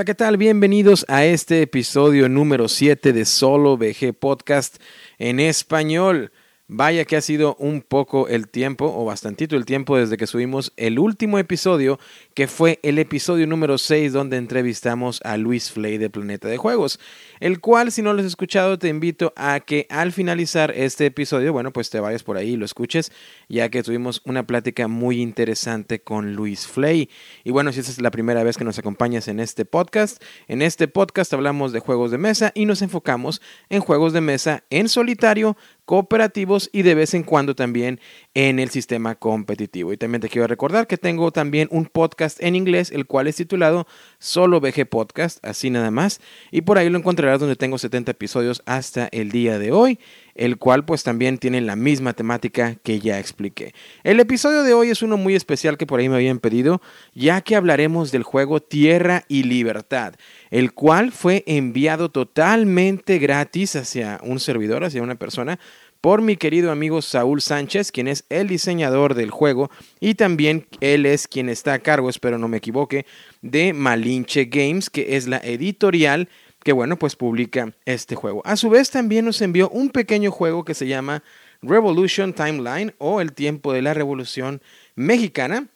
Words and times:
Hola, 0.00 0.06
¿qué 0.06 0.14
tal? 0.14 0.38
Bienvenidos 0.38 1.04
a 1.08 1.26
este 1.26 1.60
episodio 1.60 2.30
número 2.30 2.68
7 2.68 3.12
de 3.12 3.26
Solo 3.26 3.76
VG 3.76 4.14
Podcast 4.18 4.76
en 5.18 5.40
español. 5.40 6.32
Vaya 6.72 7.04
que 7.04 7.16
ha 7.16 7.20
sido 7.20 7.56
un 7.56 7.82
poco 7.82 8.28
el 8.28 8.46
tiempo, 8.46 8.94
o 8.96 9.04
bastantito 9.04 9.56
el 9.56 9.64
tiempo, 9.64 9.96
desde 9.96 10.16
que 10.16 10.28
subimos 10.28 10.72
el 10.76 11.00
último 11.00 11.40
episodio, 11.40 11.98
que 12.32 12.46
fue 12.46 12.78
el 12.84 13.00
episodio 13.00 13.48
número 13.48 13.76
6, 13.76 14.12
donde 14.12 14.36
entrevistamos 14.36 15.20
a 15.24 15.36
Luis 15.36 15.72
Flay 15.72 15.98
de 15.98 16.10
Planeta 16.10 16.46
de 16.46 16.58
Juegos, 16.58 17.00
el 17.40 17.58
cual, 17.58 17.90
si 17.90 18.02
no 18.02 18.12
lo 18.12 18.20
has 18.20 18.26
escuchado, 18.26 18.78
te 18.78 18.86
invito 18.86 19.32
a 19.34 19.58
que 19.58 19.88
al 19.90 20.12
finalizar 20.12 20.70
este 20.70 21.06
episodio, 21.06 21.52
bueno, 21.52 21.72
pues 21.72 21.90
te 21.90 21.98
vayas 21.98 22.22
por 22.22 22.36
ahí 22.36 22.50
y 22.50 22.56
lo 22.56 22.66
escuches, 22.66 23.10
ya 23.48 23.68
que 23.68 23.82
tuvimos 23.82 24.22
una 24.24 24.46
plática 24.46 24.86
muy 24.86 25.20
interesante 25.20 26.02
con 26.02 26.36
Luis 26.36 26.68
Flay. 26.68 27.10
Y 27.42 27.50
bueno, 27.50 27.72
si 27.72 27.80
esta 27.80 27.90
es 27.90 28.00
la 28.00 28.12
primera 28.12 28.44
vez 28.44 28.56
que 28.56 28.62
nos 28.64 28.78
acompañas 28.78 29.26
en 29.26 29.40
este 29.40 29.64
podcast, 29.64 30.22
en 30.46 30.62
este 30.62 30.86
podcast 30.86 31.32
hablamos 31.32 31.72
de 31.72 31.80
juegos 31.80 32.12
de 32.12 32.18
mesa 32.18 32.52
y 32.54 32.64
nos 32.64 32.80
enfocamos 32.80 33.42
en 33.70 33.80
juegos 33.80 34.12
de 34.12 34.20
mesa 34.20 34.62
en 34.70 34.88
solitario 34.88 35.56
cooperativos 35.90 36.70
y 36.72 36.82
de 36.82 36.94
vez 36.94 37.14
en 37.14 37.24
cuando 37.24 37.56
también 37.56 37.98
en 38.34 38.58
el 38.58 38.70
sistema 38.70 39.16
competitivo. 39.16 39.92
Y 39.92 39.96
también 39.96 40.20
te 40.20 40.28
quiero 40.28 40.46
recordar 40.46 40.86
que 40.86 40.96
tengo 40.96 41.32
también 41.32 41.68
un 41.70 41.86
podcast 41.86 42.42
en 42.42 42.54
inglés, 42.54 42.90
el 42.92 43.06
cual 43.06 43.26
es 43.26 43.36
titulado 43.36 43.86
Solo 44.18 44.60
VG 44.60 44.88
Podcast, 44.88 45.44
así 45.44 45.70
nada 45.70 45.90
más. 45.90 46.20
Y 46.50 46.62
por 46.62 46.78
ahí 46.78 46.88
lo 46.88 46.98
encontrarás 46.98 47.40
donde 47.40 47.56
tengo 47.56 47.78
70 47.78 48.12
episodios 48.12 48.62
hasta 48.66 49.08
el 49.12 49.30
día 49.30 49.58
de 49.58 49.72
hoy 49.72 49.98
el 50.40 50.56
cual 50.56 50.86
pues 50.86 51.02
también 51.02 51.36
tiene 51.36 51.60
la 51.60 51.76
misma 51.76 52.14
temática 52.14 52.76
que 52.82 52.98
ya 52.98 53.18
expliqué. 53.18 53.74
El 54.04 54.20
episodio 54.20 54.62
de 54.62 54.72
hoy 54.72 54.88
es 54.88 55.02
uno 55.02 55.18
muy 55.18 55.34
especial 55.34 55.76
que 55.76 55.86
por 55.86 56.00
ahí 56.00 56.08
me 56.08 56.14
habían 56.14 56.38
pedido, 56.38 56.80
ya 57.14 57.42
que 57.42 57.56
hablaremos 57.56 58.10
del 58.10 58.22
juego 58.22 58.60
Tierra 58.60 59.24
y 59.28 59.42
Libertad, 59.42 60.14
el 60.50 60.72
cual 60.72 61.12
fue 61.12 61.44
enviado 61.46 62.10
totalmente 62.10 63.18
gratis 63.18 63.76
hacia 63.76 64.18
un 64.22 64.40
servidor, 64.40 64.82
hacia 64.82 65.02
una 65.02 65.16
persona, 65.16 65.58
por 66.00 66.22
mi 66.22 66.36
querido 66.36 66.70
amigo 66.70 67.02
Saúl 67.02 67.42
Sánchez, 67.42 67.92
quien 67.92 68.08
es 68.08 68.24
el 68.28 68.48
diseñador 68.48 69.14
del 69.14 69.30
juego 69.30 69.70
y 70.00 70.14
también 70.14 70.66
él 70.80 71.06
es 71.06 71.28
quien 71.28 71.48
está 71.48 71.74
a 71.74 71.78
cargo, 71.78 72.08
espero 72.08 72.38
no 72.38 72.48
me 72.48 72.56
equivoque, 72.56 73.06
de 73.42 73.72
Malinche 73.72 74.46
Games, 74.46 74.90
que 74.90 75.16
es 75.16 75.26
la 75.26 75.38
editorial 75.38 76.28
que 76.62 76.72
bueno, 76.72 76.98
pues 76.98 77.16
publica 77.16 77.72
este 77.86 78.14
juego. 78.14 78.42
A 78.44 78.56
su 78.56 78.68
vez 78.68 78.90
también 78.90 79.24
nos 79.24 79.40
envió 79.40 79.70
un 79.70 79.90
pequeño 79.90 80.30
juego 80.30 80.64
que 80.64 80.74
se 80.74 80.86
llama 80.86 81.22
Revolution 81.62 82.32
Timeline 82.32 82.94
o 82.98 83.20
El 83.20 83.32
tiempo 83.32 83.72
de 83.72 83.82
la 83.82 83.94
revolución 83.94 84.62
mexicana, 84.94 85.68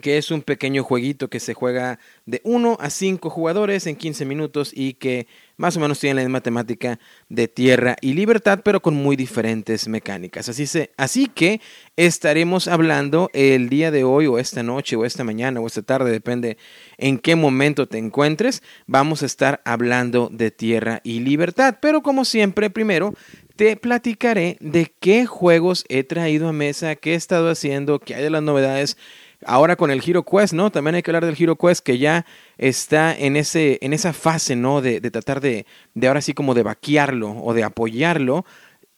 que 0.00 0.18
es 0.18 0.30
un 0.30 0.42
pequeño 0.42 0.84
jueguito 0.84 1.28
que 1.28 1.40
se 1.40 1.52
juega 1.52 1.98
de 2.24 2.40
1 2.44 2.78
a 2.80 2.90
5 2.90 3.28
jugadores 3.28 3.86
en 3.86 3.96
15 3.96 4.24
minutos 4.24 4.70
y 4.72 4.94
que 4.94 5.26
más 5.56 5.76
o 5.76 5.80
menos 5.80 5.98
tiene 5.98 6.14
la 6.14 6.22
misma 6.22 6.40
temática 6.40 7.00
de 7.28 7.48
tierra 7.48 7.96
y 8.00 8.14
libertad, 8.14 8.60
pero 8.64 8.80
con 8.80 8.94
muy 8.94 9.16
diferentes 9.16 9.88
mecánicas. 9.88 10.48
Así, 10.48 10.66
se, 10.66 10.92
así 10.96 11.26
que 11.26 11.60
estaremos 11.96 12.68
hablando 12.68 13.30
el 13.34 13.68
día 13.68 13.90
de 13.90 14.04
hoy 14.04 14.26
o 14.26 14.38
esta 14.38 14.62
noche 14.62 14.94
o 14.96 15.04
esta 15.04 15.24
mañana 15.24 15.60
o 15.60 15.66
esta 15.66 15.82
tarde, 15.82 16.10
depende 16.10 16.56
en 16.96 17.18
qué 17.18 17.34
momento 17.34 17.88
te 17.88 17.98
encuentres, 17.98 18.62
vamos 18.86 19.22
a 19.22 19.26
estar 19.26 19.60
hablando 19.64 20.30
de 20.32 20.50
tierra 20.52 21.00
y 21.02 21.20
libertad. 21.20 21.78
Pero 21.82 22.00
como 22.00 22.24
siempre, 22.24 22.70
primero 22.70 23.12
te 23.56 23.76
platicaré 23.76 24.56
de 24.60 24.94
qué 25.00 25.26
juegos 25.26 25.84
he 25.90 26.04
traído 26.04 26.48
a 26.48 26.52
mesa, 26.52 26.96
qué 26.96 27.12
he 27.12 27.16
estado 27.16 27.50
haciendo, 27.50 27.98
qué 27.98 28.14
hay 28.14 28.22
de 28.22 28.30
las 28.30 28.42
novedades 28.42 28.96
Ahora 29.46 29.76
con 29.76 29.90
el 29.90 30.02
Hero 30.06 30.22
Quest, 30.22 30.52
¿no? 30.52 30.70
También 30.70 30.96
hay 30.96 31.02
que 31.02 31.10
hablar 31.10 31.24
del 31.24 31.36
Hero 31.38 31.56
Quest 31.56 31.84
que 31.84 31.96
ya 31.96 32.26
está 32.58 33.16
en, 33.16 33.36
ese, 33.36 33.78
en 33.80 33.92
esa 33.94 34.12
fase, 34.12 34.54
¿no? 34.54 34.82
De, 34.82 35.00
tratar 35.00 35.40
de, 35.40 35.64
de 35.94 36.08
ahora 36.08 36.20
sí 36.20 36.34
como 36.34 36.54
de 36.54 36.62
vaquearlo 36.62 37.30
o 37.42 37.54
de 37.54 37.64
apoyarlo. 37.64 38.44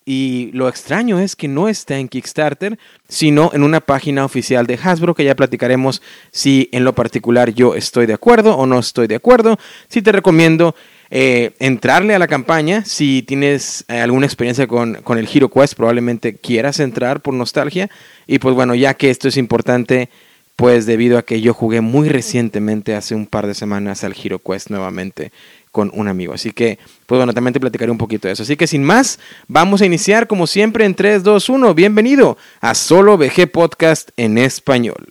Y 0.05 0.51
lo 0.53 0.69
extraño 0.69 1.21
es 1.21 1.37
que 1.37 1.47
no 1.47 1.69
está 1.69 1.97
en 1.97 2.09
Kickstarter, 2.09 2.77
sino 3.09 3.51
en 3.55 3.63
una 3.63 3.81
página 3.81 4.25
oficial 4.25 4.67
de 4.67 4.79
Hasbro, 4.83 5.15
que 5.15 5.25
ya 5.25 5.37
platicaremos 5.37 6.03
si 6.33 6.69
en 6.73 6.85
lo 6.85 6.93
particular 6.93 7.55
yo 7.55 7.77
estoy 7.77 8.07
de 8.07 8.15
acuerdo 8.15 8.57
o 8.57 8.67
no 8.67 8.81
estoy 8.81 9.07
de 9.07 9.15
acuerdo. 9.15 9.59
Si 9.87 10.03
te 10.03 10.11
recomiendo 10.11 10.75
eh, 11.11 11.53
entrarle 11.61 12.17
a 12.17 12.19
la 12.19 12.27
campaña, 12.27 12.85
si 12.85 13.23
tienes 13.23 13.85
eh, 13.87 14.01
alguna 14.01 14.27
experiencia 14.27 14.67
con, 14.67 14.95
con 15.03 15.19
el 15.19 15.29
Hero 15.33 15.49
Quest, 15.49 15.75
probablemente 15.75 16.35
quieras 16.35 16.81
entrar 16.81 17.23
por 17.23 17.35
nostalgia. 17.35 17.89
Y 18.27 18.41
pues 18.41 18.57
bueno, 18.57 18.75
ya 18.75 18.95
que 18.95 19.09
esto 19.09 19.29
es 19.29 19.37
importante 19.37 20.11
pues 20.63 20.87
debido 20.87 21.19
a 21.19 21.23
que 21.23 21.41
yo 21.41 21.55
jugué 21.55 21.81
muy 21.81 22.09
recientemente, 22.09 22.95
hace 22.95 23.17
un 23.17 23.27
par 23.27 23.49
de 23.49 23.55
semanas, 23.55 24.05
al 24.05 24.15
Hero 24.15 24.39
Quest 24.39 24.71
nuevamente 24.71 25.33
con 25.73 25.91
un 25.93 26.07
amigo. 26.07 26.35
Así 26.35 26.53
que, 26.53 26.79
pues 27.07 27.19
bueno, 27.19 27.35
también 27.35 27.53
te 27.53 27.59
platicaré 27.59 27.91
un 27.91 27.99
poquito 27.99 28.29
de 28.29 28.35
eso. 28.35 28.45
Así 28.45 28.55
que 28.55 28.69
sin 28.69 28.85
más, 28.85 29.19
vamos 29.49 29.83
a 29.83 29.87
iniciar 29.87 30.29
como 30.29 30.47
siempre 30.47 30.85
en 30.85 30.95
3, 30.95 31.25
2, 31.25 31.49
1. 31.49 31.75
Bienvenido 31.75 32.39
a 32.61 32.77
Solo 32.77 33.19
VG 33.19 33.51
Podcast 33.51 34.11
en 34.17 34.39
español. 34.39 35.09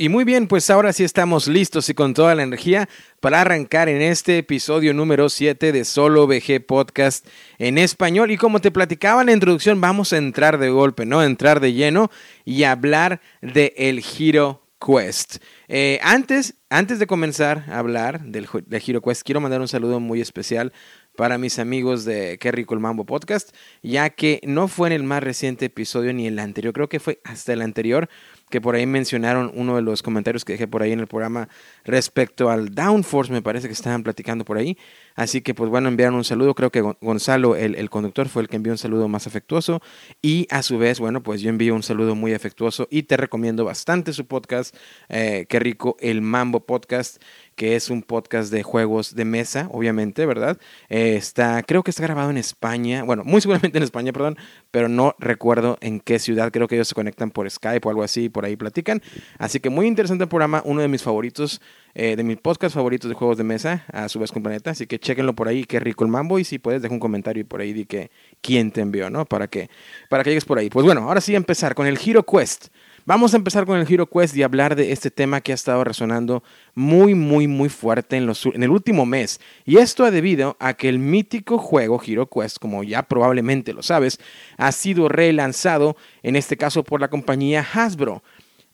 Y 0.00 0.10
muy 0.10 0.22
bien, 0.22 0.46
pues 0.46 0.70
ahora 0.70 0.92
sí 0.92 1.02
estamos 1.02 1.48
listos 1.48 1.88
y 1.88 1.94
con 1.94 2.14
toda 2.14 2.36
la 2.36 2.44
energía 2.44 2.88
para 3.18 3.40
arrancar 3.40 3.88
en 3.88 4.00
este 4.00 4.38
episodio 4.38 4.94
número 4.94 5.28
7 5.28 5.72
de 5.72 5.84
Solo 5.84 6.28
VG 6.28 6.64
Podcast 6.64 7.26
en 7.58 7.78
español. 7.78 8.30
Y 8.30 8.36
como 8.36 8.60
te 8.60 8.70
platicaba 8.70 9.22
en 9.22 9.26
la 9.26 9.32
introducción, 9.32 9.80
vamos 9.80 10.12
a 10.12 10.18
entrar 10.18 10.58
de 10.58 10.70
golpe, 10.70 11.04
¿no? 11.04 11.24
Entrar 11.24 11.58
de 11.58 11.72
lleno 11.72 12.12
y 12.44 12.62
hablar 12.62 13.20
de 13.42 13.74
el 13.76 14.00
Hero 14.16 14.62
Quest. 14.78 15.38
Eh, 15.66 15.98
antes, 16.04 16.54
antes 16.70 17.00
de 17.00 17.08
comenzar 17.08 17.64
a 17.66 17.80
hablar 17.80 18.20
del, 18.20 18.46
del 18.66 18.82
Hero 18.86 19.02
Quest, 19.02 19.22
quiero 19.24 19.40
mandar 19.40 19.60
un 19.60 19.66
saludo 19.66 19.98
muy 19.98 20.20
especial 20.20 20.72
para 21.16 21.38
mis 21.38 21.58
amigos 21.58 22.04
de 22.04 22.38
Qué 22.38 22.52
Rico 22.52 22.74
el 22.74 22.80
Mambo 22.80 23.04
Podcast, 23.04 23.52
ya 23.82 24.10
que 24.10 24.40
no 24.44 24.68
fue 24.68 24.86
en 24.86 24.92
el 24.92 25.02
más 25.02 25.24
reciente 25.24 25.64
episodio 25.64 26.12
ni 26.12 26.28
el 26.28 26.38
anterior, 26.38 26.72
creo 26.72 26.88
que 26.88 27.00
fue 27.00 27.18
hasta 27.24 27.52
el 27.52 27.62
anterior 27.62 28.08
que 28.50 28.60
por 28.60 28.74
ahí 28.74 28.86
mencionaron 28.86 29.50
uno 29.54 29.76
de 29.76 29.82
los 29.82 30.02
comentarios 30.02 30.44
que 30.44 30.54
dejé 30.54 30.66
por 30.66 30.82
ahí 30.82 30.92
en 30.92 31.00
el 31.00 31.06
programa 31.06 31.48
respecto 31.84 32.50
al 32.50 32.74
Downforce, 32.74 33.32
me 33.32 33.42
parece 33.42 33.66
que 33.68 33.74
estaban 33.74 34.02
platicando 34.02 34.44
por 34.44 34.56
ahí. 34.56 34.76
Así 35.18 35.40
que, 35.40 35.52
pues 35.52 35.68
bueno, 35.68 35.88
enviaron 35.88 36.14
un 36.14 36.22
saludo. 36.22 36.54
Creo 36.54 36.70
que 36.70 36.80
Gonzalo, 36.80 37.56
el, 37.56 37.90
conductor, 37.90 38.28
fue 38.28 38.42
el 38.42 38.48
que 38.48 38.54
envió 38.54 38.72
un 38.72 38.78
saludo 38.78 39.08
más 39.08 39.26
afectuoso. 39.26 39.82
Y 40.22 40.46
a 40.48 40.62
su 40.62 40.78
vez, 40.78 41.00
bueno, 41.00 41.24
pues 41.24 41.40
yo 41.40 41.50
envío 41.50 41.74
un 41.74 41.82
saludo 41.82 42.14
muy 42.14 42.34
afectuoso 42.34 42.86
y 42.88 43.02
te 43.02 43.16
recomiendo 43.16 43.64
bastante 43.64 44.12
su 44.12 44.26
podcast. 44.26 44.76
Eh, 45.08 45.46
qué 45.48 45.58
rico, 45.58 45.96
el 45.98 46.22
Mambo 46.22 46.60
Podcast 46.60 47.20
que 47.58 47.74
es 47.74 47.90
un 47.90 48.02
podcast 48.02 48.52
de 48.52 48.62
juegos 48.62 49.16
de 49.16 49.24
mesa, 49.24 49.68
obviamente, 49.72 50.24
¿verdad? 50.24 50.58
Eh, 50.88 51.16
está, 51.16 51.64
creo 51.64 51.82
que 51.82 51.90
está 51.90 52.04
grabado 52.04 52.30
en 52.30 52.38
España, 52.38 53.02
bueno, 53.02 53.24
muy 53.24 53.40
seguramente 53.40 53.76
en 53.76 53.82
España, 53.82 54.12
perdón, 54.12 54.38
pero 54.70 54.88
no 54.88 55.16
recuerdo 55.18 55.76
en 55.80 55.98
qué 55.98 56.20
ciudad, 56.20 56.52
creo 56.52 56.68
que 56.68 56.76
ellos 56.76 56.86
se 56.86 56.94
conectan 56.94 57.32
por 57.32 57.50
Skype 57.50 57.86
o 57.86 57.90
algo 57.90 58.04
así, 58.04 58.28
por 58.28 58.44
ahí 58.44 58.56
platican. 58.56 59.02
Así 59.38 59.58
que 59.58 59.70
muy 59.70 59.88
interesante 59.88 60.22
el 60.22 60.30
programa, 60.30 60.62
uno 60.64 60.82
de 60.82 60.88
mis 60.88 61.02
favoritos, 61.02 61.60
eh, 61.94 62.16
de 62.16 62.22
mis 62.22 62.36
podcasts 62.38 62.74
favoritos 62.74 63.08
de 63.08 63.14
juegos 63.14 63.38
de 63.38 63.44
mesa, 63.44 63.84
a 63.92 64.08
su 64.08 64.18
vez 64.18 64.32
con 64.32 64.42
Planeta, 64.42 64.70
así 64.70 64.86
que 64.86 64.98
chequenlo 64.98 65.34
por 65.34 65.48
ahí, 65.48 65.64
qué 65.64 65.80
rico 65.80 66.04
el 66.04 66.10
mambo, 66.10 66.38
y 66.38 66.44
si 66.44 66.58
puedes, 66.58 66.82
deja 66.82 66.94
un 66.94 67.00
comentario 67.00 67.46
por 67.46 67.60
ahí 67.60 67.72
de 67.72 67.86
que 67.86 68.10
quién 68.40 68.70
te 68.70 68.80
envió, 68.80 69.10
¿no? 69.10 69.24
Para 69.24 69.48
que, 69.48 69.70
para 70.08 70.22
que 70.22 70.30
llegues 70.30 70.44
por 70.44 70.58
ahí. 70.58 70.70
Pues 70.70 70.84
bueno, 70.84 71.02
ahora 71.02 71.20
sí 71.20 71.34
empezar 71.34 71.74
con 71.74 71.86
el 71.86 71.98
Hero 72.04 72.24
Quest. 72.24 72.68
Vamos 73.08 73.32
a 73.32 73.38
empezar 73.38 73.64
con 73.64 73.78
el 73.78 73.90
Hero 73.90 74.06
Quest 74.06 74.36
y 74.36 74.42
hablar 74.42 74.76
de 74.76 74.92
este 74.92 75.10
tema 75.10 75.40
que 75.40 75.52
ha 75.52 75.54
estado 75.54 75.82
resonando 75.82 76.42
muy, 76.74 77.14
muy, 77.14 77.46
muy 77.46 77.70
fuerte 77.70 78.18
en, 78.18 78.26
los, 78.26 78.44
en 78.44 78.62
el 78.62 78.68
último 78.68 79.06
mes. 79.06 79.40
Y 79.64 79.78
esto 79.78 80.04
ha 80.04 80.10
debido 80.10 80.58
a 80.60 80.74
que 80.74 80.90
el 80.90 80.98
mítico 80.98 81.56
juego 81.56 82.02
Hero 82.06 82.28
Quest, 82.28 82.58
como 82.58 82.84
ya 82.84 83.04
probablemente 83.04 83.72
lo 83.72 83.82
sabes, 83.82 84.20
ha 84.58 84.70
sido 84.72 85.08
relanzado, 85.08 85.96
en 86.22 86.36
este 86.36 86.58
caso 86.58 86.84
por 86.84 87.00
la 87.00 87.08
compañía 87.08 87.66
Hasbro. 87.72 88.22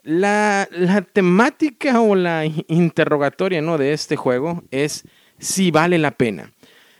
La, 0.04 0.68
la 0.70 1.02
temática 1.02 2.00
o 2.00 2.14
la 2.14 2.44
interrogatoria 2.68 3.62
¿no? 3.62 3.78
de 3.78 3.92
este 3.92 4.16
juego 4.16 4.62
es 4.70 5.04
si 5.38 5.70
vale 5.70 5.98
la 5.98 6.12
pena. 6.12 6.52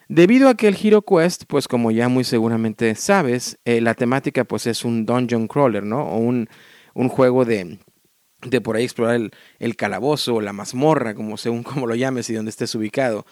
Debido 0.09 0.49
a 0.49 0.55
que 0.55 0.69
el 0.69 0.77
Hero 0.83 1.03
Quest, 1.03 1.45
pues 1.47 1.67
como 1.69 1.91
ya 1.91 2.09
muy 2.09 2.25
seguramente 2.25 2.95
sabes, 2.95 3.59
eh, 3.65 3.81
la 3.81 3.95
temática 3.95 4.45
pues 4.45 4.67
es 4.67 4.85
un 4.85 5.07
dungeon 5.07 5.49
crawler, 5.49 5.83
¿no? 5.83 6.03
O 6.05 6.19
un, 6.19 6.49
un 6.95 7.09
juego 7.09 7.45
de, 7.45 7.79
de 8.43 8.61
por 8.61 8.77
ahí 8.77 8.85
explorar 8.85 9.17
el, 9.17 9.31
el, 9.59 9.77
calabozo 9.77 10.35
o 10.35 10.41
la 10.41 10.53
mazmorra, 10.53 11.15
como 11.15 11.37
según 11.37 11.63
como 11.63 11.87
lo 11.87 11.95
llames 11.95 12.29
y 12.29 12.35
donde 12.35 12.51
estés 12.51 12.75
ubicado. 12.75 13.25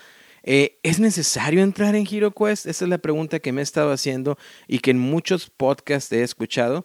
Eh, 0.44 0.78
¿Es 0.82 0.98
necesario 0.98 1.62
entrar 1.62 1.94
en 1.94 2.06
Hero 2.10 2.32
Quest? 2.32 2.66
Esa 2.66 2.84
es 2.84 2.88
la 2.88 2.98
pregunta 2.98 3.38
que 3.38 3.52
me 3.52 3.60
he 3.60 3.64
estado 3.64 3.92
haciendo 3.92 4.38
y 4.66 4.80
que 4.80 4.90
en 4.90 4.98
muchos 4.98 5.50
podcasts 5.50 6.10
he 6.12 6.22
escuchado. 6.22 6.84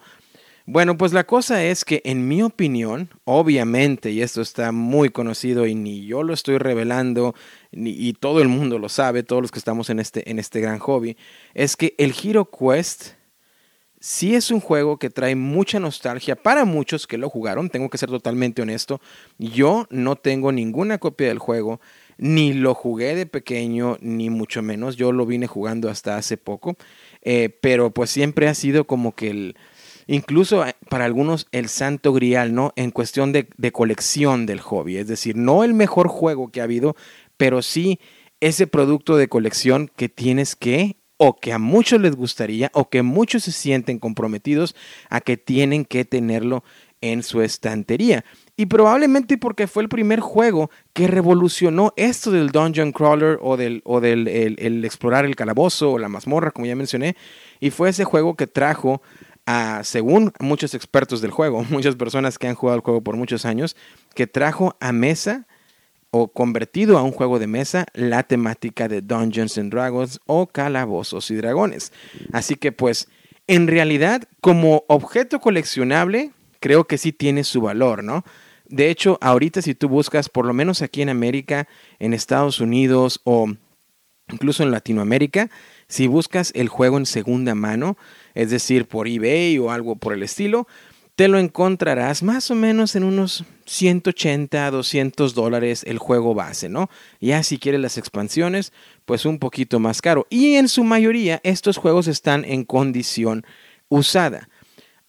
Bueno, 0.70 0.98
pues 0.98 1.14
la 1.14 1.26
cosa 1.26 1.64
es 1.64 1.86
que 1.86 2.02
en 2.04 2.28
mi 2.28 2.44
opinión, 2.44 3.10
obviamente, 3.24 4.12
y 4.12 4.22
esto 4.22 4.42
está 4.42 4.74
muy 4.74 5.08
conocido 5.12 5.66
y 5.66 5.76
ni 5.76 6.06
yo 6.06 6.24
lo 6.24 6.34
estoy 6.34 6.58
revelando, 6.58 7.36
ni, 7.72 7.92
y 7.92 8.12
todo 8.12 8.42
el 8.42 8.50
mundo 8.50 8.78
lo 8.78 8.90
sabe, 8.90 9.24
todos 9.24 9.42
los 9.42 9.50
que 9.50 9.60
estamos 9.60 9.90
en 9.90 10.02
este, 10.02 10.30
en 10.30 10.40
este 10.40 10.60
gran 10.60 10.80
hobby, 10.80 11.16
es 11.54 11.78
que 11.78 11.96
el 11.98 12.14
Hero 12.22 12.50
Quest 12.52 13.14
sí 14.02 14.36
es 14.36 14.52
un 14.52 14.60
juego 14.60 14.98
que 15.00 15.10
trae 15.10 15.38
mucha 15.38 15.80
nostalgia 15.80 16.36
para 16.36 16.66
muchos 16.66 17.08
que 17.08 17.18
lo 17.18 17.30
jugaron, 17.30 17.70
tengo 17.70 17.90
que 17.90 17.98
ser 17.98 18.10
totalmente 18.10 18.62
honesto, 18.62 19.00
yo 19.38 19.88
no 19.90 20.18
tengo 20.18 20.52
ninguna 20.52 20.98
copia 20.98 21.30
del 21.30 21.40
juego, 21.40 21.80
ni 22.18 22.52
lo 22.52 22.74
jugué 22.74 23.16
de 23.16 23.26
pequeño, 23.26 23.96
ni 24.02 24.30
mucho 24.30 24.62
menos, 24.62 24.98
yo 24.98 25.14
lo 25.14 25.26
vine 25.26 25.48
jugando 25.48 25.90
hasta 25.90 26.18
hace 26.18 26.36
poco, 26.36 26.76
eh, 27.22 27.58
pero 27.62 27.92
pues 27.92 28.10
siempre 28.10 28.50
ha 28.50 28.54
sido 28.54 28.86
como 28.86 29.16
que 29.16 29.30
el 29.30 29.56
incluso 30.08 30.66
eh, 30.66 30.76
para 30.90 31.06
algunos 31.06 31.48
el 31.52 31.70
santo 31.70 32.14
grial, 32.14 32.54
¿no? 32.54 32.74
En 32.76 32.92
cuestión 32.92 33.32
de, 33.32 33.48
colección 33.72 34.46
del 34.46 34.60
hobby, 34.62 34.98
es 34.98 35.08
decir, 35.08 35.36
no 35.36 35.64
el 35.64 35.74
mejor 35.74 36.08
juego 36.08 36.50
que 36.50 36.62
ha 36.62 36.66
habido, 36.66 36.96
pero 37.38 37.62
sí 37.62 38.00
ese 38.40 38.68
producto 38.68 39.18
de 39.18 39.28
colección 39.28 39.92
que 39.96 40.10
tienes 40.10 40.56
que 40.56 40.98
o 41.18 41.36
que 41.36 41.52
a 41.52 41.58
muchos 41.58 42.00
les 42.00 42.16
gustaría 42.16 42.70
o 42.74 42.90
que 42.90 43.02
muchos 43.02 43.44
se 43.44 43.52
sienten 43.52 43.98
comprometidos 43.98 44.76
a 45.10 45.20
que 45.20 45.36
tienen 45.36 45.84
que 45.84 46.06
tenerlo 46.06 46.64
en 47.02 47.24
su 47.24 47.42
estantería. 47.42 48.24
Y 48.56 48.68
probablemente 48.68 49.38
porque 49.38 49.68
fue 49.68 49.84
el 49.84 49.90
primer 49.90 50.20
juego 50.20 50.72
que 50.94 51.08
revolucionó 51.08 51.94
esto 51.96 52.32
del 52.32 52.50
dungeon 52.50 52.92
crawler 52.92 53.38
o 53.42 53.58
del, 53.58 53.82
o 53.86 54.00
del 54.02 54.28
el 54.28 54.84
explorar 54.86 55.26
el 55.26 55.36
calabozo 55.36 55.92
o 55.92 56.00
la 56.00 56.10
mazmorra, 56.10 56.52
como 56.52 56.66
ya 56.66 56.76
mencioné. 56.76 57.16
Y 57.60 57.70
fue 57.70 57.90
ese 57.90 58.04
juego 58.04 58.36
que 58.36 58.48
trajo 58.48 59.02
según 59.84 60.34
muchos 60.40 60.74
expertos 60.74 61.22
del 61.22 61.32
juego, 61.32 61.64
muchas 61.70 61.96
personas 61.96 62.38
que 62.38 62.48
han 62.48 62.56
jugado 62.56 62.78
el 62.78 62.84
juego 62.84 63.02
por 63.02 63.16
muchos 63.16 63.46
años, 63.46 63.76
que 64.16 64.28
trajo 64.28 64.76
a 64.80 64.92
mesa 64.92 65.48
o 66.10 66.30
convertido 66.30 66.98
a 66.98 67.04
un 67.04 67.12
juego 67.12 67.38
de 67.38 67.48
mesa 67.48 67.86
la 67.94 68.24
temática 68.24 68.88
de 68.88 69.02
Dungeons 69.02 69.58
and 69.58 69.72
Dragons 69.72 70.20
o 70.26 70.48
calabozos 70.48 71.30
y 71.32 71.36
dragones. 71.36 71.92
Así 72.32 72.56
que 72.56 72.72
pues, 72.72 73.10
en 73.48 73.68
realidad, 73.68 74.24
como 74.42 74.84
objeto 74.88 75.40
coleccionable, 75.40 76.32
creo 76.60 76.86
que 76.86 76.98
sí 76.98 77.12
tiene 77.12 77.44
su 77.44 77.62
valor, 77.62 78.04
¿no? 78.04 78.24
De 78.70 78.90
hecho, 78.90 79.18
ahorita 79.22 79.62
si 79.62 79.76
tú 79.76 79.88
buscas, 79.88 80.28
por 80.28 80.46
lo 80.46 80.54
menos 80.54 80.82
aquí 80.82 81.02
en 81.02 81.10
América, 81.10 81.68
en 82.00 82.14
Estados 82.14 82.60
Unidos 82.60 83.22
o 83.24 83.48
incluso 84.30 84.64
en 84.64 84.72
Latinoamérica, 84.72 85.50
si 85.88 86.08
buscas 86.08 86.52
el 86.56 86.70
juego 86.70 86.98
en 86.98 87.06
segunda 87.06 87.56
mano, 87.56 87.98
es 88.34 88.50
decir, 88.50 88.88
por 88.88 89.08
eBay 89.08 89.58
o 89.58 89.72
algo 89.72 89.96
por 89.96 90.14
el 90.14 90.24
estilo, 90.24 90.68
te 91.18 91.28
lo 91.28 91.40
encontrarás 91.40 92.22
más 92.22 92.52
o 92.52 92.56
menos 92.56 92.96
en 92.96 93.04
unos 93.04 93.44
180, 93.66 94.70
200 94.70 95.34
dólares 95.34 95.84
el 95.88 95.98
juego 95.98 96.36
base, 96.36 96.70
¿no? 96.70 96.92
Ya 97.20 97.42
si 97.42 97.58
quieres 97.58 97.82
las 97.82 97.98
expansiones, 97.98 98.72
pues 99.06 99.26
un 99.26 99.40
poquito 99.40 99.80
más 99.80 100.02
caro. 100.04 100.28
Y 100.30 100.56
en 100.56 100.68
su 100.68 100.84
mayoría 100.84 101.42
estos 101.44 101.78
juegos 101.78 102.08
están 102.08 102.46
en 102.46 102.66
condición 102.66 103.46
usada. 103.90 104.48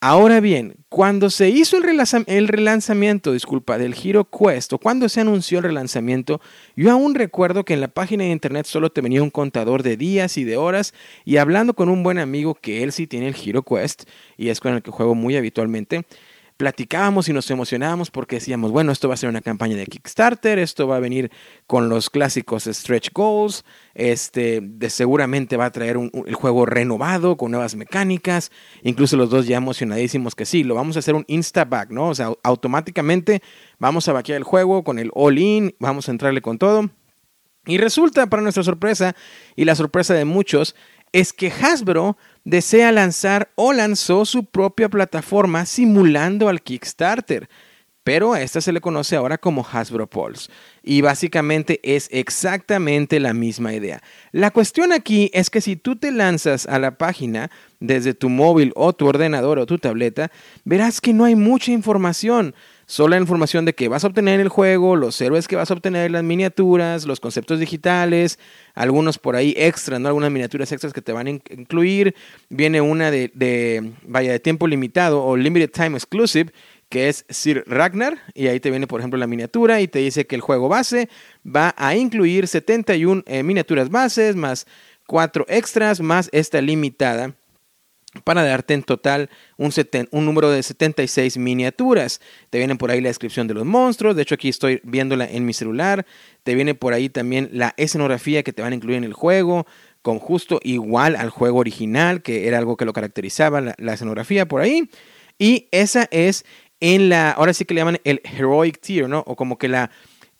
Ahora 0.01 0.39
bien, 0.39 0.77
cuando 0.89 1.29
se 1.29 1.49
hizo 1.49 1.77
el, 1.77 2.49
relanzamiento, 2.49 3.33
disculpa, 3.33 3.79
del 3.79 3.97
Hero 4.01 4.29
Quest, 4.31 4.73
o 4.73 4.79
cuando 4.79 5.09
se 5.09 5.21
anunció 5.21 5.59
el 5.59 5.65
relanzamiento, 5.65 6.41
yo 6.77 6.93
aún 6.93 7.17
recuerdo 7.17 7.65
que 7.65 7.75
en 7.75 7.81
la 7.81 7.89
página 7.89 8.23
de 8.23 8.31
internet 8.31 8.67
solo 8.67 8.93
te 8.93 9.01
venía 9.01 9.25
un 9.25 9.31
contador 9.31 9.83
de 9.83 9.97
días 9.97 10.39
y 10.39 10.45
de 10.45 10.57
horas, 10.57 10.95
y 11.25 11.39
hablando 11.39 11.75
con 11.75 11.89
un 11.89 12.05
buen 12.05 12.19
amigo 12.19 12.55
que 12.55 12.85
él 12.85 12.93
sí 12.93 13.09
tiene 13.09 13.27
el 13.27 13.35
Hero 13.35 13.65
Quest, 13.65 14.05
y 14.37 14.51
es 14.51 14.61
con 14.61 14.73
el 14.73 14.83
que 14.83 14.93
juego 14.93 15.17
muy 15.17 15.37
habitualmente, 15.37 16.05
platicábamos 16.59 17.29
y 17.29 17.33
nos 17.33 17.51
emocionábamos 17.51 18.11
porque 18.11 18.37
decíamos, 18.37 18.73
bueno, 18.73 18.91
esto 18.91 19.07
va 19.09 19.15
a 19.15 19.17
ser 19.17 19.31
una 19.31 19.41
campaña 19.41 19.77
de 19.77 19.87
Kickstarter, 19.87 20.59
esto 20.59 20.89
va 20.89 20.97
a 20.97 21.01
venir 21.01 21.31
con 21.69 21.89
los 21.89 22.11
clásicos 22.11 22.65
stretch 22.65 23.11
goals, 23.15 23.65
este, 23.95 24.61
de 24.61 24.91
seguramente 24.91 25.57
va 25.57 25.67
a 25.67 25.71
traer 25.71 25.97
un, 25.97 26.11
el 26.27 26.35
juego 26.35 26.67
renovado 26.67 27.37
con 27.37 27.53
nuevas 27.53 27.77
mecánicas, 27.77 28.51
incluso 28.83 29.17
los 29.17 29.31
dos 29.31 29.47
ya 29.47 29.57
emocionadísimos 29.57 30.35
que 30.35 30.45
sí, 30.45 30.65
lo 30.65 30.75
vamos 30.75 30.97
a 30.97 30.99
hacer 30.99 31.15
un 31.15 31.25
insta-back, 31.29 31.91
¿no? 31.91 32.09
O 32.09 32.15
sea, 32.15 32.33
automáticamente 32.43 33.41
vamos 33.79 34.09
a 34.09 34.13
vaquear 34.13 34.39
el 34.39 34.45
juego 34.45 34.83
con 34.83 34.99
el 34.99 35.13
all-in, 35.15 35.77
vamos 35.79 36.09
a 36.09 36.11
entrarle 36.11 36.43
con 36.43 36.59
todo. 36.59 36.91
Y 37.67 37.77
resulta, 37.77 38.27
para 38.29 38.43
nuestra 38.43 38.63
sorpresa 38.65 39.15
y 39.55 39.65
la 39.65 39.75
sorpresa 39.75 40.15
de 40.15 40.25
muchos, 40.25 40.75
es 41.13 41.33
que 41.33 41.51
Hasbro 41.51 42.17
desea 42.45 42.93
lanzar 42.93 43.51
o 43.55 43.73
lanzó 43.73 44.25
su 44.25 44.45
propia 44.45 44.89
plataforma 44.89 45.67
simulando 45.67 46.49
al 46.49 46.63
Kickstarter, 46.63 47.49
pero 48.05 48.33
a 48.33 48.41
esta 48.41 48.63
se 48.63 48.73
le 48.73 48.81
conoce 48.81 49.17
ahora 49.17 49.37
como 49.37 49.67
Hasbro 49.71 50.09
Pulse. 50.09 50.51
Y 50.83 51.03
básicamente 51.03 51.79
es 51.83 52.09
exactamente 52.11 53.21
la 53.21 53.35
misma 53.35 53.75
idea. 53.75 54.03
La 54.33 54.51
cuestión 54.51 54.93
aquí 54.93 55.31
es 55.35 55.51
que 55.51 55.61
si 55.61 55.77
tú 55.77 55.97
te 55.97 56.11
lanzas 56.11 56.67
a 56.67 56.79
la 56.79 56.97
página 56.97 57.51
desde 57.81 58.15
tu 58.15 58.31
móvil 58.31 58.73
o 58.77 58.95
tu 58.95 59.07
ordenador 59.07 59.59
o 59.59 59.67
tu 59.67 59.77
tableta, 59.77 60.31
verás 60.65 61.03
que 61.03 61.13
no 61.13 61.25
hay 61.25 61.35
mucha 61.35 61.71
información. 61.71 62.55
Solo 62.91 63.11
la 63.11 63.19
información 63.19 63.67
de 63.67 63.75
que 63.75 63.87
vas 63.89 64.03
a 64.03 64.07
obtener 64.07 64.41
el 64.41 64.49
juego, 64.49 64.97
los 64.97 65.21
héroes 65.21 65.47
que 65.47 65.57
vas 65.57 65.71
a 65.71 65.75
obtener, 65.75 66.11
las 66.11 66.25
miniaturas, 66.25 67.05
los 67.05 67.21
conceptos 67.21 67.61
digitales, 67.61 68.39
algunos 68.75 69.19
por 69.19 69.37
ahí 69.37 69.53
extras, 69.59 70.01
¿no? 70.01 70.09
Algunas 70.09 70.31
miniaturas 70.31 70.73
extras 70.73 70.95
que 70.95 71.03
te 71.03 71.13
van 71.13 71.27
a 71.27 71.31
incluir. 71.31 72.15
Viene 72.49 72.81
una 72.81 73.11
de, 73.11 73.31
de, 73.35 73.93
de 74.07 74.41
tiempo 74.41 74.67
limitado 74.67 75.23
o 75.23 75.37
Limited 75.37 75.71
Time 75.71 75.99
Exclusive, 75.99 76.51
que 76.89 77.11
es 77.11 77.27
Sir 77.29 77.63
Ragnar, 77.67 78.23
y 78.33 78.47
ahí 78.47 78.59
te 78.59 78.71
viene, 78.71 78.87
por 78.87 79.03
ejemplo, 79.03 79.19
la 79.19 79.27
miniatura 79.27 79.83
y 79.83 79.89
te 79.89 79.99
dice 79.99 80.27
que 80.27 80.37
el 80.37 80.41
juego 80.41 80.71
base 80.71 81.11
va 81.45 81.75
a 81.77 81.95
incluir 81.95 82.49
71 82.49 83.23
eh, 83.27 83.43
miniaturas 83.43 83.91
bases, 83.91 84.35
más 84.35 84.67
4 85.07 85.45
extras, 85.51 86.01
más 86.01 86.31
esta 86.33 86.63
limitada 86.63 87.35
para 88.25 88.43
darte 88.43 88.75
en 88.75 88.83
total 88.83 89.29
un, 89.57 89.71
un, 90.11 90.25
número 90.25 90.51
de 90.51 90.63
76 90.63 91.37
miniaturas. 91.37 92.21
Te 92.51 92.59
viene 92.59 92.77
por 92.77 92.91
ahí 92.91 93.01
la 93.01 93.09
descripción 93.09 93.47
de 93.47 93.55
los 93.55 93.65
monstruos, 93.65 94.17
de 94.17 94.23
hecho 94.23 94.35
aquí 94.35 94.49
estoy 94.49 94.81
viéndola 94.83 95.27
en 95.27 95.45
mi 95.45 95.53
celular. 95.53 96.07
Te 96.43 96.55
viene 96.55 96.75
por 96.75 96.95
ahí 96.95 97.09
también 97.09 97.51
la 97.53 97.75
escenografía 97.77 98.43
que 98.43 98.53
te 98.53 98.63
van 98.63 98.73
a 98.73 98.77
incluir 98.77 98.97
en 98.97 99.05
el 99.05 99.13
juego, 99.13 99.67
con 100.01 100.19
justo 100.19 100.59
igual 100.63 101.17
al 101.17 101.31
juego 101.31 101.59
original, 101.59 102.23
que 102.23 102.49
era 102.49 102.59
algo 102.59 102.77
que 102.77 102.87
lo 102.87 102.93
caracterizaba, 102.93 103.61
la, 103.61 103.75
la 103.79 103.95
escenografía 103.95 104.49
por 104.49 104.63
ahí. 104.63 104.89
Y 105.39 105.69
esa 105.71 106.09
es 106.11 106.45
en 106.81 107.09
la, 107.11 107.33
ahora 107.33 107.53
sí 107.53 107.65
que 107.65 107.75
le 107.75 107.81
llaman 107.81 108.01
el 108.05 108.23
Heroic 108.25 108.81
Tier, 108.81 109.09
¿no? 109.09 109.23
O 109.27 109.37
como 109.37 109.59
que 109.59 109.69
la, 109.69 109.91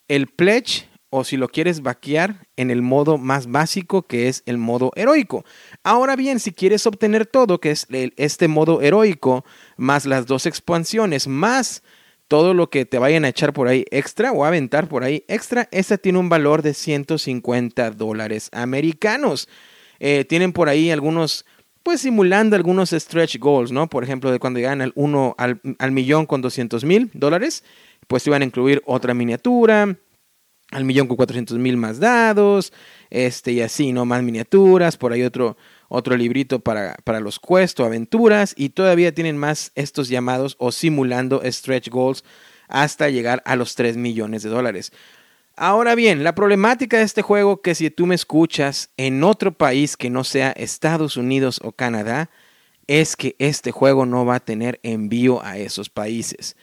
el 0.07 0.27
Pledge 0.27 0.88
o 1.09 1.23
si 1.23 1.37
lo 1.37 1.47
quieres 1.49 1.81
vaquear 1.81 2.47
en 2.55 2.69
el 2.69 2.81
modo 2.81 3.17
más 3.17 3.47
básico 3.47 4.03
que 4.03 4.27
es 4.27 4.43
el 4.45 4.57
modo 4.57 4.91
heroico. 4.95 5.43
Ahora 5.83 6.15
bien, 6.15 6.39
si 6.39 6.51
quieres 6.51 6.85
obtener 6.85 7.25
todo, 7.25 7.59
que 7.59 7.71
es 7.71 7.87
este 7.89 8.47
modo 8.47 8.81
heroico, 8.81 9.43
más 9.77 10.05
las 10.05 10.27
dos 10.27 10.45
expansiones, 10.45 11.27
más 11.27 11.83
todo 12.27 12.53
lo 12.53 12.69
que 12.69 12.85
te 12.85 12.99
vayan 12.99 13.25
a 13.25 13.29
echar 13.29 13.53
por 13.53 13.67
ahí 13.67 13.85
extra 13.89 14.31
o 14.31 14.45
aventar 14.45 14.87
por 14.87 15.03
ahí 15.03 15.25
extra, 15.27 15.67
esta 15.71 15.97
tiene 15.97 16.19
un 16.19 16.29
valor 16.29 16.61
de 16.61 16.75
150 16.75 17.89
dólares 17.91 18.49
americanos. 18.53 19.49
Eh, 19.99 20.25
tienen 20.25 20.53
por 20.53 20.69
ahí 20.69 20.91
algunos, 20.91 21.43
pues 21.81 22.01
simulando 22.01 22.55
algunos 22.55 22.91
stretch 22.91 23.39
goals, 23.39 23.71
¿no? 23.71 23.89
Por 23.89 24.03
ejemplo, 24.03 24.31
de 24.31 24.37
cuando 24.37 24.59
llegan 24.59 24.81
al, 24.81 24.91
uno, 24.93 25.33
al, 25.39 25.59
al 25.79 25.91
millón 25.91 26.27
con 26.27 26.41
200 26.41 26.85
mil 26.85 27.09
dólares, 27.13 27.63
pues 28.07 28.23
te 28.23 28.29
van 28.29 28.43
a 28.43 28.45
incluir 28.45 28.83
otra 28.85 29.15
miniatura, 29.15 29.97
al 30.71 30.85
millón 30.85 31.07
con 31.07 31.17
cuatrocientos 31.17 31.57
mil 31.57 31.77
más 31.77 31.99
dados, 31.99 32.73
este 33.09 33.51
y 33.51 33.61
así, 33.61 33.91
¿no? 33.91 34.05
Más 34.05 34.21
miniaturas, 34.21 34.97
por 34.97 35.13
ahí 35.13 35.23
otro, 35.23 35.57
otro 35.87 36.15
librito 36.15 36.59
para, 36.59 36.95
para 37.03 37.19
los 37.19 37.39
quests 37.39 37.79
aventuras 37.79 38.53
y 38.55 38.69
todavía 38.69 39.13
tienen 39.13 39.37
más 39.37 39.71
estos 39.75 40.09
llamados 40.09 40.55
o 40.59 40.71
simulando 40.71 41.41
stretch 41.43 41.89
goals 41.89 42.23
hasta 42.67 43.09
llegar 43.09 43.41
a 43.45 43.55
los 43.55 43.75
3 43.75 43.97
millones 43.97 44.43
de 44.43 44.49
dólares. 44.49 44.91
Ahora 45.55 45.95
bien, 45.95 46.23
la 46.23 46.35
problemática 46.35 46.99
de 46.99 47.03
este 47.03 47.21
juego 47.21 47.61
que 47.61 47.75
si 47.75 47.89
tú 47.89 48.05
me 48.05 48.15
escuchas 48.15 48.91
en 48.95 49.23
otro 49.23 49.51
país 49.51 49.97
que 49.97 50.09
no 50.09 50.23
sea 50.23 50.51
Estados 50.51 51.17
Unidos 51.17 51.59
o 51.63 51.73
Canadá, 51.73 52.29
es 52.87 53.15
que 53.15 53.35
este 53.39 53.71
juego 53.71 54.05
no 54.05 54.25
va 54.25 54.35
a 54.35 54.39
tener 54.39 54.79
envío 54.83 55.43
a 55.43 55.57
esos 55.57 55.89
países. 55.89 56.55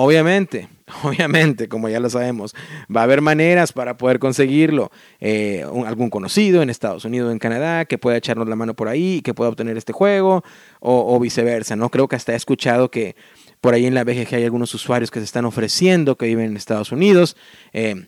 Obviamente, 0.00 0.68
obviamente, 1.02 1.68
como 1.68 1.88
ya 1.88 1.98
lo 1.98 2.08
sabemos, 2.08 2.54
va 2.94 3.00
a 3.00 3.04
haber 3.04 3.20
maneras 3.20 3.72
para 3.72 3.96
poder 3.96 4.20
conseguirlo. 4.20 4.92
Eh, 5.18 5.66
algún 5.86 6.08
conocido 6.08 6.62
en 6.62 6.70
Estados 6.70 7.04
Unidos 7.04 7.28
o 7.28 7.32
en 7.32 7.40
Canadá 7.40 7.84
que 7.84 7.98
pueda 7.98 8.16
echarnos 8.16 8.48
la 8.48 8.54
mano 8.54 8.74
por 8.74 8.86
ahí 8.86 9.16
y 9.16 9.22
que 9.22 9.34
pueda 9.34 9.50
obtener 9.50 9.76
este 9.76 9.92
juego 9.92 10.44
o, 10.78 11.18
viceversa, 11.18 11.74
¿no? 11.74 11.88
Creo 11.88 12.06
que 12.06 12.14
hasta 12.14 12.32
he 12.32 12.36
escuchado 12.36 12.92
que 12.92 13.16
por 13.60 13.74
ahí 13.74 13.86
en 13.86 13.94
la 13.94 14.04
BGG 14.04 14.36
hay 14.36 14.44
algunos 14.44 14.72
usuarios 14.72 15.10
que 15.10 15.18
se 15.18 15.24
están 15.24 15.44
ofreciendo 15.44 16.16
que 16.16 16.26
viven 16.26 16.46
en 16.46 16.56
Estados 16.56 16.92
Unidos. 16.92 17.36
Eh, 17.72 18.06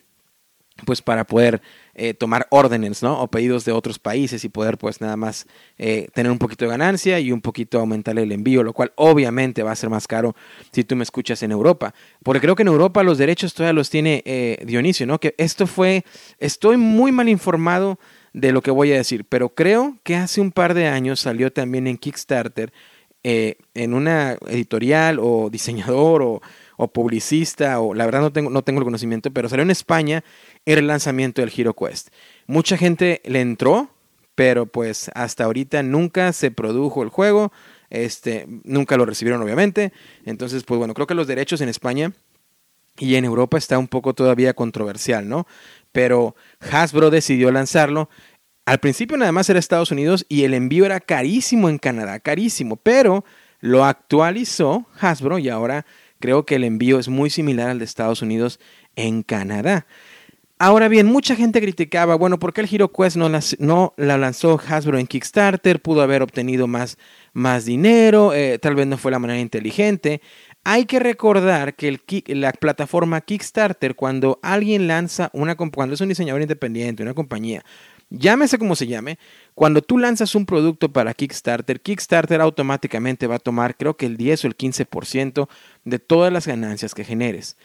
pues 0.85 1.01
para 1.01 1.25
poder 1.25 1.61
eh, 1.93 2.13
tomar 2.13 2.47
órdenes, 2.49 3.03
¿no? 3.03 3.21
O 3.21 3.27
pedidos 3.27 3.65
de 3.65 3.71
otros 3.71 3.99
países 3.99 4.43
y 4.43 4.49
poder 4.49 4.77
pues 4.77 5.01
nada 5.01 5.17
más 5.17 5.45
eh, 5.77 6.07
tener 6.13 6.31
un 6.31 6.37
poquito 6.37 6.65
de 6.65 6.71
ganancia 6.71 7.19
y 7.19 7.31
un 7.31 7.41
poquito 7.41 7.79
aumentar 7.79 8.17
el 8.17 8.31
envío, 8.31 8.63
lo 8.63 8.73
cual 8.73 8.91
obviamente 8.95 9.63
va 9.63 9.71
a 9.71 9.75
ser 9.75 9.89
más 9.89 10.07
caro 10.07 10.35
si 10.71 10.83
tú 10.83 10.95
me 10.95 11.03
escuchas 11.03 11.43
en 11.43 11.51
Europa. 11.51 11.93
Porque 12.23 12.41
creo 12.41 12.55
que 12.55 12.63
en 12.63 12.69
Europa 12.69 13.03
los 13.03 13.17
derechos 13.17 13.53
todavía 13.53 13.73
los 13.73 13.89
tiene 13.89 14.23
eh, 14.25 14.63
Dionisio, 14.65 15.05
¿no? 15.05 15.19
Que 15.19 15.35
esto 15.37 15.67
fue, 15.67 16.05
estoy 16.39 16.77
muy 16.77 17.11
mal 17.11 17.29
informado 17.29 17.99
de 18.33 18.51
lo 18.51 18.61
que 18.61 18.71
voy 18.71 18.93
a 18.93 18.95
decir, 18.95 19.25
pero 19.25 19.49
creo 19.49 19.97
que 20.03 20.15
hace 20.15 20.39
un 20.39 20.51
par 20.51 20.73
de 20.73 20.87
años 20.87 21.19
salió 21.19 21.51
también 21.51 21.85
en 21.87 21.97
Kickstarter, 21.97 22.71
en 23.23 23.93
una 23.93 24.37
editorial 24.47 25.19
o 25.21 25.49
diseñador 25.51 26.23
o 26.23 26.41
o 26.83 26.87
publicista, 26.87 27.79
o 27.79 27.93
la 27.93 28.05
verdad 28.05 28.21
no 28.21 28.33
tengo, 28.33 28.49
no 28.49 28.63
tengo 28.63 28.79
el 28.79 28.85
conocimiento, 28.85 29.29
pero 29.29 29.47
salió 29.47 29.61
en 29.61 29.69
España, 29.69 30.23
era 30.65 30.81
el 30.81 30.87
lanzamiento 30.87 31.41
del 31.41 31.53
Hero 31.55 31.75
Quest. 31.75 32.09
Mucha 32.47 32.75
gente 32.75 33.21
le 33.23 33.39
entró, 33.39 33.91
pero 34.33 34.65
pues 34.65 35.11
hasta 35.13 35.43
ahorita 35.43 35.83
nunca 35.83 36.33
se 36.33 36.49
produjo 36.49 37.03
el 37.03 37.09
juego, 37.09 37.51
este, 37.91 38.47
nunca 38.63 38.97
lo 38.97 39.05
recibieron 39.05 39.43
obviamente. 39.43 39.93
Entonces, 40.25 40.63
pues 40.63 40.79
bueno, 40.79 40.95
creo 40.95 41.05
que 41.05 41.13
los 41.13 41.27
derechos 41.27 41.61
en 41.61 41.69
España 41.69 42.13
y 42.97 43.13
en 43.13 43.25
Europa 43.25 43.59
está 43.59 43.77
un 43.77 43.87
poco 43.87 44.15
todavía 44.15 44.55
controversial, 44.55 45.29
¿no? 45.29 45.45
Pero 45.91 46.35
Hasbro 46.71 47.11
decidió 47.11 47.51
lanzarlo. 47.51 48.09
Al 48.65 48.79
principio 48.79 49.17
nada 49.17 49.31
más 49.31 49.49
era 49.51 49.59
Estados 49.59 49.91
Unidos 49.91 50.25
y 50.29 50.45
el 50.45 50.55
envío 50.55 50.85
era 50.85 50.99
carísimo 50.99 51.69
en 51.69 51.77
Canadá, 51.77 52.19
carísimo, 52.19 52.75
pero 52.77 53.23
lo 53.59 53.85
actualizó 53.85 54.87
Hasbro 54.99 55.37
y 55.37 55.49
ahora 55.49 55.85
Creo 56.21 56.45
que 56.45 56.55
el 56.55 56.63
envío 56.63 56.99
es 56.99 57.09
muy 57.09 57.29
similar 57.29 57.69
al 57.69 57.79
de 57.79 57.85
Estados 57.85 58.21
Unidos 58.21 58.59
en 58.95 59.23
Canadá. 59.23 59.85
Ahora 60.63 60.89
bien, 60.89 61.07
mucha 61.07 61.35
gente 61.35 61.59
criticaba, 61.59 62.13
bueno, 62.13 62.37
¿por 62.37 62.53
qué 62.53 62.61
el 62.61 62.69
HeroQuest 62.71 63.17
no, 63.17 63.93
la 63.97 64.17
lanzó 64.19 64.61
Hasbro 64.63 64.99
en 64.99 65.07
Kickstarter? 65.07 65.81
Pudo 65.81 66.03
haber 66.03 66.21
obtenido 66.21 66.67
más, 66.67 66.99
más 67.33 67.65
dinero, 67.65 68.31
eh, 68.35 68.59
tal 68.59 68.75
vez 68.75 68.85
no 68.85 68.99
fue 68.99 69.09
la 69.09 69.17
manera 69.17 69.39
inteligente. 69.39 70.21
Hay 70.63 70.85
que 70.85 70.99
recordar 70.99 71.73
que 71.73 71.99
la 72.27 72.51
plataforma 72.53 73.21
Kickstarter, 73.21 73.95
cuando 73.95 74.37
alguien 74.43 74.87
lanza 74.87 75.31
una, 75.33 75.55
cuando 75.55 75.95
es 75.95 76.01
un 76.01 76.09
diseñador 76.09 76.43
independiente, 76.43 77.01
una 77.01 77.15
compañía, 77.15 77.65
llámese 78.11 78.59
como 78.59 78.75
se 78.75 78.85
llame, 78.85 79.17
cuando 79.55 79.81
tú 79.81 79.97
lanzas 79.97 80.35
un 80.35 80.45
producto 80.45 80.91
para 80.91 81.13
Kickstarter, 81.13 81.81
Kickstarter 81.81 82.41
automáticamente 82.41 83.25
va 83.25 83.35
a 83.35 83.39
tomar 83.39 83.75
creo 83.75 83.97
que 83.97 84.05
el 84.05 84.17
10 84.17 84.45
o 84.45 84.47
el 84.47 84.57
15% 84.57 85.47
de 85.85 85.99
todas 85.99 86.31
las 86.31 86.45
ganancias 86.45 86.93
que 86.93 87.03
generes. 87.03 87.57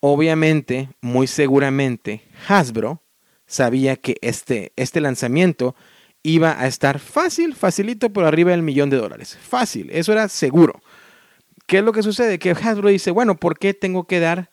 Obviamente, 0.00 0.90
muy 1.00 1.26
seguramente, 1.26 2.22
Hasbro 2.46 3.02
sabía 3.46 3.96
que 3.96 4.16
este, 4.20 4.72
este 4.76 5.00
lanzamiento 5.00 5.74
iba 6.22 6.60
a 6.60 6.66
estar 6.66 6.98
fácil, 6.98 7.54
facilito 7.54 8.12
por 8.12 8.24
arriba 8.24 8.50
del 8.50 8.62
millón 8.62 8.90
de 8.90 8.98
dólares. 8.98 9.38
Fácil, 9.40 9.90
eso 9.90 10.12
era 10.12 10.28
seguro. 10.28 10.82
¿Qué 11.66 11.78
es 11.78 11.84
lo 11.84 11.92
que 11.92 12.02
sucede? 12.02 12.38
Que 12.38 12.50
Hasbro 12.50 12.90
dice, 12.90 13.10
bueno, 13.10 13.36
¿por 13.36 13.58
qué 13.58 13.72
tengo 13.72 14.04
que 14.04 14.20
dar 14.20 14.50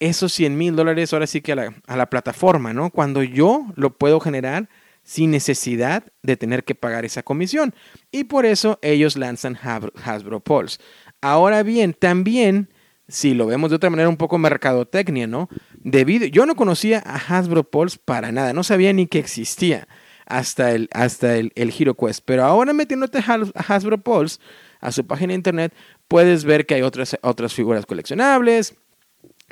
esos 0.00 0.32
100 0.32 0.56
mil 0.56 0.76
dólares 0.76 1.12
ahora 1.12 1.26
sí 1.26 1.40
que 1.40 1.52
a 1.52 1.56
la, 1.56 1.74
a 1.86 1.96
la 1.96 2.10
plataforma, 2.10 2.72
¿no? 2.72 2.90
Cuando 2.90 3.22
yo 3.22 3.66
lo 3.76 3.96
puedo 3.96 4.20
generar 4.20 4.68
sin 5.06 5.30
necesidad 5.30 6.04
de 6.22 6.36
tener 6.36 6.64
que 6.64 6.74
pagar 6.74 7.04
esa 7.04 7.22
comisión. 7.22 7.74
Y 8.10 8.24
por 8.24 8.44
eso 8.44 8.80
ellos 8.82 9.16
lanzan 9.16 9.56
Hasbro 9.56 10.40
Pulse. 10.40 10.78
Ahora 11.20 11.62
bien, 11.62 11.94
también, 11.94 12.70
si 13.06 13.32
lo 13.32 13.46
vemos 13.46 13.70
de 13.70 13.76
otra 13.76 13.88
manera 13.88 14.08
un 14.08 14.16
poco 14.16 14.36
mercadotecnia, 14.36 15.28
¿no? 15.28 15.48
Debido, 15.74 16.26
yo 16.26 16.44
no 16.44 16.56
conocía 16.56 17.02
a 17.06 17.14
Hasbro 17.14 17.62
Pulse 17.62 17.98
para 18.04 18.32
nada, 18.32 18.52
no 18.52 18.64
sabía 18.64 18.92
ni 18.92 19.06
que 19.06 19.20
existía 19.20 19.86
hasta 20.26 20.72
el, 20.72 20.88
hasta 20.92 21.36
el, 21.36 21.52
el. 21.54 21.72
Pero 22.24 22.44
ahora 22.44 22.72
metiéndote 22.72 23.18
a 23.18 23.62
Hasbro 23.68 23.98
Pulse, 23.98 24.40
a 24.80 24.90
su 24.90 25.06
página 25.06 25.28
de 25.28 25.36
internet, 25.36 25.74
puedes 26.08 26.44
ver 26.44 26.66
que 26.66 26.74
hay 26.74 26.82
otras, 26.82 27.16
otras 27.22 27.54
figuras 27.54 27.86
coleccionables, 27.86 28.74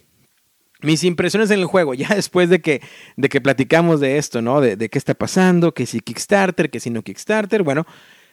mis 0.82 1.04
impresiones 1.04 1.50
en 1.50 1.60
el 1.60 1.66
juego, 1.66 1.94
ya 1.96 2.10
después 2.10 2.50
de 2.50 2.62
que, 2.62 2.82
de 3.18 3.30
que 3.30 3.42
platicamos 3.42 4.00
de 4.00 4.18
esto, 4.18 4.42
¿no? 4.42 4.62
De, 4.62 4.75
de 4.75 4.90
qué 4.90 4.98
está 4.98 5.13
pasando, 5.13 5.74
que 5.74 5.86
si 5.86 6.00
Kickstarter, 6.00 6.70
que 6.70 6.80
si 6.80 6.90
no 6.90 7.02
Kickstarter, 7.02 7.63
bueno, 7.63 7.86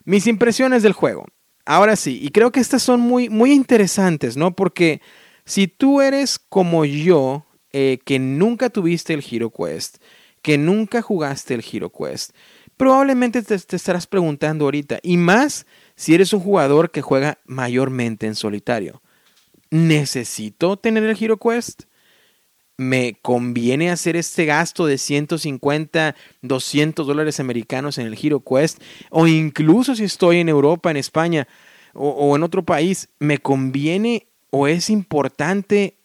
mis 0.05 0.27
impresiones 0.27 0.83
del 0.83 0.93
juego. 0.93 1.27
Ahora 1.71 1.95
sí, 1.95 2.19
y 2.21 2.31
creo 2.31 2.51
que 2.51 2.59
estas 2.59 2.83
son 2.83 2.99
muy, 2.99 3.29
muy 3.29 3.53
interesantes, 3.53 4.37
¿no? 4.37 4.57
Porque 4.57 5.01
si 5.45 5.69
tú 5.69 6.01
eres 6.01 6.41
como 6.41 6.85
yo, 6.85 7.47
eh, 7.73 8.01
que 8.05 8.19
nunca 8.19 8.71
tuviste 8.71 9.15
el 9.15 9.23
Hero 9.31 9.53
Quest, 9.53 9.99
que 10.43 10.59
nunca 10.59 11.01
jugaste 11.01 11.55
el 11.55 11.63
Hero 11.65 11.93
Quest, 11.93 12.33
probablemente 12.77 13.41
te, 13.43 13.57
te 13.57 13.77
estarás 13.77 14.09
preguntando 14.09 14.65
ahorita, 14.65 14.99
y 15.05 15.17
más 15.17 15.65
si 15.95 16.13
eres 16.13 16.33
un 16.33 16.41
jugador 16.41 16.91
que 16.91 17.03
juega 17.03 17.39
mayormente 17.45 18.27
en 18.27 18.35
solitario. 18.35 19.01
¿Necesito 19.71 20.77
tener 20.77 21.05
el 21.05 21.17
Hero 21.23 21.37
Quest? 21.37 21.85
Me 22.81 23.19
conviene 23.21 23.91
hacer 23.91 24.17
este 24.17 24.47
gasto 24.47 24.87
de 24.87 24.97
150, 24.97 26.17
200 26.41 27.07
dólares 27.07 27.39
americanos 27.39 27.99
en 27.99 28.07
el 28.07 28.19
Hero 28.19 28.41
Quest, 28.43 28.83
o 29.11 29.27
incluso 29.27 29.95
si 29.95 30.05
estoy 30.05 30.39
en 30.39 30.49
Europa, 30.49 30.91
en 30.91 30.97
España 30.97 31.47
o, 31.93 32.35
en 32.35 32.43
otro 32.43 32.65
país, 32.65 33.11
me 33.19 33.37
conviene 33.37 34.29
o 34.49 34.67
es 34.67 34.89
importante 34.89 35.99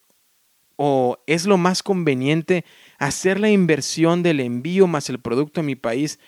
o 0.76 1.16
es 1.26 1.46
lo 1.46 1.56
más 1.56 1.82
conveniente 1.82 2.66
hacer 2.98 3.40
la 3.40 3.48
inversión 3.48 4.22
del 4.22 4.40
envío 4.40 4.86
más 4.86 5.08
el 5.08 5.18
producto 5.18 5.60
a 5.60 5.64
mi 5.64 5.76
país 5.76 6.18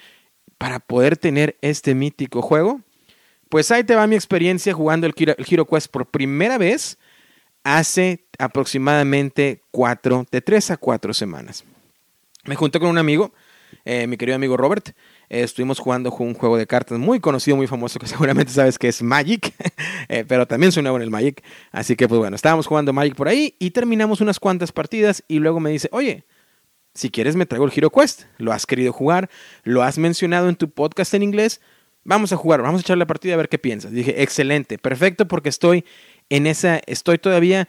para 0.57 0.81
poder 0.81 1.19
tener 1.19 1.59
este 1.61 1.95
mítico 1.95 2.41
juego? 2.41 2.81
Pues 3.51 3.71
ahí 3.71 3.85
te 3.85 3.95
va 3.95 4.07
mi 4.07 4.17
experiencia 4.17 4.73
jugando 4.73 5.07
el 5.07 5.15
Hero 5.47 5.67
Quest 5.67 5.91
por 5.91 6.07
primera 6.07 6.57
vez 6.57 6.97
hace 7.77 8.27
aproximadamente 8.39 9.63
cuatro, 9.71 10.27
de 10.31 10.41
tres 10.41 10.71
a 10.71 10.77
cuatro 10.77 11.13
semanas. 11.13 11.65
Me 12.45 12.57
junté 12.57 12.81
con 12.81 12.89
un 12.89 12.99
amigo, 12.99 13.35
eh, 13.85 14.07
mi 14.07 14.17
querido 14.17 14.37
amigo 14.37 14.57
Robert. 14.57 14.91
Eh, 15.29 15.43
estuvimos 15.43 15.79
jugando 15.79 16.11
un 16.11 16.35
juego 16.35 16.57
de 16.57 16.67
cartas 16.67 16.99
muy 16.99 17.21
conocido, 17.21 17.57
muy 17.57 17.67
famoso, 17.67 17.99
que 17.99 18.07
seguramente 18.09 18.53
sabes 18.53 18.79
que 18.79 18.89
es 18.89 19.03
Magic, 19.03 19.53
eh, 20.09 20.25
pero 20.27 20.47
también 20.47 20.73
soy 20.73 20.83
nuevo 20.83 20.97
en 20.97 21.03
el 21.03 21.11
Magic. 21.11 21.43
Así 21.71 21.95
que, 21.95 22.09
pues 22.09 22.19
bueno, 22.19 22.37
estábamos 22.37 22.67
jugando 22.67 22.93
Magic 22.93 23.15
por 23.15 23.29
ahí 23.29 23.55
y 23.59 23.73
terminamos 23.73 24.21
unas 24.21 24.41
cuantas 24.41 24.73
partidas 24.73 25.23
y 25.29 25.39
luego 25.39 25.61
me 25.61 25.71
dice, 25.71 25.89
oye, 25.93 26.25
si 26.95 27.11
quieres 27.11 27.37
me 27.37 27.47
traigo 27.47 27.67
el 27.67 27.73
Hero 27.75 27.91
Quest. 27.91 28.23
Lo 28.39 28.53
has 28.53 28.67
querido 28.67 28.93
jugar, 28.93 29.29
lo 29.63 29.83
has 29.83 29.99
mencionado 29.99 30.49
en 30.49 30.57
tu 30.57 30.71
podcast 30.71 31.13
en 31.15 31.23
inglés. 31.23 31.61
Vamos 32.05 32.33
a 32.33 32.37
jugar, 32.37 32.63
vamos 32.63 32.81
a 32.81 32.83
echar 32.83 32.97
la 32.97 33.07
partida 33.07 33.35
a 33.35 33.37
ver 33.37 33.51
qué 33.51 33.59
piensas. 33.59 33.93
Dije, 33.93 34.23
excelente, 34.23 34.79
perfecto, 34.79 35.29
porque 35.29 35.51
estoy 35.51 35.85
en 36.31 36.47
esa, 36.47 36.81
estoy 36.87 37.19
todavía 37.19 37.69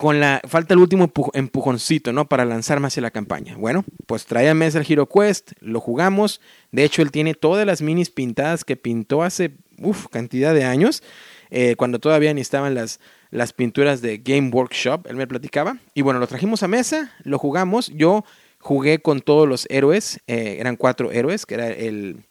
con 0.00 0.18
la 0.18 0.40
falta 0.48 0.72
el 0.72 0.80
último 0.80 1.12
empujoncito, 1.34 2.12
¿no? 2.14 2.26
Para 2.26 2.46
lanzarme 2.46 2.86
hacia 2.86 3.02
la 3.02 3.10
campaña. 3.10 3.56
Bueno, 3.58 3.84
pues 4.06 4.24
trae 4.24 4.48
a 4.48 4.54
mesa 4.54 4.78
el 4.78 4.86
Hero 4.88 5.06
Quest, 5.06 5.52
lo 5.60 5.78
jugamos. 5.78 6.40
De 6.72 6.84
hecho, 6.84 7.02
él 7.02 7.10
tiene 7.10 7.34
todas 7.34 7.66
las 7.66 7.82
minis 7.82 8.08
pintadas 8.08 8.64
que 8.64 8.76
pintó 8.76 9.22
hace, 9.22 9.56
uff, 9.78 10.06
cantidad 10.08 10.54
de 10.54 10.64
años, 10.64 11.02
eh, 11.50 11.76
cuando 11.76 11.98
todavía 11.98 12.32
ni 12.32 12.40
estaban 12.40 12.74
las, 12.74 12.98
las 13.30 13.52
pinturas 13.52 14.00
de 14.00 14.16
Game 14.18 14.48
Workshop, 14.48 15.06
él 15.06 15.16
me 15.16 15.26
platicaba. 15.26 15.76
Y 15.92 16.00
bueno, 16.00 16.18
lo 16.18 16.26
trajimos 16.26 16.62
a 16.62 16.68
mesa, 16.68 17.12
lo 17.24 17.38
jugamos. 17.38 17.88
Yo 17.88 18.24
jugué 18.58 19.00
con 19.00 19.20
todos 19.20 19.46
los 19.46 19.66
héroes, 19.68 20.20
eh, 20.26 20.56
eran 20.60 20.76
cuatro 20.76 21.12
héroes, 21.12 21.44
que 21.44 21.54
era 21.54 21.68
el, 21.68 22.24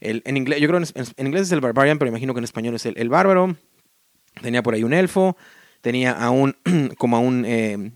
el 0.00 0.22
en 0.24 0.36
inglés, 0.36 0.60
yo 0.60 0.68
creo 0.68 0.80
en, 0.80 0.86
en, 1.16 1.26
inglés 1.26 1.42
es 1.42 1.52
el 1.52 1.60
Barbarian, 1.60 1.98
pero 1.98 2.10
imagino 2.10 2.32
que 2.32 2.38
en 2.38 2.44
español 2.44 2.76
es 2.76 2.86
el, 2.86 2.96
el 2.96 3.08
Bárbaro. 3.08 3.56
Tenía 4.42 4.62
por 4.62 4.74
ahí 4.74 4.84
un 4.84 4.92
elfo, 4.92 5.36
tenía 5.80 6.12
a 6.12 6.30
un, 6.30 6.56
como 6.98 7.16
a 7.16 7.20
un, 7.20 7.44
eh, 7.46 7.92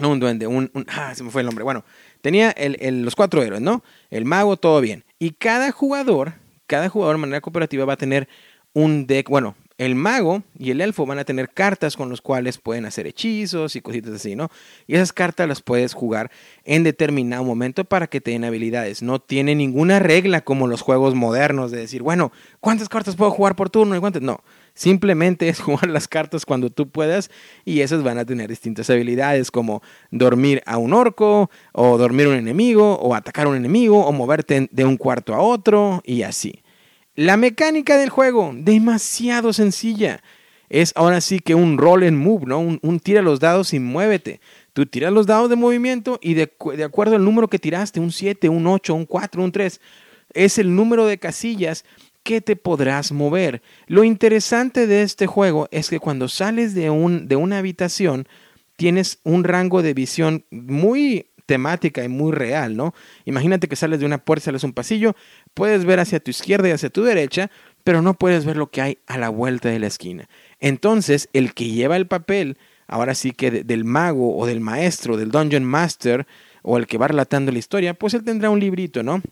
no 0.00 0.10
un 0.10 0.20
duende, 0.20 0.46
un, 0.46 0.70
ah, 0.88 1.14
se 1.14 1.22
me 1.22 1.30
fue 1.30 1.42
el 1.42 1.46
nombre, 1.46 1.64
bueno, 1.64 1.84
tenía 2.20 2.50
el, 2.50 3.02
los 3.02 3.14
cuatro 3.16 3.42
héroes, 3.42 3.62
¿no? 3.62 3.82
El 4.10 4.24
mago, 4.24 4.56
todo 4.56 4.80
bien. 4.80 5.04
Y 5.18 5.30
cada 5.30 5.70
jugador, 5.72 6.34
cada 6.66 6.88
jugador 6.88 7.16
de 7.16 7.20
manera 7.20 7.40
cooperativa 7.40 7.84
va 7.84 7.94
a 7.94 7.98
tener 7.98 8.28
un 8.72 9.06
deck, 9.06 9.28
bueno, 9.28 9.56
el 9.78 9.94
mago 9.94 10.42
y 10.58 10.70
el 10.70 10.80
elfo 10.80 11.04
van 11.04 11.18
a 11.18 11.24
tener 11.24 11.50
cartas 11.50 11.96
con 11.96 12.08
los 12.08 12.22
cuales 12.22 12.58
pueden 12.58 12.86
hacer 12.86 13.06
hechizos 13.06 13.76
y 13.76 13.82
cositas 13.82 14.14
así, 14.14 14.34
¿no? 14.34 14.50
Y 14.86 14.94
esas 14.94 15.12
cartas 15.12 15.46
las 15.46 15.60
puedes 15.60 15.92
jugar 15.92 16.30
en 16.64 16.82
determinado 16.82 17.44
momento 17.44 17.84
para 17.84 18.06
que 18.06 18.20
te 18.20 18.30
den 18.30 18.44
habilidades. 18.44 19.02
No 19.02 19.18
tiene 19.18 19.54
ninguna 19.54 19.98
regla 19.98 20.42
como 20.42 20.66
los 20.66 20.80
juegos 20.80 21.14
modernos 21.14 21.70
de 21.70 21.78
decir, 21.78 22.02
bueno, 22.02 22.32
¿cuántas 22.60 22.88
cartas 22.88 23.16
puedo 23.16 23.30
jugar 23.30 23.54
por 23.54 23.68
turno 23.68 23.96
y 23.96 24.00
cuántas? 24.00 24.22
No. 24.22 24.40
Simplemente 24.76 25.48
es 25.48 25.58
jugar 25.60 25.88
las 25.88 26.06
cartas 26.06 26.46
cuando 26.46 26.70
tú 26.70 26.88
puedas 26.88 27.30
y 27.64 27.80
esas 27.80 28.04
van 28.04 28.18
a 28.18 28.24
tener 28.24 28.48
distintas 28.48 28.88
habilidades 28.90 29.50
como 29.50 29.82
dormir 30.10 30.62
a 30.66 30.76
un 30.76 30.92
orco 30.92 31.50
o 31.72 31.98
dormir 31.98 32.26
a 32.26 32.30
un 32.30 32.36
enemigo 32.36 32.96
o 32.96 33.14
atacar 33.14 33.46
a 33.46 33.50
un 33.50 33.56
enemigo 33.56 34.06
o 34.06 34.12
moverte 34.12 34.68
de 34.70 34.84
un 34.84 34.96
cuarto 34.98 35.34
a 35.34 35.40
otro 35.40 36.02
y 36.04 36.22
así. 36.22 36.62
La 37.14 37.38
mecánica 37.38 37.96
del 37.96 38.10
juego, 38.10 38.52
demasiado 38.54 39.54
sencilla. 39.54 40.22
Es 40.68 40.92
ahora 40.94 41.22
sí 41.22 41.38
que 41.38 41.54
un 41.54 41.78
roll 41.78 42.02
and 42.02 42.18
move, 42.18 42.44
¿no? 42.44 42.58
Un, 42.58 43.00
tira 43.00 43.22
los 43.22 43.40
dados 43.40 43.72
y 43.72 43.78
muévete. 43.78 44.40
Tú 44.74 44.84
tiras 44.84 45.12
los 45.12 45.26
dados 45.26 45.48
de 45.48 45.56
movimiento 45.56 46.18
y 46.20 46.34
de, 46.34 46.52
de 46.76 46.84
acuerdo 46.84 47.16
al 47.16 47.24
número 47.24 47.48
que 47.48 47.58
tiraste, 47.58 48.00
un 48.00 48.12
7, 48.12 48.50
un 48.50 48.66
8, 48.66 48.92
un 48.92 49.06
4, 49.06 49.42
un 49.42 49.52
3, 49.52 49.80
es 50.34 50.58
el 50.58 50.74
número 50.74 51.06
de 51.06 51.16
casillas 51.16 51.84
que 52.26 52.40
te 52.40 52.56
podrás 52.56 53.12
mover. 53.12 53.62
Lo 53.86 54.02
interesante 54.02 54.88
de 54.88 55.02
este 55.02 55.28
juego 55.28 55.68
es 55.70 55.88
que 55.88 56.00
cuando 56.00 56.26
sales 56.28 56.74
de, 56.74 56.90
un, 56.90 57.28
de 57.28 57.36
una 57.36 57.58
habitación, 57.58 58.26
tienes 58.74 59.20
un 59.22 59.44
rango 59.44 59.80
de 59.80 59.94
visión 59.94 60.44
muy 60.50 61.26
temática 61.46 62.02
y 62.02 62.08
muy 62.08 62.32
real, 62.32 62.76
¿no? 62.76 62.94
Imagínate 63.26 63.68
que 63.68 63.76
sales 63.76 64.00
de 64.00 64.06
una 64.06 64.18
puerta, 64.18 64.46
sales 64.46 64.64
un 64.64 64.72
pasillo, 64.72 65.14
puedes 65.54 65.84
ver 65.84 66.00
hacia 66.00 66.18
tu 66.18 66.32
izquierda 66.32 66.68
y 66.68 66.72
hacia 66.72 66.90
tu 66.90 67.04
derecha, 67.04 67.48
pero 67.84 68.02
no 68.02 68.14
puedes 68.14 68.44
ver 68.44 68.56
lo 68.56 68.72
que 68.72 68.82
hay 68.82 68.98
a 69.06 69.18
la 69.18 69.28
vuelta 69.28 69.68
de 69.68 69.78
la 69.78 69.86
esquina. 69.86 70.28
Entonces, 70.58 71.28
el 71.32 71.54
que 71.54 71.70
lleva 71.70 71.96
el 71.96 72.08
papel, 72.08 72.58
ahora 72.88 73.14
sí 73.14 73.30
que 73.30 73.52
del 73.52 73.84
mago 73.84 74.36
o 74.36 74.46
del 74.46 74.58
maestro, 74.58 75.16
del 75.16 75.30
dungeon 75.30 75.62
master, 75.64 76.26
o 76.62 76.76
el 76.76 76.88
que 76.88 76.98
va 76.98 77.06
relatando 77.06 77.52
la 77.52 77.60
historia, 77.60 77.94
pues 77.94 78.14
él 78.14 78.24
tendrá 78.24 78.50
un 78.50 78.58
librito, 78.58 79.04
¿no? 79.04 79.22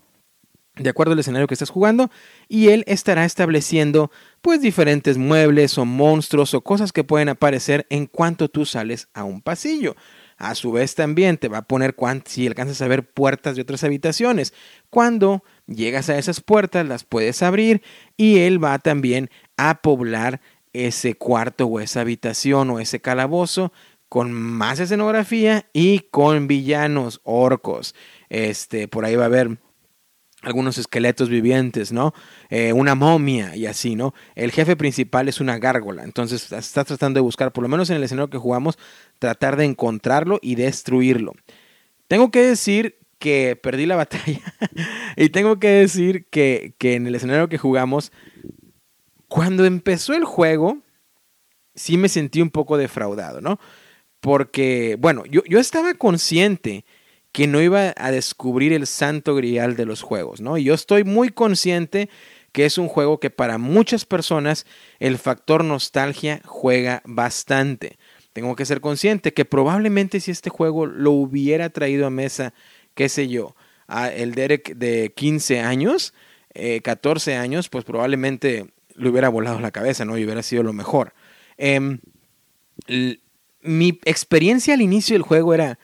De 0.76 0.90
acuerdo 0.90 1.12
al 1.12 1.19
escenario 1.19 1.47
que 1.47 1.54
estás 1.54 1.71
jugando 1.71 2.11
y 2.49 2.69
él 2.69 2.85
estará 2.87 3.25
estableciendo 3.25 4.10
pues 4.41 4.60
diferentes 4.60 5.19
muebles 5.19 5.78
o 5.78 5.84
monstruos 5.84 6.52
o 6.54 6.63
cosas 6.63 6.93
que 6.93 7.04
pueden 7.04 7.28
aparecer 7.28 7.87
en 7.91 8.06
cuanto 8.06 8.49
tú 8.49 8.67
sales 8.67 9.08
a 9.15 9.25
un 9.25 9.41
pasillo. 9.41 9.95
A 10.37 10.56
su 10.56 10.73
vez 10.73 10.97
también 10.97 11.39
te 11.39 11.49
va 11.49 11.58
a 11.58 11.63
poner 11.63 11.95
si 12.26 12.47
alcanzas 12.47 12.82
a 12.82 12.89
ver 12.89 13.08
puertas 13.08 13.54
de 13.54 13.63
otras 13.63 13.84
habitaciones. 13.84 14.52
Cuando 14.91 15.45
llegas 15.67 16.10
a 16.10 16.19
esas 16.19 16.41
puertas 16.41 16.87
las 16.87 17.04
puedes 17.04 17.43
abrir 17.43 17.82
y 18.17 18.39
él 18.39 18.63
va 18.63 18.78
también 18.80 19.30
a 19.56 19.80
poblar 19.80 20.41
ese 20.73 21.15
cuarto 21.15 21.67
o 21.67 21.78
esa 21.78 22.00
habitación 22.00 22.69
o 22.71 22.80
ese 22.80 23.00
calabozo 23.00 23.73
con 24.08 24.32
más 24.32 24.80
escenografía 24.80 25.67
y 25.73 26.00
con 26.10 26.49
villanos 26.49 27.21
orcos. 27.23 27.95
Este, 28.28 28.89
por 28.89 29.04
ahí 29.04 29.15
va 29.15 29.25
a 29.25 29.26
haber 29.26 29.58
algunos 30.45 30.78
esqueletos 30.78 31.28
vivientes, 31.28 31.93
¿no? 31.93 32.15
Eh, 32.50 32.73
una 32.73 32.95
momia 32.95 33.57
y 33.57 33.67
así, 33.67 33.97
¿no? 33.97 34.15
El 34.35 34.52
jefe 34.52 34.76
principal 34.76 35.28
es 35.28 35.41
una 35.41 35.59
gárgola, 35.59 36.04
entonces 36.04 36.52
estás 36.52 36.87
tratando 36.87 37.19
de 37.19 37.23
buscar, 37.23 37.52
por 37.52 37.63
lo 37.63 37.69
menos 37.69 37.91
en 37.91 37.97
el 37.97 38.02
escenario 38.02 38.30
que 38.30 38.39
jugamos, 38.39 38.78
tratar 39.19 39.57
de 39.57 39.65
encontrarlo 39.65 40.39
y 40.43 40.54
destruirlo. 40.54 41.33
Tengo 42.09 42.30
que 42.30 42.43
decir 42.43 42.99
que 43.19 43.59
perdí 43.61 43.87
la 43.87 43.97
batalla 44.04 44.41
y 45.17 45.30
tengo 45.30 45.59
que 45.59 45.69
decir 45.69 46.26
que, 46.30 46.75
que, 46.78 46.95
en 46.95 47.07
el 47.07 47.15
escenario 47.15 47.49
que 47.49 47.59
jugamos, 47.59 48.13
cuando 49.28 49.65
empezó 49.65 50.15
el 50.15 50.25
juego, 50.25 50.78
sí 51.75 51.97
me 51.97 52.09
sentí 52.09 52.41
un 52.41 52.50
poco 52.50 52.76
defraudado, 52.76 53.41
¿no? 53.41 53.59
Porque, 54.21 54.97
bueno, 54.99 55.25
yo, 55.26 55.43
yo 55.49 55.59
estaba 55.59 55.95
consciente 55.95 56.85
que 57.34 57.49
no 57.49 57.60
iba 57.60 57.92
a 57.97 58.12
descubrir 58.12 58.73
el 58.73 58.86
santo 58.86 59.34
grial 59.34 59.75
de 59.75 59.86
los 59.86 60.02
juegos, 60.02 60.40
¿no? 60.40 60.56
Y 60.56 60.62
yo 60.62 60.73
estoy 60.73 61.02
muy 61.02 61.30
consciente 61.30 62.08
que 62.52 62.64
es 62.64 62.78
un 62.78 62.86
juego 62.86 63.18
que 63.18 63.28
para 63.28 63.58
muchas 63.58 64.04
personas 64.04 64.66
el 65.00 65.18
factor 65.18 65.64
nostalgia 65.64 66.40
juega 66.44 67.02
bastante. 67.04 67.99
Tengo 68.32 68.54
que 68.54 68.64
ser 68.64 68.80
consciente 68.80 69.34
que 69.34 69.44
probablemente 69.44 70.20
si 70.20 70.30
este 70.30 70.49
juego 70.49 70.86
lo 70.86 71.10
hubiera 71.10 71.70
traído 71.70 72.06
a 72.06 72.10
mesa, 72.10 72.54
qué 72.94 73.08
sé 73.08 73.26
yo, 73.26 73.56
a 73.88 74.12
el 74.12 74.36
Derek 74.36 74.76
de 74.76 75.12
15 75.16 75.58
años, 75.58 76.14
14 76.84 77.32
eh, 77.32 77.36
años, 77.36 77.68
pues 77.68 77.84
probablemente 77.84 78.66
le 78.94 79.08
hubiera 79.08 79.28
volado 79.28 79.58
la 79.58 79.73
cabeza, 79.73 80.04
¿no? 80.04 80.16
Y 80.16 80.25
hubiera 80.25 80.44
sido 80.44 80.62
lo 80.62 80.73
mejor. 80.73 81.14
Em, 81.56 81.99
mi 83.60 83.99
experiencia 84.04 84.75
al 84.75 84.82
inicio 84.82 85.14
del 85.16 85.23
juego 85.23 85.52
era 85.52 85.80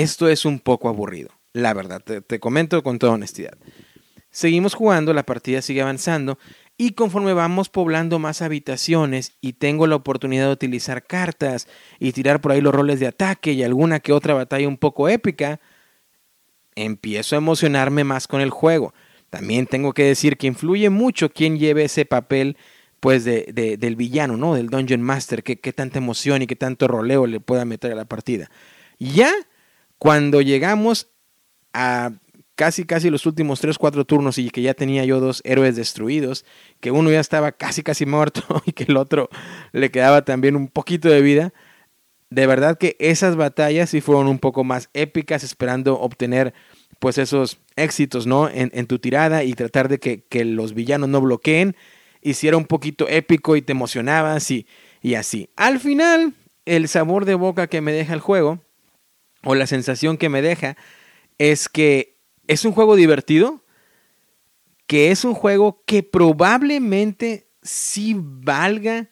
esto 0.00 0.28
es 0.28 0.44
un 0.44 0.58
poco 0.60 0.88
aburrido, 0.88 1.30
la 1.52 1.72
verdad, 1.72 2.02
te, 2.02 2.40
comento 2.40 2.82
con 2.82 2.98
toda 2.98 3.14
honestidad. 3.14 3.56
Seguimos 4.30 4.74
jugando, 4.74 5.14
la 5.14 5.24
partida 5.24 5.62
sigue 5.62 5.80
avanzando 5.80 6.38
y 6.76 6.90
conforme 6.90 7.32
vamos 7.32 7.70
poblando 7.70 8.18
más 8.18 8.42
habitaciones 8.42 9.32
y 9.40 9.54
tengo 9.54 9.86
la 9.86 9.96
oportunidad 9.96 10.46
de 10.46 10.52
utilizar 10.52 11.06
cartas 11.06 11.66
y 11.98 12.12
tirar 12.12 12.42
por 12.42 12.52
ahí 12.52 12.60
los 12.60 12.74
roles 12.74 13.00
de 13.00 13.06
ataque 13.06 13.52
y 13.52 13.62
alguna 13.62 14.00
que 14.00 14.12
otra 14.12 14.34
batalla 14.34 14.68
un 14.68 14.76
poco 14.76 15.08
épica, 15.08 15.60
empiezo 16.74 17.34
a 17.34 17.38
emocionarme 17.38 18.04
más 18.04 18.28
con 18.28 18.42
el 18.42 18.50
juego. 18.50 18.92
También 19.30 19.66
tengo 19.66 19.94
que 19.94 20.04
decir 20.04 20.36
que 20.36 20.46
influye 20.46 20.90
mucho 20.90 21.30
quién 21.30 21.58
lleve 21.58 21.84
ese 21.84 22.04
papel 22.04 22.58
pues 23.00 23.24
de, 23.24 23.76
del 23.78 23.96
villano, 23.96 24.36
¿no? 24.36 24.54
Del 24.54 24.68
Dungeon 24.68 25.00
Master, 25.00 25.42
qué 25.42 25.72
tanta 25.72 25.98
emoción 25.98 26.42
y 26.42 26.46
qué 26.46 26.56
tanto 26.56 26.86
roleo 26.86 27.26
le 27.26 27.40
pueda 27.40 27.64
meter 27.64 27.92
a 27.92 27.94
la 27.94 28.04
partida. 28.04 28.50
Ya 28.98 29.32
cuando 29.98 30.40
llegamos 30.40 31.08
a 31.72 32.12
casi 32.56 32.84
casi 32.84 33.10
los 33.10 33.26
últimos 33.26 33.60
3, 33.60 33.78
4 33.78 34.04
turnos 34.06 34.38
y 34.38 34.50
que 34.50 34.62
ya 34.62 34.74
tenía 34.74 35.04
yo 35.04 35.20
dos 35.20 35.42
héroes 35.44 35.76
destruidos, 35.76 36.44
que 36.80 36.90
uno 36.90 37.10
ya 37.10 37.20
estaba 37.20 37.52
casi 37.52 37.82
casi 37.82 38.06
muerto 38.06 38.42
y 38.66 38.72
que 38.72 38.84
el 38.84 38.96
otro 38.96 39.28
le 39.72 39.90
quedaba 39.90 40.24
también 40.24 40.56
un 40.56 40.68
poquito 40.68 41.08
de 41.08 41.20
vida, 41.20 41.52
de 42.30 42.46
verdad 42.46 42.76
que 42.76 42.96
esas 42.98 43.36
batallas 43.36 43.90
sí 43.90 44.00
fueron 44.00 44.26
un 44.26 44.38
poco 44.38 44.64
más 44.64 44.88
épicas, 44.94 45.44
esperando 45.44 46.00
obtener 46.00 46.54
pues 46.98 47.18
esos 47.18 47.58
éxitos, 47.76 48.26
¿no? 48.26 48.48
En, 48.48 48.86
tu 48.86 48.98
tirada 48.98 49.44
y 49.44 49.52
tratar 49.52 49.88
de 49.88 49.98
que, 49.98 50.44
los 50.44 50.72
villanos 50.74 51.08
no 51.10 51.20
bloqueen, 51.20 51.76
hiciera 52.22 52.56
un 52.56 52.64
poquito 52.64 53.06
épico 53.08 53.54
y 53.54 53.62
te 53.62 53.72
emocionabas 53.72 54.50
y, 54.50 54.66
y 55.02 55.14
así. 55.14 55.50
Al 55.56 55.78
final, 55.78 56.34
el 56.64 56.88
sabor 56.88 57.26
de 57.26 57.34
boca 57.34 57.66
que 57.66 57.82
me 57.82 57.92
deja 57.92 58.14
el 58.14 58.20
juego 58.20 58.60
o 59.48 59.54
la 59.54 59.68
sensación 59.68 60.18
que 60.18 60.28
me 60.28 60.42
deja 60.42 60.76
es 61.38 61.68
que 61.68 62.18
es 62.48 62.64
un 62.64 62.72
juego 62.72 62.96
divertido, 62.96 63.62
que 64.88 65.12
es 65.12 65.24
un 65.24 65.34
juego 65.34 65.84
que 65.86 66.02
probablemente 66.02 67.46
sí 67.62 68.16
valga 68.18 69.08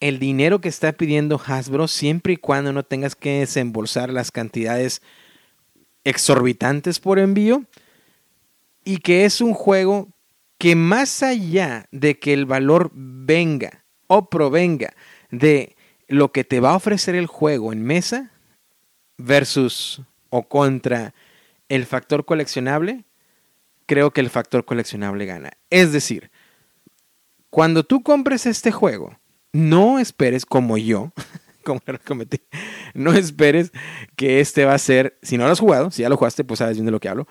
el 0.00 0.18
dinero 0.18 0.60
que 0.60 0.68
está 0.68 0.90
pidiendo 0.90 1.40
Hasbro 1.46 1.86
siempre 1.86 2.32
y 2.32 2.38
cuando 2.38 2.72
no 2.72 2.82
tengas 2.82 3.14
que 3.14 3.38
desembolsar 3.38 4.10
las 4.10 4.32
cantidades 4.32 5.00
exorbitantes 6.02 6.98
por 6.98 7.20
envío 7.20 7.62
y 8.84 8.96
que 8.96 9.24
es 9.24 9.40
un 9.40 9.54
juego 9.54 10.08
que 10.58 10.74
más 10.74 11.22
allá 11.22 11.86
de 11.92 12.18
que 12.18 12.32
el 12.32 12.46
valor 12.46 12.90
venga 12.92 13.84
o 14.08 14.28
provenga 14.28 14.92
de 15.30 15.76
lo 16.08 16.32
que 16.32 16.42
te 16.42 16.58
va 16.58 16.70
a 16.70 16.76
ofrecer 16.76 17.14
el 17.14 17.26
juego 17.26 17.72
en 17.72 17.84
mesa, 17.84 18.32
versus 19.22 20.02
o 20.30 20.42
contra 20.42 21.14
el 21.68 21.86
factor 21.86 22.24
coleccionable, 22.24 23.04
creo 23.86 24.10
que 24.10 24.20
el 24.20 24.30
factor 24.30 24.64
coleccionable 24.64 25.26
gana. 25.26 25.52
Es 25.70 25.92
decir, 25.92 26.30
cuando 27.50 27.84
tú 27.84 28.02
compres 28.02 28.46
este 28.46 28.72
juego, 28.72 29.18
no 29.52 29.98
esperes 29.98 30.46
como 30.46 30.78
yo, 30.78 31.12
como 31.64 31.80
le 31.86 31.98
cometí, 31.98 32.40
no 32.94 33.12
esperes 33.12 33.72
que 34.16 34.40
este 34.40 34.64
va 34.64 34.74
a 34.74 34.78
ser, 34.78 35.18
si 35.22 35.36
no 35.36 35.44
lo 35.44 35.52
has 35.52 35.60
jugado, 35.60 35.90
si 35.90 36.02
ya 36.02 36.08
lo 36.08 36.16
jugaste, 36.16 36.44
pues 36.44 36.58
sabes 36.58 36.76
bien 36.76 36.86
de 36.86 36.92
lo 36.92 37.00
que 37.00 37.08
hablo, 37.08 37.26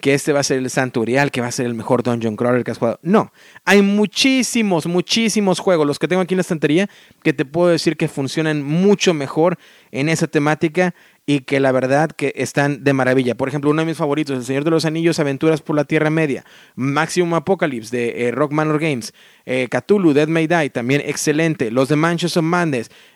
que 0.00 0.14
este 0.14 0.32
va 0.32 0.40
a 0.40 0.44
ser 0.44 0.58
el 0.58 0.70
santo 0.70 1.04
que 1.04 1.40
va 1.40 1.48
a 1.48 1.52
ser 1.52 1.66
el 1.66 1.74
mejor 1.74 2.02
dungeon 2.02 2.36
crawler 2.36 2.64
que 2.64 2.70
has 2.70 2.78
jugado. 2.78 2.98
No, 3.02 3.32
hay 3.64 3.82
muchísimos, 3.82 4.86
muchísimos 4.86 5.58
juegos, 5.58 5.86
los 5.86 5.98
que 5.98 6.08
tengo 6.08 6.22
aquí 6.22 6.34
en 6.34 6.38
la 6.38 6.42
estantería, 6.42 6.88
que 7.22 7.32
te 7.32 7.44
puedo 7.44 7.68
decir 7.68 7.96
que 7.96 8.08
funcionan 8.08 8.62
mucho 8.62 9.12
mejor 9.12 9.58
en 9.90 10.08
esa 10.08 10.26
temática 10.26 10.94
y 11.28 11.40
que 11.40 11.60
la 11.60 11.72
verdad 11.72 12.10
que 12.10 12.32
están 12.36 12.84
de 12.84 12.94
maravilla. 12.94 13.34
Por 13.34 13.48
ejemplo, 13.48 13.70
uno 13.70 13.82
de 13.82 13.86
mis 13.86 13.98
favoritos, 13.98 14.34
El 14.34 14.44
Señor 14.46 14.64
de 14.64 14.70
los 14.70 14.86
Anillos, 14.86 15.20
Aventuras 15.20 15.60
por 15.60 15.76
la 15.76 15.84
Tierra 15.84 16.08
Media, 16.08 16.42
Maximum 16.74 17.34
Apocalypse 17.34 17.94
de 17.94 18.28
eh, 18.28 18.30
Rock 18.30 18.52
Manor 18.52 18.80
Games, 18.80 19.12
eh, 19.44 19.68
Cthulhu, 19.70 20.14
Dead 20.14 20.26
May 20.26 20.46
Die, 20.46 20.70
también 20.70 21.02
excelente, 21.04 21.70
los 21.70 21.90
de 21.90 21.96
Mansions 21.96 22.38
of 22.38 22.46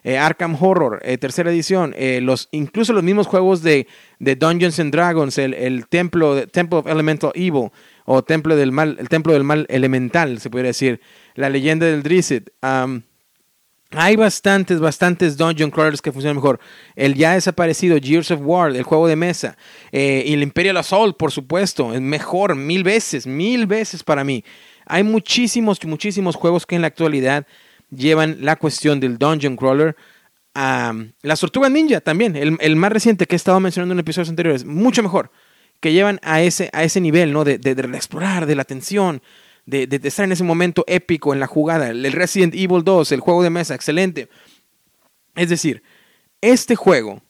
eh, 0.04 0.18
Arkham 0.18 0.54
Horror, 0.60 1.00
tercera 1.20 1.50
edición, 1.50 1.94
los, 2.20 2.50
incluso 2.50 2.92
los 2.92 3.02
mismos 3.02 3.26
juegos 3.26 3.62
de, 3.62 3.86
de 4.18 4.36
Dungeons 4.36 4.78
and 4.78 4.92
Dragons, 4.92 5.38
el, 5.38 5.54
el 5.54 5.86
templo, 5.86 6.46
Temple 6.48 6.80
of 6.80 6.86
Elemental 6.88 7.32
Evil, 7.34 7.70
o 8.04 8.22
Templo 8.22 8.56
del 8.56 8.72
Mal, 8.72 8.98
el 9.00 9.08
Templo 9.08 9.32
del 9.32 9.44
Mal 9.44 9.64
Elemental, 9.70 10.38
se 10.38 10.50
podría 10.50 10.68
decir, 10.68 11.00
la 11.34 11.48
leyenda 11.48 11.86
del 11.86 12.02
Drizzt, 12.02 12.50
hay 13.94 14.16
bastantes, 14.16 14.80
bastantes 14.80 15.36
Dungeon 15.36 15.70
Crawlers 15.70 16.00
que 16.00 16.12
funcionan 16.12 16.36
mejor. 16.36 16.60
El 16.96 17.14
ya 17.14 17.34
desaparecido 17.34 17.98
Gears 18.00 18.30
of 18.30 18.40
War, 18.42 18.74
el 18.74 18.82
juego 18.82 19.06
de 19.06 19.16
mesa. 19.16 19.56
Eh, 19.90 20.24
y 20.26 20.32
el 20.32 20.42
Imperial 20.42 20.76
Assault, 20.76 21.16
por 21.16 21.32
supuesto. 21.32 21.92
Es 21.94 22.00
mejor, 22.00 22.54
mil 22.54 22.82
veces, 22.84 23.26
mil 23.26 23.66
veces 23.66 24.02
para 24.02 24.24
mí. 24.24 24.44
Hay 24.86 25.02
muchísimos, 25.02 25.82
muchísimos 25.84 26.36
juegos 26.36 26.66
que 26.66 26.74
en 26.74 26.82
la 26.82 26.88
actualidad 26.88 27.46
llevan 27.90 28.38
la 28.40 28.56
cuestión 28.56 29.00
del 29.00 29.18
Dungeon 29.18 29.56
Crawler 29.56 29.96
a 30.54 30.94
las 31.22 31.40
Tortugas 31.40 31.70
Ninja 31.70 32.00
también. 32.00 32.36
El, 32.36 32.76
más 32.76 32.92
reciente 32.92 33.26
que 33.26 33.34
he 33.34 33.36
estado 33.36 33.60
mencionando 33.60 33.92
en 33.92 34.00
episodios 34.00 34.28
anteriores. 34.28 34.64
Mucho 34.64 35.02
mejor. 35.02 35.30
Que 35.80 35.92
llevan 35.92 36.20
a 36.22 36.42
ese, 36.42 36.70
a 36.72 36.84
ese 36.84 37.00
nivel, 37.00 37.32
¿no? 37.32 37.44
De, 37.44 37.58
de, 37.58 37.74
de 37.74 37.96
explorar, 37.96 38.46
de 38.46 38.54
la 38.54 38.62
atención 38.62 39.22
de, 39.66 40.00
estar 40.02 40.24
en 40.24 40.32
ese 40.32 40.44
momento 40.44 40.84
épico 40.86 41.32
en 41.32 41.40
la 41.40 41.46
jugada. 41.46 41.90
El 41.90 42.12
Resident 42.12 42.54
Evil 42.54 42.84
2, 42.84 43.12
el 43.12 43.20
juego 43.20 43.42
de 43.42 43.50
mesa, 43.50 43.74
excelente. 43.74 44.28
Es 45.34 45.48
decir, 45.48 45.82
este 46.40 46.76
juego, 46.76 47.22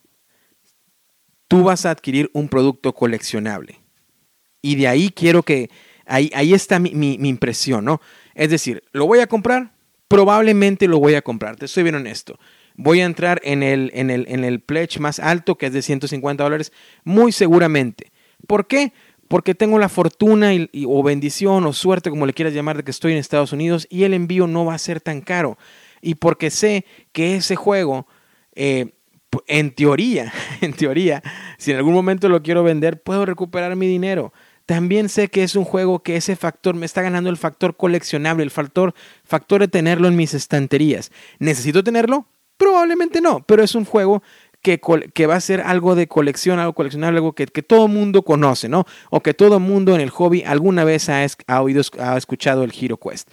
tú 1.49 1.65
vas 1.65 1.87
a 1.87 1.91
adquirir 1.91 2.31
un 2.33 2.49
producto 2.49 2.95
coleccionable. 2.95 3.81
Y 4.63 4.77
de 4.77 4.89
ahí 4.89 5.11
quiero 5.11 5.43
que, 5.43 5.71
ahí, 6.07 6.31
ahí 6.35 6.55
está 6.55 6.79
mi, 6.79 7.15
impresión, 7.15 7.85
¿no? 7.85 8.01
Es 8.35 8.51
decir, 8.51 8.83
¿lo 8.93 9.07
voy 9.07 9.19
a 9.21 9.27
comprar? 9.27 9.75
Probablemente 10.09 10.89
lo 10.89 10.99
voy 10.99 11.15
a 11.15 11.23
comprar, 11.23 11.57
te 11.57 11.67
estoy 11.67 11.83
bien 11.83 11.95
honesto. 11.95 12.39
Voy 12.75 13.01
a 13.01 13.05
entrar 13.05 13.41
en 13.45 13.63
el, 13.63 13.91
en 13.95 14.11
el, 14.11 14.25
en 14.29 14.45
el 14.45 14.61
pledge 14.61 14.99
más 14.99 15.19
alto, 15.19 15.59
que 15.59 15.67
es 15.67 15.73
de 15.73 15.83
150 15.83 16.43
dólares, 16.43 16.73
muy 17.05 17.33
seguramente. 17.33 18.13
¿Por 18.47 18.67
qué? 18.67 18.93
Porque 19.33 19.55
tengo 19.55 19.79
la 19.79 19.89
fortuna 19.89 20.51
o 20.87 21.03
bendición 21.03 21.65
o 21.65 21.73
suerte, 21.73 22.11
como 22.11 22.27
le 22.27 22.35
quieras 22.35 22.53
llamar, 22.53 22.77
de 22.77 22.83
que 22.83 22.91
estoy 22.91 23.13
en 23.13 23.19
Estados 23.19 23.55
Unidos 23.55 23.87
y 23.89 24.03
el 24.03 24.13
envío 24.13 24.47
no 24.47 24.67
va 24.67 24.75
a 24.75 24.79
ser 24.79 25.01
tan 25.01 25.23
caro. 25.23 25.57
Y 26.03 26.17
porque 26.17 26.51
sé 26.51 26.85
que 27.13 27.37
ese 27.37 27.57
juego, 27.57 28.07
eh, 28.55 28.93
en 29.47 29.75
teoría, 29.75 30.31
en 30.61 30.75
teoría, 30.75 31.23
si 31.57 31.71
en 31.71 31.79
algún 31.79 31.95
momento 31.95 32.29
lo 32.29 32.43
quiero 32.43 32.63
vender, 32.63 33.01
puedo 33.01 33.25
recuperar 33.25 33.75
mi 33.75 33.87
dinero. 33.87 34.35
También 34.67 35.09
sé 35.09 35.29
que 35.29 35.45
es 35.45 35.57
un 35.57 35.65
juego 35.65 36.03
que 36.03 36.17
ese 36.17 36.37
factor 36.37 36.75
me 36.75 36.85
está 36.85 37.01
ganando 37.01 37.31
el 37.31 37.39
factor 37.39 37.75
coleccionable, 37.75 38.45
el 38.45 38.51
factor, 38.51 38.93
factor 39.25 39.63
de 39.63 39.69
tenerlo 39.69 40.09
en 40.09 40.17
mis 40.17 40.35
estanterías. 40.35 41.11
¿Necesito 41.39 41.83
tenerlo? 41.83 42.27
Probablemente 42.59 43.23
no, 43.23 43.41
pero 43.47 43.63
es 43.63 43.75
un 43.75 43.87
juego 43.87 44.23
que, 44.63 45.27
va 45.27 45.35
a 45.35 45.41
ser 45.41 45.61
algo 45.61 45.95
de 45.95 46.07
colección, 46.07 46.59
algo 46.59 46.73
coleccionable, 46.73 47.19
algo 47.19 47.33
que, 47.35 47.47
que 47.47 47.63
todo 47.63 47.89
mundo 47.89 48.23
conoce, 48.23 48.69
¿no? 48.69 48.87
O 49.11 49.21
que 49.21 49.35
todo 49.35 49.59
mundo 49.59 49.95
en 49.95 50.01
el 50.01 50.11
hobby 50.11 50.45
alguna 50.45 50.85
vez 50.85 51.09
ha, 51.09 51.27
oído, 51.61 51.83
ha 51.99 52.17
escuchado 52.17 52.63
el 52.63 52.73
Hero 52.79 52.97
Quest. 52.97 53.29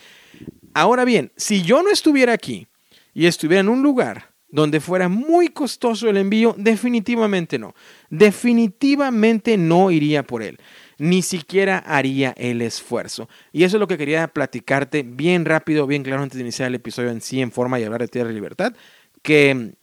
Ahora 0.74 1.06
bien, 1.06 1.32
si 1.36 1.62
yo 1.62 1.84
no 1.84 1.92
estuviera 1.92 2.34
aquí 2.34 2.68
y 3.14 3.28
estuviera 3.28 3.62
en 3.62 3.70
un 3.70 3.84
lugar 3.84 4.30
donde 4.52 4.80
fuera 4.80 5.08
muy 5.08 5.50
costoso 5.50 6.10
el 6.10 6.18
envío, 6.18 6.56
definitivamente 6.58 7.60
no. 7.60 7.76
Definitivamente 8.10 9.58
no 9.58 9.92
iría 9.92 10.24
por 10.24 10.42
él. 10.42 10.58
Ni 10.98 11.22
siquiera 11.22 11.78
haría 11.78 12.34
el 12.38 12.64
esfuerzo. 12.64 13.30
Y 13.54 13.64
eso 13.64 13.78
es 13.78 13.80
lo 13.80 13.88
que 13.88 13.98
quería 13.98 14.28
platicarte 14.28 15.04
bien 15.04 15.46
rápido, 15.46 15.86
bien 15.86 16.02
claro 16.02 16.24
antes 16.24 16.38
de 16.38 16.44
iniciar 16.44 16.68
el 16.68 16.76
episodio 16.76 17.12
en 17.12 17.22
sí 17.22 17.40
en 17.40 17.52
forma 17.52 17.80
y 17.80 17.84
hablar 17.84 18.02
de 18.02 18.08
Tierra 18.08 18.32
y 18.32 18.34
Libertad. 18.34 18.74
Que 19.22 19.76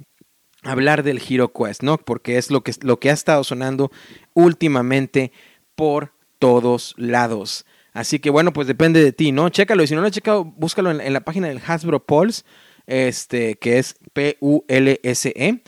hablar 0.66 1.02
del 1.02 1.20
Hero 1.26 1.52
Quest, 1.52 1.82
¿no? 1.82 1.98
Porque 1.98 2.38
es 2.38 2.50
lo 2.50 2.62
que, 2.62 2.72
lo 2.82 2.98
que 2.98 3.10
ha 3.10 3.14
estado 3.14 3.44
sonando 3.44 3.90
últimamente 4.34 5.32
por 5.74 6.12
todos 6.38 6.94
lados. 6.96 7.66
Así 7.92 8.18
que 8.18 8.30
bueno, 8.30 8.52
pues 8.52 8.66
depende 8.66 9.00
de 9.02 9.12
ti, 9.12 9.32
¿no? 9.32 9.48
Chécalo 9.48 9.82
y 9.82 9.86
si 9.86 9.94
no 9.94 10.02
lo 10.02 10.08
has 10.08 10.12
checado, 10.12 10.44
búscalo 10.44 10.90
en, 10.90 11.12
la 11.12 11.20
página 11.20 11.48
del 11.48 11.62
Hasbro 11.66 12.04
Pulse, 12.04 12.42
este, 12.86 13.56
que 13.56 13.78
es 13.78 13.96
P-U-L-S-E. 14.12 15.62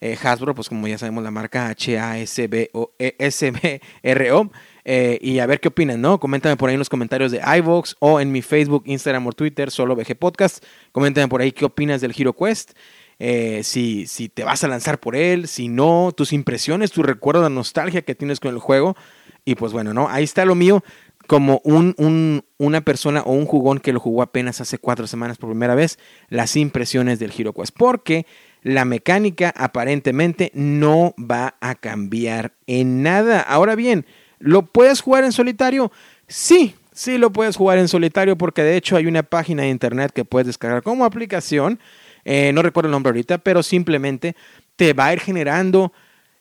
Eh, 0.00 0.18
Hasbro, 0.22 0.54
pues 0.54 0.68
como 0.68 0.86
ya 0.88 0.98
sabemos, 0.98 1.24
la 1.24 1.30
marca 1.30 1.68
H-A-S-B-O-S-B-R-O. 1.68 4.42
E, 4.44 4.50
eh, 4.84 5.18
y 5.20 5.38
a 5.38 5.46
ver 5.46 5.60
qué 5.60 5.68
opinan, 5.68 6.00
¿no? 6.00 6.18
Coméntame 6.18 6.56
por 6.56 6.68
ahí 6.68 6.74
en 6.74 6.80
los 6.80 6.88
comentarios 6.88 7.30
de 7.30 7.40
iVox 7.58 7.94
o 8.00 8.20
en 8.20 8.32
mi 8.32 8.42
Facebook, 8.42 8.82
Instagram 8.86 9.26
o 9.28 9.32
Twitter, 9.32 9.70
solo 9.70 9.94
VG 9.94 10.16
Podcast. 10.16 10.64
Coméntame 10.90 11.28
por 11.28 11.40
ahí 11.40 11.52
qué 11.52 11.64
opinas 11.64 12.00
del 12.00 12.12
Hero 12.16 12.32
Quest. 12.32 12.72
Eh, 13.18 13.60
si, 13.62 14.06
si 14.06 14.28
te 14.28 14.44
vas 14.44 14.64
a 14.64 14.68
lanzar 14.68 14.98
por 14.98 15.16
él, 15.16 15.46
si 15.48 15.68
no, 15.68 16.12
tus 16.16 16.32
impresiones, 16.32 16.90
tu 16.90 17.02
recuerdo, 17.02 17.42
la 17.42 17.48
nostalgia 17.48 18.02
que 18.02 18.14
tienes 18.14 18.40
con 18.40 18.52
el 18.52 18.58
juego. 18.58 18.96
Y 19.44 19.54
pues 19.54 19.72
bueno, 19.72 19.92
¿no? 19.94 20.08
Ahí 20.08 20.24
está 20.24 20.44
lo 20.44 20.54
mío 20.54 20.82
como 21.26 21.60
un, 21.64 21.94
un, 21.98 22.44
una 22.58 22.80
persona 22.80 23.22
o 23.22 23.32
un 23.32 23.46
jugón 23.46 23.78
que 23.78 23.92
lo 23.92 24.00
jugó 24.00 24.22
apenas 24.22 24.60
hace 24.60 24.78
cuatro 24.78 25.06
semanas 25.06 25.38
por 25.38 25.50
primera 25.50 25.74
vez, 25.74 25.98
las 26.28 26.56
impresiones 26.56 27.18
del 27.18 27.32
Hero. 27.36 27.54
Porque 27.76 28.26
la 28.62 28.84
mecánica 28.84 29.52
aparentemente 29.56 30.50
no 30.54 31.14
va 31.18 31.56
a 31.60 31.74
cambiar 31.74 32.52
en 32.66 33.02
nada. 33.02 33.40
Ahora 33.40 33.74
bien, 33.74 34.06
¿lo 34.38 34.66
puedes 34.66 35.00
jugar 35.00 35.24
en 35.24 35.32
solitario? 35.32 35.92
Sí, 36.28 36.74
sí 36.92 37.18
lo 37.18 37.32
puedes 37.32 37.56
jugar 37.56 37.78
en 37.78 37.88
solitario 37.88 38.36
porque 38.36 38.62
de 38.62 38.76
hecho 38.76 38.96
hay 38.96 39.06
una 39.06 39.22
página 39.22 39.62
de 39.62 39.70
internet 39.70 40.12
que 40.12 40.24
puedes 40.24 40.46
descargar 40.46 40.82
como 40.82 41.04
aplicación 41.04 41.80
eh, 42.24 42.52
no 42.52 42.62
recuerdo 42.62 42.88
el 42.88 42.92
nombre 42.92 43.10
ahorita, 43.10 43.38
pero 43.38 43.62
simplemente 43.62 44.36
te 44.76 44.92
va 44.92 45.06
a 45.06 45.12
ir 45.12 45.20
generando, 45.20 45.92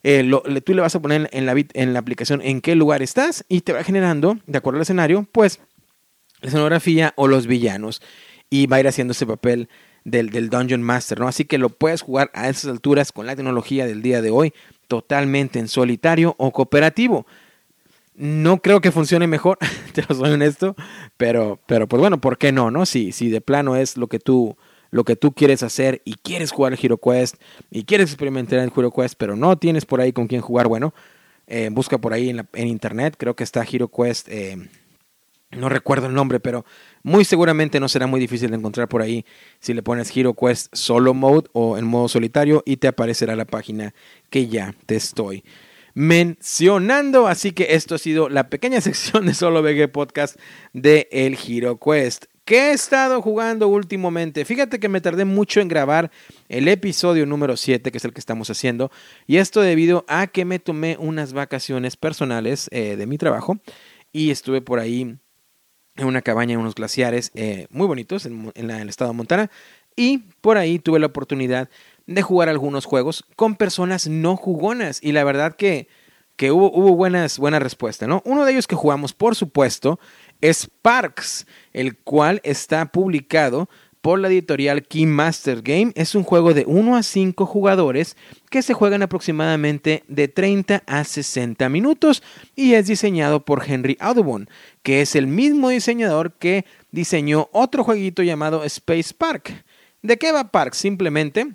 eh, 0.03 0.29
tú 0.63 0.73
le 0.73 0.81
vas 0.81 0.95
a 0.95 1.01
poner 1.01 1.29
en 1.31 1.45
la, 1.45 1.99
aplicación 1.99 2.41
en 2.41 2.61
qué 2.61 2.75
lugar 2.75 3.01
estás 3.01 3.45
y 3.49 3.61
te 3.61 3.73
va 3.73 3.83
generando, 3.83 4.37
de 4.45 4.57
acuerdo 4.57 4.77
al 4.77 4.83
escenario, 4.83 5.27
pues 5.31 5.59
la 6.41 6.49
escenografía 6.49 7.13
o 7.15 7.27
los 7.27 7.47
villanos 7.47 8.01
y 8.49 8.67
va 8.67 8.77
a 8.77 8.79
ir 8.79 8.87
haciendo 8.87 9.11
ese 9.11 9.25
papel 9.25 9.69
del, 10.03 10.29
del 10.29 10.49
Dungeon 10.49 10.81
Master, 10.81 11.19
¿no? 11.19 11.27
Así 11.27 11.45
que 11.45 11.57
lo 11.57 11.69
puedes 11.69 12.01
jugar 12.01 12.31
a 12.33 12.49
esas 12.49 12.71
alturas 12.71 13.11
con 13.11 13.27
la 13.27 13.35
tecnología 13.35 13.85
del 13.85 14.01
día 14.01 14.21
de 14.21 14.31
hoy, 14.31 14.53
totalmente 14.87 15.59
en 15.59 15.67
solitario 15.67 16.35
o 16.37 16.51
cooperativo. 16.51 17.25
No 18.15 18.61
creo 18.61 18.81
que 18.81 18.91
funcione 18.91 19.27
mejor, 19.27 19.57
te 19.93 20.03
lo 20.07 20.15
soy 20.15 20.75
pero, 21.17 21.59
pero 21.65 21.87
pues 21.87 21.99
bueno, 21.99 22.19
¿por 22.19 22.37
qué 22.37 22.51
no? 22.51 22.71
no? 22.71 22.85
Si, 22.85 23.11
si 23.11 23.29
de 23.29 23.41
plano 23.41 23.75
es 23.75 23.97
lo 23.97 24.07
que 24.07 24.19
tú 24.19 24.57
lo 24.91 25.03
que 25.03 25.15
tú 25.15 25.31
quieres 25.31 25.63
hacer 25.63 26.01
y 26.05 26.13
quieres 26.13 26.51
jugar 26.51 26.73
el 26.73 26.79
Hero 26.81 26.97
Quest 26.97 27.35
y 27.71 27.83
quieres 27.83 28.11
experimentar 28.11 28.59
el 28.59 28.71
Hero 28.75 28.91
Quest, 28.91 29.15
pero 29.17 29.35
no 29.35 29.57
tienes 29.57 29.85
por 29.85 30.01
ahí 30.01 30.13
con 30.13 30.27
quién 30.27 30.41
jugar, 30.41 30.67
bueno, 30.67 30.93
eh, 31.47 31.69
busca 31.71 31.97
por 31.97 32.13
ahí 32.13 32.29
en, 32.29 32.67
internet, 32.67 33.15
creo 33.17 33.35
que 33.35 33.43
está 33.43 33.65
Hero 33.69 33.89
Quest, 33.89 34.27
eh, 34.29 34.57
no 35.51 35.67
recuerdo 35.67 36.07
el 36.07 36.13
nombre, 36.13 36.39
pero 36.39 36.65
muy 37.03 37.25
seguramente 37.25 37.79
no 37.79 37.89
será 37.89 38.07
muy 38.07 38.19
difícil 38.19 38.51
de 38.51 38.57
encontrar 38.57 38.87
por 38.87 39.01
ahí 39.01 39.25
si 39.59 39.73
le 39.73 39.83
pones 39.83 40.15
Hero 40.15 40.33
Quest 40.33 40.73
Solo 40.73 41.13
Mode 41.13 41.49
o 41.53 41.77
en 41.77 41.85
modo 41.85 42.07
solitario 42.07 42.63
y 42.65 42.77
te 42.77 42.87
aparecerá 42.87 43.35
la 43.35 43.45
página 43.45 43.93
que 44.29 44.47
ya 44.47 44.73
te 44.85 44.95
estoy 44.95 45.43
mencionando. 45.93 47.27
Así 47.27 47.51
que 47.51 47.75
esto 47.75 47.95
ha 47.95 47.97
sido 47.97 48.29
la 48.29 48.49
pequeña 48.49 48.81
sección 48.81 49.25
de 49.25 49.33
Solo 49.33 49.61
VG 49.61 49.91
Podcast 49.91 50.39
de 50.73 51.09
El 51.11 51.37
Hero 51.45 51.77
Quest. 51.77 52.25
¿Qué 52.43 52.69
he 52.69 52.73
estado 52.73 53.21
jugando 53.21 53.67
últimamente? 53.67 54.45
Fíjate 54.45 54.79
que 54.79 54.89
me 54.89 54.99
tardé 54.99 55.25
mucho 55.25 55.61
en 55.61 55.67
grabar 55.67 56.11
el 56.49 56.67
episodio 56.67 57.25
número 57.25 57.55
7, 57.55 57.91
que 57.91 57.97
es 57.97 58.05
el 58.05 58.13
que 58.13 58.19
estamos 58.19 58.49
haciendo, 58.49 58.91
y 59.27 59.37
esto 59.37 59.61
debido 59.61 60.05
a 60.07 60.27
que 60.27 60.43
me 60.43 60.57
tomé 60.57 60.97
unas 60.99 61.33
vacaciones 61.33 61.95
personales 61.97 62.67
eh, 62.71 62.95
de 62.95 63.05
mi 63.05 63.17
trabajo 63.17 63.59
y 64.11 64.31
estuve 64.31 64.61
por 64.61 64.79
ahí 64.79 65.17
en 65.95 66.07
una 66.07 66.21
cabaña 66.21 66.53
en 66.53 66.59
unos 66.59 66.75
glaciares 66.75 67.31
eh, 67.35 67.67
muy 67.69 67.85
bonitos 67.85 68.25
en, 68.25 68.51
el 68.55 68.89
estado 68.89 69.11
de 69.11 69.17
Montana 69.17 69.51
y 69.95 70.19
por 70.41 70.57
ahí 70.57 70.79
tuve 70.79 70.99
la 70.99 71.07
oportunidad 71.07 71.69
de 72.07 72.21
jugar 72.21 72.49
algunos 72.49 72.85
juegos 72.85 73.23
con 73.35 73.55
personas 73.55 74.07
no 74.07 74.35
jugonas 74.35 74.99
y 75.03 75.11
la 75.11 75.23
verdad 75.23 75.55
que, 75.55 75.87
que 76.37 76.51
hubo, 76.51 76.71
buenas, 76.95 77.37
buena 77.37 77.59
respuesta, 77.59 78.07
¿no? 78.07 78.21
Uno 78.25 78.45
de 78.45 78.53
ellos 78.53 78.67
que 78.67 78.75
jugamos, 78.75 79.13
por 79.13 79.35
supuesto, 79.35 79.99
Sparks, 80.41 81.45
el 81.73 81.97
cual 81.97 82.41
está 82.43 82.85
publicado 82.91 83.69
por 84.01 84.19
la 84.19 84.27
editorial 84.27 84.83
Keymaster 84.83 85.61
Game. 85.61 85.91
Es 85.95 86.15
un 86.15 86.23
juego 86.23 86.53
de 86.53 86.65
1 86.67 86.95
a 86.95 87.03
5 87.03 87.45
jugadores 87.45 88.17
que 88.49 88.61
se 88.61 88.73
juegan 88.73 89.03
aproximadamente 89.03 90.03
de 90.07 90.27
30 90.27 90.83
a 90.85 91.03
60 91.03 91.69
minutos 91.69 92.23
y 92.55 92.73
es 92.73 92.87
diseñado 92.87 93.45
por 93.45 93.63
Henry 93.65 93.97
Audubon, 93.99 94.49
que 94.83 95.01
es 95.01 95.15
el 95.15 95.27
mismo 95.27 95.69
diseñador 95.69 96.33
que 96.33 96.65
diseñó 96.91 97.49
otro 97.51 97.83
jueguito 97.83 98.23
llamado 98.23 98.63
Space 98.63 99.13
Park. 99.15 99.63
¿De 100.01 100.17
qué 100.17 100.31
va 100.31 100.51
Park? 100.51 100.73
Simplemente 100.73 101.47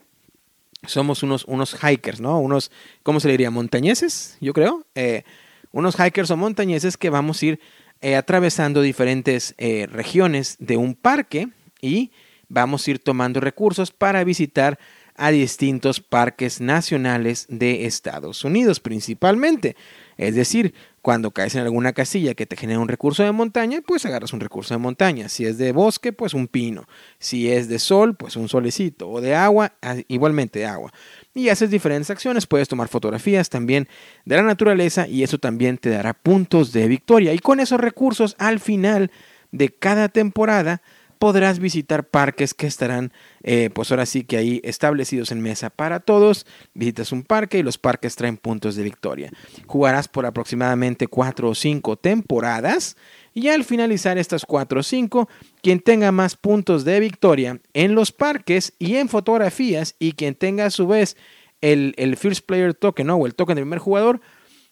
somos 0.87 1.25
unos, 1.25 1.45
unos 1.47 1.77
hikers, 1.83 2.21
¿no? 2.21 2.39
Unos, 2.39 2.71
¿cómo 3.03 3.19
se 3.19 3.27
le 3.27 3.33
diría? 3.33 3.51
Montañeses, 3.51 4.39
yo 4.41 4.53
creo. 4.53 4.87
Eh, 4.95 5.25
unos 5.73 5.97
hikers 5.99 6.31
o 6.31 6.37
montañeses 6.37 6.97
que 6.97 7.11
vamos 7.11 7.43
a 7.43 7.47
ir 7.47 7.61
eh, 8.01 8.17
atravesando 8.17 8.83
diferentes 8.83 9.55
eh, 9.59 9.87
regiones 9.91 10.57
de 10.59 10.77
un 10.77 10.95
parque 10.95 11.49
y 11.81 12.11
vamos 12.49 12.87
a 12.87 12.91
ir 12.91 12.99
tomando 12.99 13.41
recursos 13.41 13.91
para 13.91 14.23
visitar 14.25 14.79
a 15.17 15.31
distintos 15.31 16.01
parques 16.01 16.61
nacionales 16.61 17.47
de 17.49 17.87
Estados 17.87 18.45
Unidos 18.45 18.81
principalmente. 18.81 19.77
Es 20.17 20.35
decir, 20.35 20.75
cuando 21.07 21.31
caes 21.31 21.55
en 21.55 21.61
alguna 21.61 21.93
casilla 21.93 22.35
que 22.35 22.47
te 22.47 22.57
genera 22.57 22.81
un 22.81 22.89
recurso 22.89 23.23
de 23.23 23.31
montaña, 23.31 23.81
pues 23.87 24.05
agarras 24.05 24.33
un 24.33 24.41
recurso 24.41 24.75
de 24.75 24.79
montaña. 24.79 25.29
Si 25.29 25.47
es 25.47 25.57
de 25.57 25.71
bosque, 25.71 26.13
pues 26.13 26.35
un 26.35 26.49
pino. 26.49 26.89
Si 27.21 27.49
es 27.49 27.69
de 27.69 27.79
sol, 27.79 28.17
pues 28.17 28.35
un 28.35 28.49
solecito. 28.49 29.09
O 29.09 29.21
de 29.21 29.37
agua, 29.37 29.75
ah, 29.83 29.95
igualmente 30.09 30.59
de 30.59 30.67
agua. 30.67 30.93
Y 31.33 31.49
haces 31.49 31.71
diferentes 31.71 32.11
acciones. 32.11 32.49
Puedes 32.49 32.67
tomar 32.67 32.89
fotografías 32.89 33.51
también 33.51 33.87
de 34.25 34.35
la 34.35 34.43
naturaleza 34.43 35.07
y 35.07 35.23
eso 35.23 35.39
también 35.39 35.79
te 35.79 35.91
dará 35.91 36.13
puntos 36.13 36.73
de 36.73 36.89
victoria. 36.89 37.33
Y 37.33 37.39
con 37.39 37.61
esos 37.61 37.81
recursos, 37.81 38.35
al 38.41 38.59
final 38.59 39.13
de 39.53 39.73
cada 39.73 40.09
temporada, 40.09 40.83
podrás 41.19 41.59
visitar 41.59 42.09
parques 42.09 42.55
que 42.55 42.67
estarán, 42.67 43.13
eh, 43.43 43.71
pues 43.73 43.91
ahora 43.91 44.07
sí 44.07 44.25
que 44.25 44.37
ahí 44.37 44.61
establecidos 44.65 45.33
en 45.33 45.41
mesa 45.41 45.71
para 45.71 46.01
todos. 46.01 46.47
Visitas 46.75 47.13
un 47.13 47.23
parque 47.23 47.59
y 47.59 47.63
los 47.63 47.79
parques 47.79 48.17
traen 48.17 48.37
puntos 48.37 48.77
de 48.77 48.83
victoria. 48.83 49.31
Jugarás 49.67 50.09
por 50.09 50.27
aproximadamente 50.27 51.07
cuatro 51.07 51.51
o 51.51 51.55
cinco 51.55 51.97
temporadas 51.97 52.97
y 53.35 53.49
al 53.49 53.65
finalizar 53.65 54.17
estas 54.17 54.47
cuatro 54.47 54.81
o 54.81 54.83
cinco, 54.83 55.29
quien 55.63 55.81
tenga 55.81 56.13
más 56.13 56.37
puntos 56.37 56.85
de 56.85 57.01
victoria 57.01 57.61
en 57.75 57.95
los 57.95 58.13
parques 58.13 58.73
y 58.79 58.97
en 58.97 59.09
fotografías 59.09 59.95
y 59.99 60.13
quien 60.13 60.35
tenga 60.35 60.67
a 60.67 60.71
su 60.71 60.87
vez 60.87 61.17
el, 61.61 62.17
First 62.17 62.47
Player 62.47 62.75
Token 62.75 63.11
o 63.11 63.27
el 63.27 63.35
token 63.35 63.57
del 63.57 63.65
primer 63.65 63.79
jugador, 63.79 64.21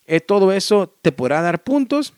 eh, 0.06 0.20
todo 0.20 0.52
eso 0.52 0.96
te 1.02 1.12
podrá 1.12 1.42
dar 1.42 1.62
puntos 1.62 2.14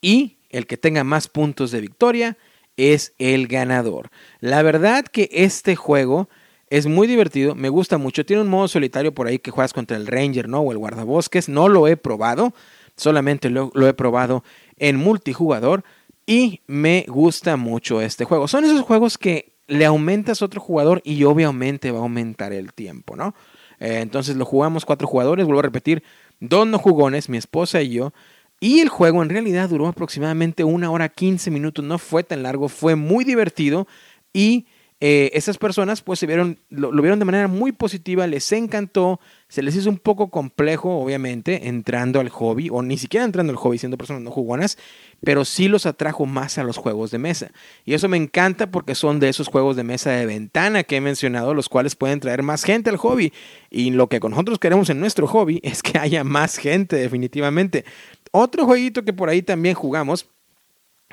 y 0.00 0.38
el 0.50 0.66
que 0.66 0.76
tenga 0.76 1.04
más 1.04 1.28
puntos 1.28 1.70
de 1.70 1.80
victoria 1.80 2.36
es 2.76 3.14
el 3.18 3.46
ganador. 3.46 4.10
La 4.40 4.62
verdad 4.62 5.04
que 5.04 5.28
este 5.32 5.76
juego 5.76 6.28
es 6.70 6.86
muy 6.86 7.08
divertido, 7.08 7.54
me 7.54 7.68
gusta 7.68 7.98
mucho. 7.98 8.24
Tiene 8.24 8.42
un 8.42 8.48
modo 8.48 8.68
solitario 8.68 9.12
por 9.12 9.26
ahí 9.26 9.40
que 9.40 9.50
juegas 9.50 9.72
contra 9.72 9.96
el 9.96 10.06
Ranger, 10.06 10.48
¿no? 10.48 10.60
O 10.60 10.72
el 10.72 10.78
guardabosques. 10.78 11.48
No 11.48 11.68
lo 11.68 11.88
he 11.88 11.96
probado, 11.96 12.54
solamente 12.96 13.50
lo, 13.50 13.70
he 13.86 13.94
probado 13.94 14.44
en 14.78 14.96
multijugador 14.96 15.82
y 16.26 16.60
me 16.68 17.04
gusta 17.08 17.56
mucho 17.56 18.00
este 18.00 18.24
juego. 18.24 18.46
Son 18.46 18.64
esos 18.64 18.82
juegos 18.82 19.18
que 19.18 19.52
le 19.66 19.84
aumentas 19.84 20.42
a 20.42 20.44
otro 20.44 20.60
jugador 20.60 21.02
y 21.04 21.24
obviamente 21.24 21.90
va 21.90 21.98
a 21.98 22.02
aumentar 22.02 22.52
el 22.52 22.72
tiempo, 22.72 23.16
¿no? 23.16 23.34
Eh, 23.80 24.00
entonces 24.00 24.36
lo 24.36 24.44
jugamos 24.44 24.84
cuatro 24.84 25.08
jugadores, 25.08 25.46
vuelvo 25.46 25.60
a 25.60 25.64
repetir, 25.64 26.02
dos 26.38 26.66
no 26.66 26.78
jugones, 26.78 27.28
mi 27.28 27.36
esposa 27.36 27.82
y 27.82 27.90
yo. 27.90 28.12
Y 28.60 28.80
el 28.80 28.90
juego 28.90 29.22
en 29.22 29.30
realidad 29.30 29.70
duró 29.70 29.88
aproximadamente 29.88 30.64
una 30.64 30.90
hora 30.90 31.08
15 31.08 31.50
minutos, 31.50 31.82
no 31.82 31.98
fue 31.98 32.22
tan 32.22 32.42
largo, 32.42 32.68
fue 32.68 32.94
muy 32.94 33.24
divertido 33.24 33.88
y 34.34 34.66
eh, 35.02 35.30
esas 35.32 35.56
personas 35.56 36.02
pues 36.02 36.18
se 36.18 36.26
vieron, 36.26 36.58
lo, 36.68 36.90
vieron 37.00 37.18
de 37.18 37.24
manera 37.24 37.48
muy 37.48 37.72
positiva, 37.72 38.26
les 38.26 38.52
encantó, 38.52 39.18
se 39.48 39.62
les 39.62 39.74
hizo 39.74 39.88
un 39.88 39.96
poco 39.96 40.28
complejo 40.28 40.94
obviamente 40.98 41.68
entrando 41.68 42.20
al 42.20 42.28
hobby 42.28 42.68
o 42.70 42.82
ni 42.82 42.98
siquiera 42.98 43.24
entrando 43.24 43.50
al 43.50 43.56
hobby 43.56 43.78
siendo 43.78 43.96
personas 43.96 44.20
no 44.20 44.30
jugonas, 44.30 44.76
pero 45.24 45.46
sí 45.46 45.68
los 45.68 45.86
atrajo 45.86 46.26
más 46.26 46.58
a 46.58 46.64
los 46.64 46.76
juegos 46.76 47.10
de 47.10 47.16
mesa. 47.16 47.50
Y 47.86 47.94
eso 47.94 48.10
me 48.10 48.18
encanta 48.18 48.70
porque 48.70 48.94
son 48.94 49.20
de 49.20 49.30
esos 49.30 49.48
juegos 49.48 49.74
de 49.74 49.84
mesa 49.84 50.10
de 50.10 50.26
ventana 50.26 50.84
que 50.84 50.96
he 50.96 51.00
mencionado, 51.00 51.54
los 51.54 51.70
cuales 51.70 51.96
pueden 51.96 52.20
traer 52.20 52.42
más 52.42 52.62
gente 52.62 52.90
al 52.90 52.98
hobby. 52.98 53.32
Y 53.70 53.92
lo 53.92 54.08
que 54.08 54.20
nosotros 54.20 54.58
queremos 54.58 54.90
en 54.90 55.00
nuestro 55.00 55.26
hobby 55.26 55.60
es 55.62 55.82
que 55.82 55.98
haya 55.98 56.24
más 56.24 56.58
gente 56.58 56.96
definitivamente. 56.96 57.86
Otro 58.30 58.66
jueguito 58.66 59.04
que 59.04 59.12
por 59.12 59.28
ahí 59.28 59.42
también 59.42 59.74
jugamos 59.74 60.28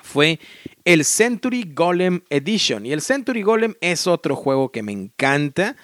fue 0.02 0.40
el 0.86 1.06
Century 1.06 1.72
Golem 1.74 2.22
Edition. 2.30 2.86
Y 2.86 2.94
el 2.94 3.02
Century 3.02 3.42
Golem 3.42 3.76
es 3.82 4.08
otro 4.08 4.36
juego 4.36 4.72
que 4.72 4.84
me 4.84 4.92
encanta 4.92 5.76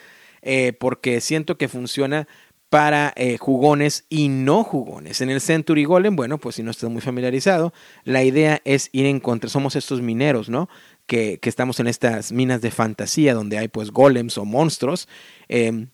eh, 0.41 0.73
porque 0.73 1.21
siento 1.21 1.57
que 1.57 1.67
funciona 1.67 2.27
para 2.69 3.13
eh, 3.15 3.37
jugones 3.37 4.05
y 4.09 4.29
no 4.29 4.63
jugones. 4.63 5.21
En 5.21 5.29
el 5.29 5.41
Century 5.41 5.83
Golem, 5.83 6.15
bueno, 6.15 6.39
pues 6.39 6.55
si 6.55 6.63
no 6.63 6.71
estás 6.71 6.89
muy 6.89 7.01
familiarizado, 7.01 7.71
la 8.03 8.23
idea 8.23 8.61
es 8.65 8.89
ir 8.93 9.05
en 9.05 9.19
contra, 9.19 9.47
somos 9.47 9.75
estos 9.75 10.01
mineros, 10.01 10.49
¿no? 10.49 10.69
Que, 11.05 11.39
estamos 11.43 11.79
en 11.79 11.85
estas 11.85 12.31
minas 12.31 12.61
de 12.61 12.71
fantasía 12.71 13.35
donde 13.35 13.59
hay 13.59 13.67
pues 13.67 13.91
golems 13.91 14.39
o 14.39 14.45
monstruos 14.45 15.07
em, 15.49 15.89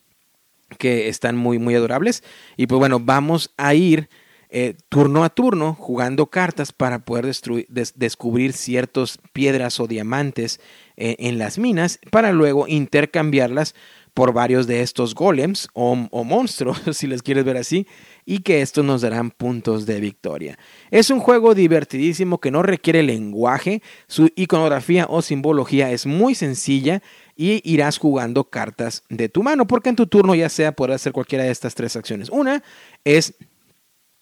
que 0.77 1.09
están 1.09 1.35
muy, 1.35 1.59
muy 1.59 1.75
adorables. 1.75 2.23
Y 2.55 2.67
pues 2.67 2.79
bueno, 2.79 3.01
vamos 3.01 3.53
a 3.57 3.73
ir 3.75 4.07
eh, 4.49 4.75
turno 4.89 5.23
a 5.23 5.29
turno 5.29 5.75
jugando 5.75 6.25
cartas 6.25 6.73
para 6.73 6.99
poder 6.99 7.31
descubrir 7.95 8.53
ciertas 8.53 9.19
piedras 9.31 9.79
o 9.79 9.87
diamantes 9.87 10.59
eh, 10.97 11.15
en 11.19 11.37
las 11.37 11.59
minas 11.59 11.99
para 12.11 12.31
luego 12.31 12.67
intercambiarlas 12.67 13.75
por 14.13 14.33
varios 14.33 14.67
de 14.67 14.81
estos 14.81 15.15
golems 15.15 15.69
o, 15.73 15.95
monstruos, 16.25 16.81
si 16.93 17.07
les 17.07 17.21
quieres 17.21 17.45
ver 17.45 17.57
así, 17.57 17.87
y 18.25 18.39
que 18.39 18.61
estos 18.61 18.83
nos 18.83 19.01
darán 19.01 19.31
puntos 19.31 19.85
de 19.85 19.99
victoria. 19.99 20.57
Es 20.91 21.09
un 21.09 21.19
juego 21.19 21.55
divertidísimo 21.55 22.39
que 22.39 22.51
no 22.51 22.63
requiere 22.63 23.03
lenguaje, 23.03 23.81
su 24.07 24.29
iconografía 24.35 25.05
o 25.09 25.21
simbología 25.21 25.91
es 25.91 26.05
muy 26.05 26.35
sencilla 26.35 27.01
y 27.35 27.61
irás 27.63 27.97
jugando 27.97 28.43
cartas 28.43 29.03
de 29.09 29.29
tu 29.29 29.43
mano, 29.43 29.67
porque 29.67 29.89
en 29.89 29.95
tu 29.95 30.07
turno 30.07 30.35
ya 30.35 30.49
sea 30.49 30.73
podrás 30.73 31.01
hacer 31.01 31.13
cualquiera 31.13 31.45
de 31.45 31.51
estas 31.51 31.75
tres 31.75 31.95
acciones. 31.95 32.29
Una 32.29 32.61
es 33.05 33.35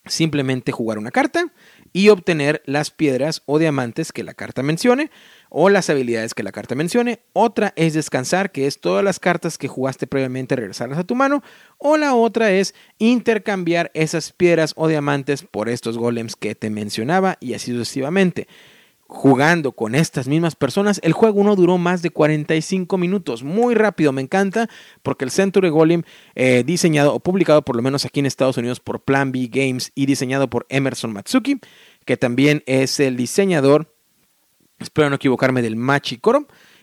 simplemente 0.09 0.71
jugar 0.71 0.97
una 0.97 1.11
carta 1.11 1.51
y 1.93 2.09
obtener 2.09 2.61
las 2.65 2.91
piedras 2.91 3.41
o 3.45 3.59
diamantes 3.59 4.11
que 4.11 4.23
la 4.23 4.33
carta 4.33 4.63
mencione 4.63 5.09
o 5.49 5.69
las 5.69 5.89
habilidades 5.89 6.33
que 6.33 6.43
la 6.43 6.51
carta 6.51 6.75
mencione. 6.75 7.21
Otra 7.33 7.73
es 7.75 7.93
descansar, 7.93 8.51
que 8.51 8.67
es 8.67 8.79
todas 8.79 9.03
las 9.03 9.19
cartas 9.19 9.57
que 9.57 9.67
jugaste 9.67 10.07
previamente 10.07 10.55
regresarlas 10.55 10.99
a 10.99 11.05
tu 11.05 11.15
mano. 11.15 11.43
O 11.77 11.97
la 11.97 12.13
otra 12.13 12.51
es 12.51 12.75
intercambiar 12.97 13.91
esas 13.93 14.31
piedras 14.31 14.73
o 14.75 14.87
diamantes 14.87 15.43
por 15.43 15.69
estos 15.69 15.97
golems 15.97 16.35
que 16.35 16.55
te 16.55 16.69
mencionaba 16.69 17.37
y 17.39 17.53
así 17.53 17.71
sucesivamente 17.71 18.47
jugando 19.07 19.71
con 19.71 19.95
estas 19.95 20.27
mismas 20.27 20.55
personas. 20.55 20.99
El 21.03 21.13
juego 21.13 21.43
no 21.43 21.55
duró 21.55 21.77
más 21.77 22.01
de 22.01 22.09
45 22.09 22.97
minutos, 22.97 23.43
muy 23.43 23.73
rápido, 23.73 24.11
me 24.11 24.21
encanta, 24.21 24.69
porque 25.01 25.25
el 25.25 25.31
Century 25.31 25.69
Golem, 25.69 26.03
eh, 26.35 26.63
diseñado 26.65 27.13
o 27.13 27.19
publicado 27.19 27.63
por 27.63 27.75
lo 27.75 27.81
menos 27.81 28.05
aquí 28.05 28.19
en 28.19 28.25
Estados 28.25 28.57
Unidos 28.57 28.79
por 28.79 29.01
Plan 29.01 29.31
B 29.31 29.49
Games 29.51 29.91
y 29.95 30.05
diseñado 30.05 30.49
por 30.49 30.65
Emerson 30.69 31.13
Matsuki, 31.13 31.59
que 32.05 32.17
también 32.17 32.63
es 32.65 32.99
el 32.99 33.15
diseñador, 33.15 33.93
espero 34.79 35.09
no 35.09 35.15
equivocarme, 35.15 35.61
del 35.61 35.77
Machi. 35.77 36.19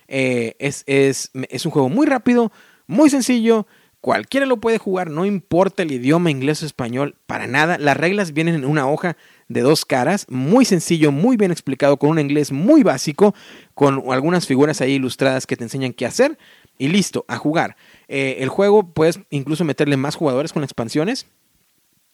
Eh, 0.08 0.56
es, 0.58 0.84
es, 0.86 1.30
es 1.48 1.66
un 1.66 1.72
juego 1.72 1.88
muy 1.88 2.06
rápido, 2.06 2.52
muy 2.86 3.10
sencillo. 3.10 3.66
Cualquiera 4.00 4.44
lo 4.44 4.58
puede 4.58 4.76
jugar, 4.76 5.08
no 5.08 5.24
importa 5.24 5.82
el 5.82 5.92
idioma 5.92 6.30
inglés 6.30 6.62
o 6.62 6.66
español, 6.66 7.16
para 7.26 7.46
nada. 7.46 7.78
Las 7.78 7.96
reglas 7.96 8.34
vienen 8.34 8.54
en 8.54 8.66
una 8.66 8.86
hoja 8.86 9.16
de 9.54 9.62
dos 9.62 9.86
caras, 9.86 10.26
muy 10.28 10.64
sencillo, 10.66 11.12
muy 11.12 11.38
bien 11.38 11.50
explicado, 11.50 11.96
con 11.96 12.10
un 12.10 12.18
inglés 12.18 12.52
muy 12.52 12.82
básico, 12.82 13.34
con 13.72 14.02
algunas 14.10 14.46
figuras 14.46 14.80
ahí 14.80 14.94
ilustradas 14.94 15.46
que 15.46 15.56
te 15.56 15.64
enseñan 15.64 15.94
qué 15.94 16.04
hacer 16.04 16.36
y 16.76 16.88
listo, 16.88 17.24
a 17.28 17.38
jugar. 17.38 17.76
Eh, 18.08 18.38
el 18.40 18.48
juego 18.48 18.92
puedes 18.92 19.20
incluso 19.30 19.64
meterle 19.64 19.96
más 19.96 20.16
jugadores 20.16 20.52
con 20.52 20.64
expansiones 20.64 21.26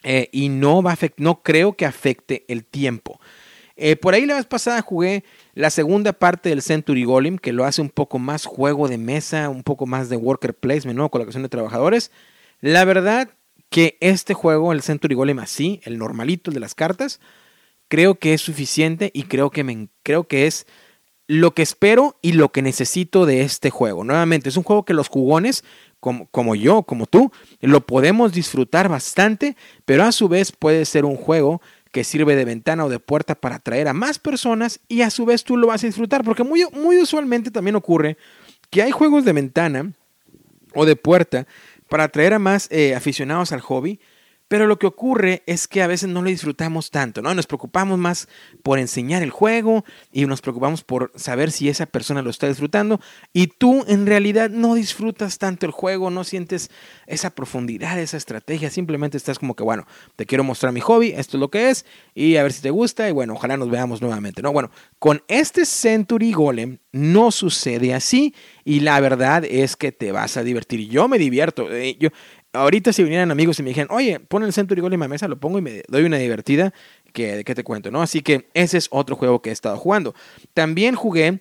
eh, 0.02 0.28
y 0.32 0.50
no, 0.50 0.82
va 0.82 0.92
a 0.92 0.98
no 1.16 1.42
creo 1.42 1.72
que 1.72 1.86
afecte 1.86 2.44
el 2.48 2.64
tiempo. 2.64 3.18
Eh, 3.76 3.96
por 3.96 4.12
ahí 4.12 4.26
la 4.26 4.34
vez 4.34 4.44
pasada 4.44 4.82
jugué 4.82 5.24
la 5.54 5.70
segunda 5.70 6.12
parte 6.12 6.50
del 6.50 6.60
Century 6.60 7.04
Golem, 7.04 7.38
que 7.38 7.54
lo 7.54 7.64
hace 7.64 7.80
un 7.80 7.88
poco 7.88 8.18
más 8.18 8.44
juego 8.44 8.86
de 8.86 8.98
mesa, 8.98 9.48
un 9.48 9.62
poco 9.62 9.86
más 9.86 10.10
de 10.10 10.16
worker 10.16 10.52
placement, 10.52 10.98
¿no? 10.98 11.10
colocación 11.10 11.42
de 11.42 11.48
trabajadores. 11.48 12.10
La 12.60 12.84
verdad, 12.84 13.30
que 13.70 13.96
este 14.00 14.34
juego, 14.34 14.72
el 14.72 14.82
Century 14.82 15.14
Golem 15.14 15.38
así, 15.38 15.80
el 15.84 15.96
normalito, 15.96 16.50
el 16.50 16.54
de 16.54 16.60
las 16.60 16.74
cartas, 16.74 17.20
creo 17.88 18.16
que 18.16 18.34
es 18.34 18.40
suficiente 18.40 19.10
y 19.14 19.24
creo 19.24 19.50
que, 19.50 19.64
me, 19.64 19.88
creo 20.02 20.24
que 20.24 20.46
es 20.46 20.66
lo 21.26 21.54
que 21.54 21.62
espero 21.62 22.18
y 22.22 22.32
lo 22.32 22.50
que 22.50 22.60
necesito 22.60 23.24
de 23.24 23.42
este 23.42 23.70
juego. 23.70 24.02
Nuevamente, 24.02 24.48
es 24.48 24.56
un 24.56 24.64
juego 24.64 24.84
que 24.84 24.94
los 24.94 25.08
jugones, 25.08 25.64
como, 26.00 26.26
como 26.26 26.56
yo, 26.56 26.82
como 26.82 27.06
tú, 27.06 27.30
lo 27.60 27.86
podemos 27.86 28.32
disfrutar 28.32 28.88
bastante, 28.88 29.56
pero 29.84 30.02
a 30.02 30.12
su 30.12 30.28
vez 30.28 30.50
puede 30.50 30.84
ser 30.84 31.04
un 31.04 31.16
juego 31.16 31.62
que 31.92 32.04
sirve 32.04 32.34
de 32.34 32.44
ventana 32.44 32.84
o 32.84 32.88
de 32.88 32.98
puerta 32.98 33.36
para 33.36 33.56
atraer 33.56 33.88
a 33.88 33.92
más 33.92 34.18
personas 34.18 34.80
y 34.88 35.02
a 35.02 35.10
su 35.10 35.24
vez 35.24 35.44
tú 35.44 35.56
lo 35.56 35.68
vas 35.68 35.84
a 35.84 35.86
disfrutar, 35.86 36.24
porque 36.24 36.42
muy, 36.42 36.64
muy 36.72 36.98
usualmente 36.98 37.50
también 37.50 37.76
ocurre 37.76 38.16
que 38.70 38.82
hay 38.82 38.90
juegos 38.90 39.24
de 39.24 39.32
ventana 39.32 39.92
o 40.74 40.84
de 40.84 40.96
puerta 40.96 41.46
para 41.90 42.04
atraer 42.04 42.32
a 42.34 42.38
más 42.38 42.68
eh, 42.70 42.94
aficionados 42.94 43.52
al 43.52 43.60
hobby, 43.60 44.00
pero 44.50 44.66
lo 44.66 44.80
que 44.80 44.88
ocurre 44.88 45.44
es 45.46 45.68
que 45.68 45.80
a 45.80 45.86
veces 45.86 46.08
no 46.08 46.22
lo 46.22 46.28
disfrutamos 46.28 46.90
tanto, 46.90 47.22
¿no? 47.22 47.32
Nos 47.36 47.46
preocupamos 47.46 48.00
más 48.00 48.26
por 48.64 48.80
enseñar 48.80 49.22
el 49.22 49.30
juego 49.30 49.84
y 50.10 50.26
nos 50.26 50.40
preocupamos 50.40 50.82
por 50.82 51.12
saber 51.14 51.52
si 51.52 51.68
esa 51.68 51.86
persona 51.86 52.20
lo 52.20 52.30
está 52.30 52.48
disfrutando 52.48 53.00
y 53.32 53.46
tú 53.46 53.84
en 53.86 54.06
realidad 54.06 54.50
no 54.50 54.74
disfrutas 54.74 55.38
tanto 55.38 55.66
el 55.66 55.72
juego, 55.72 56.10
no 56.10 56.24
sientes 56.24 56.72
esa 57.06 57.30
profundidad, 57.30 58.00
esa 58.00 58.16
estrategia, 58.16 58.70
simplemente 58.70 59.16
estás 59.16 59.38
como 59.38 59.54
que, 59.54 59.62
bueno, 59.62 59.86
te 60.16 60.26
quiero 60.26 60.42
mostrar 60.42 60.72
mi 60.72 60.80
hobby, 60.80 61.12
esto 61.16 61.36
es 61.36 61.40
lo 61.40 61.48
que 61.52 61.70
es 61.70 61.86
y 62.16 62.34
a 62.34 62.42
ver 62.42 62.52
si 62.52 62.60
te 62.60 62.70
gusta 62.70 63.08
y 63.08 63.12
bueno, 63.12 63.34
ojalá 63.34 63.56
nos 63.56 63.70
veamos 63.70 64.02
nuevamente, 64.02 64.42
¿no? 64.42 64.52
Bueno, 64.52 64.72
con 64.98 65.22
este 65.28 65.64
Century 65.64 66.32
Golem 66.32 66.78
no 66.90 67.30
sucede 67.30 67.94
así 67.94 68.34
y 68.64 68.80
la 68.80 68.98
verdad 69.00 69.44
es 69.44 69.76
que 69.76 69.92
te 69.92 70.12
vas 70.12 70.36
a 70.36 70.42
divertir. 70.42 70.88
Yo 70.88 71.08
me 71.08 71.18
divierto. 71.18 71.70
Eh, 71.70 71.96
yo, 71.98 72.10
ahorita 72.52 72.92
si 72.92 73.02
vinieran 73.02 73.30
amigos 73.30 73.58
y 73.58 73.62
me 73.62 73.70
dijeran, 73.70 73.88
oye, 73.90 74.20
pon 74.20 74.42
el 74.42 74.52
Century 74.52 74.80
Golem 74.80 75.02
a 75.02 75.08
mesa, 75.08 75.28
lo 75.28 75.38
pongo 75.38 75.58
y 75.58 75.62
me 75.62 75.82
doy 75.88 76.04
una 76.04 76.18
divertida, 76.18 76.72
que, 77.12 77.42
¿qué 77.44 77.54
te 77.54 77.64
cuento? 77.64 77.90
¿no? 77.90 78.02
Así 78.02 78.20
que 78.20 78.48
ese 78.54 78.78
es 78.78 78.88
otro 78.90 79.16
juego 79.16 79.42
que 79.42 79.50
he 79.50 79.52
estado 79.52 79.76
jugando. 79.76 80.14
También 80.54 80.94
jugué 80.94 81.40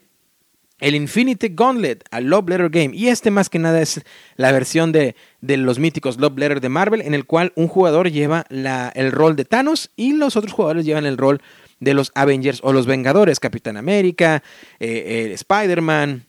el 0.80 0.96
Infinity 0.96 1.50
Gauntlet 1.50 2.04
a 2.12 2.22
Love 2.22 2.50
Letter 2.50 2.70
Game. 2.70 2.96
Y 2.96 3.10
este 3.10 3.32
más 3.32 3.50
que 3.50 3.60
nada 3.60 3.82
es 3.82 4.02
la 4.36 4.52
versión 4.52 4.92
de, 4.92 5.16
de 5.42 5.58
los 5.58 5.80
míticos 5.80 6.18
Love 6.18 6.38
Letter 6.38 6.62
de 6.62 6.70
Marvel, 6.70 7.02
en 7.02 7.14
el 7.14 7.26
cual 7.26 7.52
un 7.56 7.68
jugador 7.68 8.10
lleva 8.10 8.46
la, 8.50 8.92
el 8.96 9.12
rol 9.12 9.36
de 9.36 9.46
Thanos 9.46 9.92
y 9.96 10.14
los 10.14 10.36
otros 10.36 10.54
jugadores 10.54 10.86
llevan 10.86 11.06
el 11.06 11.18
rol 11.18 11.42
de 11.80 11.94
los 11.94 12.12
Avengers 12.16 12.60
o 12.64 12.74
los 12.74 12.86
Vengadores, 12.86 13.40
Capitán 13.40 13.78
América, 13.78 14.44
eh, 14.80 15.32
Spider-Man, 15.34 16.26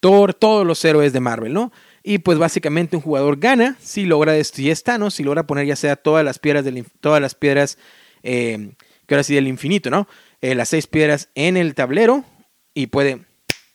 Thor, 0.00 0.34
todos 0.34 0.66
los 0.66 0.84
héroes 0.84 1.12
de 1.12 1.20
Marvel, 1.20 1.52
¿no? 1.52 1.72
Y 2.02 2.18
pues 2.18 2.38
básicamente 2.38 2.96
un 2.96 3.02
jugador 3.02 3.38
gana 3.38 3.76
si 3.80 4.06
logra, 4.06 4.36
es 4.36 4.82
Thanos, 4.82 5.14
si 5.14 5.22
logra 5.22 5.46
poner 5.46 5.66
ya 5.66 5.76
sea 5.76 5.96
todas 5.96 6.24
las 6.24 6.38
piedras, 6.38 6.64
del, 6.64 6.84
todas 7.00 7.20
las 7.20 7.34
piedras, 7.34 7.78
eh, 8.22 8.72
que 9.06 9.14
ahora 9.14 9.22
sí 9.22 9.34
del 9.34 9.48
infinito, 9.48 9.90
¿no? 9.90 10.08
Eh, 10.40 10.54
las 10.54 10.70
seis 10.70 10.86
piedras 10.86 11.28
en 11.34 11.56
el 11.56 11.74
tablero 11.74 12.24
y 12.72 12.86
puede, 12.86 13.26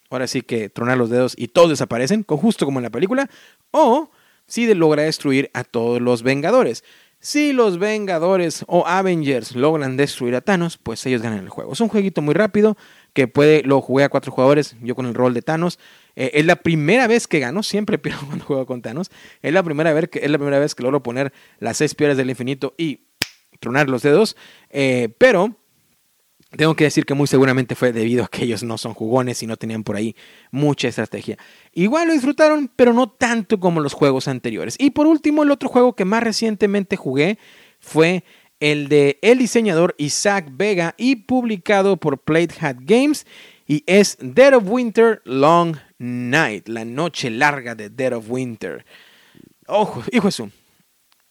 ahora 0.09 0.25
sí 0.27 0.41
que 0.41 0.69
tronar 0.69 0.97
los 0.97 1.09
dedos 1.09 1.35
y 1.37 1.49
todos 1.49 1.69
desaparecen, 1.69 2.23
justo 2.27 2.65
como 2.65 2.79
en 2.79 2.83
la 2.83 2.89
película, 2.89 3.29
o 3.71 4.09
si 4.47 4.71
logra 4.73 5.03
destruir 5.03 5.51
a 5.53 5.63
todos 5.63 6.01
los 6.01 6.23
Vengadores. 6.23 6.83
Si 7.19 7.53
los 7.53 7.79
Vengadores 7.79 8.63
o 8.67 8.85
Avengers 8.85 9.55
logran 9.55 9.97
destruir 9.97 10.35
a 10.35 10.41
Thanos, 10.41 10.77
pues 10.77 11.05
ellos 11.05 11.21
ganan 11.21 11.39
el 11.39 11.49
juego. 11.49 11.73
Es 11.73 11.81
un 11.81 11.87
jueguito 11.87 12.21
muy 12.21 12.33
rápido 12.33 12.77
que 13.15 13.29
puede, 13.29 13.63
lo 13.63 13.79
jugué 13.79 14.03
a 14.03 14.09
cuatro 14.09 14.29
jugadores, 14.33 14.75
yo 14.81 14.93
con 14.93 15.05
el 15.05 15.13
rol 15.13 15.33
de 15.33 15.41
Thanos. 15.41 15.79
Eh, 16.17 16.31
es 16.33 16.45
la 16.45 16.57
primera 16.57 17.07
vez 17.07 17.27
que 17.27 17.39
gano, 17.39 17.63
siempre 17.63 17.97
pierdo 17.97 18.27
cuando 18.27 18.43
juego 18.43 18.65
con 18.65 18.81
Thanos. 18.81 19.09
Es 19.41 19.53
la 19.53 19.63
primera 19.63 19.93
vez 19.93 20.09
que, 20.09 20.19
es 20.19 20.29
la 20.29 20.37
primera 20.37 20.59
vez 20.59 20.75
que 20.75 20.83
logro 20.83 21.01
poner 21.01 21.31
las 21.59 21.77
seis 21.77 21.95
piedras 21.95 22.17
del 22.17 22.29
infinito 22.29 22.75
y 22.77 23.05
tronar 23.61 23.89
los 23.89 24.01
dedos. 24.01 24.35
Eh, 24.69 25.15
pero 25.17 25.55
tengo 26.57 26.75
que 26.75 26.83
decir 26.83 27.05
que 27.05 27.13
muy 27.13 27.27
seguramente 27.27 27.73
fue 27.73 27.93
debido 27.93 28.25
a 28.25 28.27
que 28.27 28.43
ellos 28.43 28.63
no 28.63 28.77
son 28.77 28.93
jugones 28.93 29.41
y 29.41 29.47
no 29.47 29.55
tenían 29.55 29.85
por 29.85 29.95
ahí 29.95 30.17
mucha 30.51 30.89
estrategia. 30.89 31.37
Igual 31.71 32.09
lo 32.09 32.13
disfrutaron, 32.13 32.69
pero 32.75 32.91
no 32.91 33.09
tanto 33.09 33.61
como 33.61 33.79
los 33.79 33.93
juegos 33.93 34.27
anteriores. 34.27 34.75
Y 34.77 34.91
por 34.91 35.07
último, 35.07 35.43
el 35.43 35.51
otro 35.51 35.69
juego 35.69 35.95
que 35.95 36.03
más 36.03 36.21
recientemente 36.21 36.97
jugué 36.97 37.39
fue 37.79 38.25
el 38.59 38.87
de 38.89 39.19
el 39.21 39.37
diseñador 39.37 39.95
Isaac 39.97 40.47
Vega 40.51 40.95
y 40.97 41.17
publicado 41.17 41.97
por 41.97 42.19
Plate 42.19 42.55
Hat 42.61 42.77
Games 42.81 43.25
y 43.67 43.83
es 43.87 44.17
Dead 44.19 44.53
of 44.53 44.63
Winter 44.67 45.21
Long 45.25 45.77
Night, 45.97 46.67
la 46.67 46.85
noche 46.85 47.29
larga 47.29 47.75
de 47.75 47.89
Dead 47.89 48.13
of 48.13 48.25
Winter. 48.29 48.85
Ojo, 49.67 50.03
hijo 50.11 50.29
de 50.29 50.51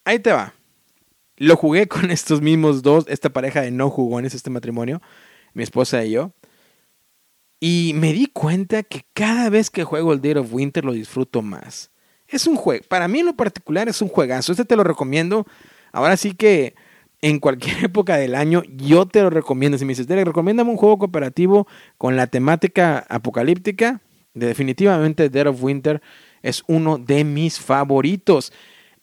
Ahí 0.03 0.19
te 0.19 0.31
va. 0.31 0.53
Lo 1.37 1.55
jugué 1.55 1.87
con 1.87 2.11
estos 2.11 2.41
mismos 2.41 2.81
dos, 2.81 3.05
esta 3.07 3.29
pareja 3.29 3.61
de 3.61 3.71
no 3.71 3.89
jugones, 3.89 4.33
este 4.33 4.49
matrimonio, 4.49 5.01
mi 5.53 5.63
esposa 5.63 6.03
y 6.03 6.11
yo. 6.11 6.31
Y 7.59 7.93
me 7.95 8.11
di 8.11 8.27
cuenta 8.27 8.83
que 8.83 9.05
cada 9.13 9.49
vez 9.49 9.69
que 9.69 9.85
juego 9.85 10.13
el 10.13 10.21
Dead 10.21 10.37
of 10.37 10.53
Winter 10.53 10.83
lo 10.83 10.91
disfruto 10.91 11.41
más. 11.41 11.89
Es 12.27 12.47
un 12.47 12.57
juego, 12.57 12.83
para 12.87 13.07
mí 13.07 13.19
en 13.19 13.27
lo 13.27 13.35
particular 13.35 13.87
es 13.87 14.01
un 14.01 14.09
juegazo. 14.09 14.51
Este 14.51 14.65
te 14.65 14.75
lo 14.75 14.83
recomiendo. 14.83 15.45
Ahora 15.93 16.17
sí 16.17 16.33
que 16.33 16.75
en 17.25 17.39
cualquier 17.39 17.83
época 17.85 18.17
del 18.17 18.35
año, 18.35 18.61
yo 18.77 19.07
te 19.07 19.21
lo 19.23 19.31
recomiendo. 19.31 19.79
Si 19.79 19.85
me 19.85 19.89
dices, 19.89 20.07
Derek, 20.07 20.27
recomiéndame 20.27 20.69
un 20.69 20.77
juego 20.77 20.99
cooperativo 20.99 21.67
con 21.97 22.15
la 22.15 22.27
temática 22.27 23.03
apocalíptica, 23.09 24.01
definitivamente 24.35 25.29
Dead 25.29 25.47
of 25.47 25.63
Winter 25.63 26.03
es 26.43 26.63
uno 26.67 26.99
de 26.99 27.23
mis 27.23 27.59
favoritos. 27.59 28.53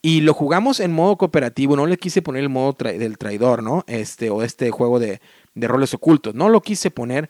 Y 0.03 0.21
lo 0.21 0.35
jugamos 0.35 0.79
en 0.79 0.93
modo 0.93 1.17
cooperativo, 1.17 1.75
no 1.75 1.87
le 1.87 1.97
quise 1.97 2.23
poner 2.23 2.45
el 2.45 2.49
modo 2.49 2.77
del 2.79 3.19
traidor, 3.19 3.63
¿no? 3.63 3.85
Este, 3.89 4.31
o 4.31 4.45
este 4.45 4.71
juego 4.71 5.01
de, 5.01 5.21
de, 5.55 5.69
roles 5.69 5.93
ocultos. 5.93 6.35
No 6.35 6.49
lo 6.49 6.61
quise 6.61 6.93
poner 6.93 7.29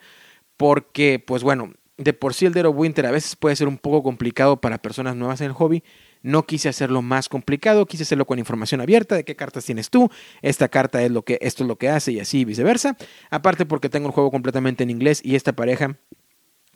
porque, 0.58 1.22
pues 1.26 1.42
bueno, 1.42 1.72
de 1.96 2.12
por 2.12 2.34
sí 2.34 2.44
el 2.44 2.52
Dead 2.52 2.66
of 2.66 2.76
Winter 2.76 3.06
a 3.06 3.10
veces 3.10 3.36
puede 3.36 3.56
ser 3.56 3.66
un 3.66 3.78
poco 3.78 4.02
complicado 4.02 4.60
para 4.60 4.76
personas 4.76 5.16
nuevas 5.16 5.40
en 5.40 5.46
el 5.46 5.52
hobby. 5.52 5.82
No 6.22 6.44
quise 6.44 6.68
hacerlo 6.68 7.02
más 7.02 7.28
complicado, 7.28 7.86
quise 7.86 8.04
hacerlo 8.04 8.26
con 8.26 8.38
información 8.38 8.80
abierta 8.80 9.16
de 9.16 9.24
qué 9.24 9.36
cartas 9.36 9.64
tienes 9.64 9.90
tú, 9.90 10.10
esta 10.40 10.68
carta 10.68 11.02
es 11.02 11.10
lo 11.10 11.22
que, 11.22 11.38
esto 11.40 11.64
es 11.64 11.68
lo 11.68 11.76
que 11.76 11.88
hace 11.88 12.12
y 12.12 12.20
así 12.20 12.44
viceversa. 12.44 12.96
Aparte 13.30 13.66
porque 13.66 13.88
tengo 13.88 14.06
el 14.08 14.12
juego 14.12 14.30
completamente 14.30 14.82
en 14.82 14.90
inglés 14.90 15.20
y 15.24 15.34
esta 15.34 15.52
pareja 15.52 15.96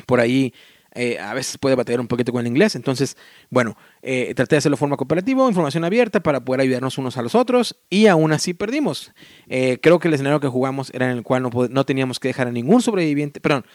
por 0.06 0.20
ahí 0.20 0.52
eh, 0.96 1.18
a 1.18 1.34
veces 1.34 1.58
puede 1.58 1.74
batallar 1.76 2.00
un 2.00 2.08
poquito 2.08 2.32
con 2.32 2.40
el 2.40 2.46
inglés. 2.46 2.74
Entonces, 2.74 3.16
bueno, 3.50 3.76
eh, 4.00 4.32
traté 4.34 4.54
de 4.54 4.58
hacerlo 4.58 4.76
de 4.76 4.80
forma 4.80 4.96
cooperativa, 4.96 5.46
información 5.46 5.84
abierta 5.84 6.20
para 6.20 6.44
poder 6.44 6.62
ayudarnos 6.62 6.96
unos 6.96 7.18
a 7.18 7.22
los 7.22 7.34
otros 7.34 7.76
y 7.90 8.06
aún 8.06 8.32
así 8.32 8.54
perdimos. 8.54 9.12
Eh, 9.46 9.78
creo 9.82 9.98
que 9.98 10.08
el 10.08 10.14
escenario 10.14 10.40
que 10.40 10.48
jugamos 10.48 10.90
era 10.94 11.10
en 11.10 11.18
el 11.18 11.22
cual 11.22 11.42
no, 11.42 11.84
teníamos 11.84 12.18
que 12.18 12.28
dejar 12.28 12.48
a 12.48 12.50
ningún 12.50 12.80
sobreviviente, 12.80 13.40
perdón, 13.40 13.66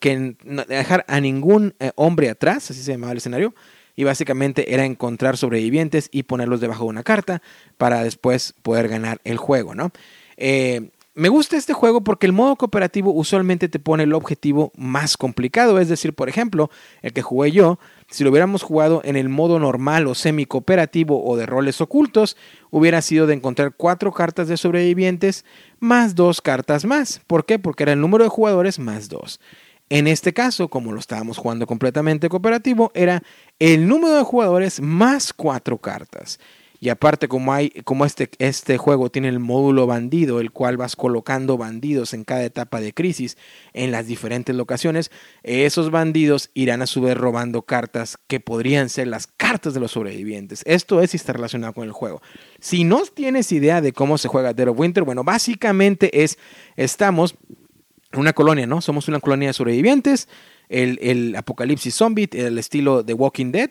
que 0.00 0.36
dejar 0.68 1.04
a 1.08 1.20
ningún 1.20 1.74
hombre 1.96 2.30
atrás, 2.30 2.70
así 2.70 2.82
se 2.82 2.92
llamaba 2.92 3.12
el 3.12 3.18
escenario 3.18 3.54
y 3.96 4.04
básicamente 4.04 4.74
era 4.74 4.84
encontrar 4.84 5.36
sobrevivientes 5.36 6.08
y 6.12 6.24
ponerlos 6.24 6.60
debajo 6.60 6.84
de 6.84 6.90
una 6.90 7.02
carta 7.02 7.42
para 7.78 8.02
después 8.02 8.54
poder 8.62 8.88
ganar 8.88 9.20
el 9.24 9.36
juego, 9.36 9.74
¿no? 9.74 9.90
Eh, 10.36 10.90
me 11.14 11.28
gusta 11.28 11.56
este 11.56 11.72
juego 11.72 12.02
porque 12.02 12.26
el 12.26 12.32
modo 12.32 12.54
cooperativo 12.54 13.12
usualmente 13.12 13.68
te 13.68 13.80
pone 13.80 14.04
el 14.04 14.14
objetivo 14.14 14.72
más 14.76 15.16
complicado, 15.16 15.80
es 15.80 15.88
decir, 15.88 16.14
por 16.14 16.28
ejemplo, 16.28 16.70
el 17.02 17.12
que 17.12 17.20
jugué 17.20 17.50
yo, 17.50 17.80
si 18.08 18.22
lo 18.22 18.30
hubiéramos 18.30 18.62
jugado 18.62 19.02
en 19.04 19.16
el 19.16 19.28
modo 19.28 19.58
normal 19.58 20.06
o 20.06 20.14
semi 20.14 20.46
cooperativo 20.46 21.22
o 21.24 21.36
de 21.36 21.46
roles 21.46 21.80
ocultos, 21.80 22.36
hubiera 22.70 23.02
sido 23.02 23.26
de 23.26 23.34
encontrar 23.34 23.74
cuatro 23.76 24.12
cartas 24.12 24.46
de 24.46 24.56
sobrevivientes 24.56 25.44
más 25.80 26.14
dos 26.14 26.40
cartas 26.40 26.84
más. 26.84 27.20
¿Por 27.26 27.44
qué? 27.44 27.58
Porque 27.58 27.82
era 27.82 27.92
el 27.92 28.00
número 28.00 28.22
de 28.22 28.30
jugadores 28.30 28.78
más 28.78 29.08
dos. 29.08 29.40
En 29.90 30.06
este 30.06 30.32
caso, 30.32 30.68
como 30.68 30.92
lo 30.92 31.00
estábamos 31.00 31.36
jugando 31.36 31.66
completamente 31.66 32.28
cooperativo, 32.28 32.92
era 32.94 33.24
el 33.58 33.88
número 33.88 34.14
de 34.14 34.22
jugadores 34.22 34.80
más 34.80 35.32
cuatro 35.32 35.78
cartas. 35.78 36.38
Y 36.82 36.88
aparte, 36.88 37.28
como, 37.28 37.52
hay, 37.52 37.70
como 37.84 38.06
este, 38.06 38.30
este 38.38 38.78
juego 38.78 39.10
tiene 39.10 39.28
el 39.28 39.38
módulo 39.38 39.86
bandido, 39.86 40.40
el 40.40 40.50
cual 40.50 40.78
vas 40.78 40.96
colocando 40.96 41.58
bandidos 41.58 42.14
en 42.14 42.24
cada 42.24 42.42
etapa 42.42 42.80
de 42.80 42.94
crisis 42.94 43.36
en 43.74 43.90
las 43.90 44.06
diferentes 44.06 44.56
locaciones, 44.56 45.10
esos 45.42 45.90
bandidos 45.90 46.50
irán 46.54 46.80
a 46.80 46.86
su 46.86 47.02
vez 47.02 47.18
robando 47.18 47.62
cartas 47.62 48.16
que 48.28 48.40
podrían 48.40 48.88
ser 48.88 49.08
las 49.08 49.26
cartas 49.26 49.74
de 49.74 49.80
los 49.80 49.90
sobrevivientes. 49.90 50.62
Esto 50.64 51.02
es 51.02 51.10
si 51.10 51.18
está 51.18 51.34
relacionado 51.34 51.74
con 51.74 51.84
el 51.84 51.92
juego. 51.92 52.22
Si 52.60 52.84
no 52.84 53.02
tienes 53.02 53.52
idea 53.52 53.82
de 53.82 53.92
cómo 53.92 54.16
se 54.16 54.28
juega 54.28 54.54
Dead 54.54 54.68
of 54.68 54.78
Winter, 54.78 55.02
bueno, 55.02 55.22
básicamente 55.22 56.22
es, 56.22 56.38
estamos 56.76 57.34
una 58.14 58.32
colonia, 58.32 58.66
¿no? 58.66 58.80
Somos 58.80 59.08
una 59.08 59.20
colonia 59.20 59.48
de 59.48 59.52
sobrevivientes, 59.52 60.28
el, 60.68 60.98
el 61.02 61.36
apocalipsis 61.36 61.94
zombie, 61.94 62.28
el 62.32 62.58
estilo 62.58 63.02
de 63.02 63.14
Walking 63.14 63.52
Dead. 63.52 63.70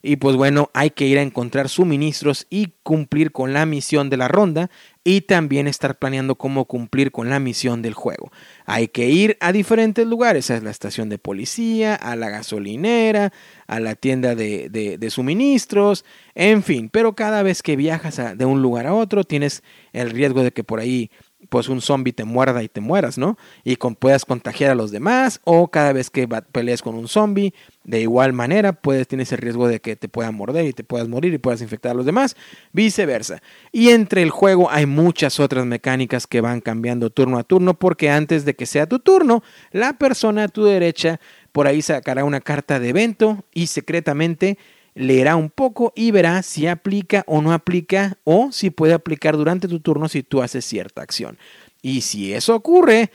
Y 0.00 0.16
pues 0.16 0.36
bueno, 0.36 0.70
hay 0.74 0.90
que 0.90 1.06
ir 1.06 1.18
a 1.18 1.22
encontrar 1.22 1.68
suministros 1.68 2.46
y 2.50 2.74
cumplir 2.82 3.32
con 3.32 3.52
la 3.52 3.66
misión 3.66 4.10
de 4.10 4.16
la 4.16 4.28
ronda 4.28 4.70
y 5.02 5.22
también 5.22 5.66
estar 5.66 5.98
planeando 5.98 6.36
cómo 6.36 6.66
cumplir 6.66 7.10
con 7.10 7.30
la 7.30 7.40
misión 7.40 7.82
del 7.82 7.94
juego. 7.94 8.30
Hay 8.64 8.88
que 8.88 9.08
ir 9.08 9.36
a 9.40 9.52
diferentes 9.52 10.06
lugares, 10.06 10.50
a 10.50 10.60
la 10.60 10.70
estación 10.70 11.08
de 11.08 11.18
policía, 11.18 11.94
a 11.96 12.14
la 12.14 12.28
gasolinera, 12.28 13.32
a 13.66 13.80
la 13.80 13.96
tienda 13.96 14.34
de, 14.34 14.68
de, 14.68 15.10
suministros, 15.10 16.04
en 16.34 16.62
fin, 16.62 16.90
pero 16.90 17.14
cada 17.14 17.42
vez 17.42 17.62
que 17.62 17.74
viajas 17.74 18.38
de 18.38 18.44
un 18.44 18.62
lugar 18.62 18.86
a 18.86 18.94
otro 18.94 19.24
tienes 19.24 19.62
el 19.92 20.10
riesgo 20.10 20.42
de 20.42 20.52
que 20.52 20.62
por 20.62 20.78
ahí 20.78 21.10
pues 21.48 21.68
un 21.68 21.80
zombie 21.80 22.12
te 22.12 22.24
muerda 22.24 22.62
y 22.62 22.68
te 22.68 22.80
mueras, 22.80 23.16
¿no? 23.16 23.38
Y 23.64 23.76
con, 23.76 23.94
puedas 23.94 24.24
contagiar 24.24 24.72
a 24.72 24.74
los 24.74 24.90
demás 24.90 25.40
o 25.44 25.68
cada 25.68 25.92
vez 25.92 26.10
que 26.10 26.26
pelees 26.26 26.82
con 26.82 26.96
un 26.96 27.08
zombie, 27.08 27.54
de 27.84 28.00
igual 28.00 28.32
manera, 28.32 28.72
puedes 28.72 29.06
tienes 29.06 29.30
el 29.32 29.38
riesgo 29.38 29.68
de 29.68 29.80
que 29.80 29.96
te 29.96 30.08
puedan 30.08 30.34
morder 30.34 30.66
y 30.66 30.72
te 30.72 30.84
puedas 30.84 31.08
morir 31.08 31.32
y 31.32 31.38
puedas 31.38 31.62
infectar 31.62 31.92
a 31.92 31.94
los 31.94 32.04
demás, 32.04 32.36
viceversa. 32.72 33.40
Y 33.72 33.90
entre 33.90 34.22
el 34.22 34.30
juego 34.30 34.70
hay 34.70 34.86
muchas 34.86 35.40
otras 35.40 35.64
mecánicas 35.64 36.26
que 36.26 36.40
van 36.40 36.60
cambiando 36.60 37.10
turno 37.10 37.38
a 37.38 37.44
turno 37.44 37.74
porque 37.74 38.10
antes 38.10 38.44
de 38.44 38.54
que 38.54 38.66
sea 38.66 38.86
tu 38.86 38.98
turno, 38.98 39.42
la 39.70 39.94
persona 39.94 40.44
a 40.44 40.48
tu 40.48 40.64
derecha 40.64 41.20
por 41.52 41.66
ahí 41.66 41.82
sacará 41.82 42.24
una 42.24 42.40
carta 42.40 42.78
de 42.78 42.90
evento 42.90 43.44
y 43.54 43.68
secretamente 43.68 44.58
leerá 44.98 45.36
un 45.36 45.48
poco 45.48 45.92
y 45.94 46.10
verá 46.10 46.42
si 46.42 46.66
aplica 46.66 47.22
o 47.28 47.40
no 47.40 47.52
aplica 47.52 48.18
o 48.24 48.50
si 48.50 48.70
puede 48.70 48.94
aplicar 48.94 49.36
durante 49.36 49.68
tu 49.68 49.78
turno 49.78 50.08
si 50.08 50.24
tú 50.24 50.42
haces 50.42 50.64
cierta 50.64 51.02
acción. 51.02 51.38
Y 51.80 52.00
si 52.00 52.34
eso 52.34 52.56
ocurre, 52.56 53.12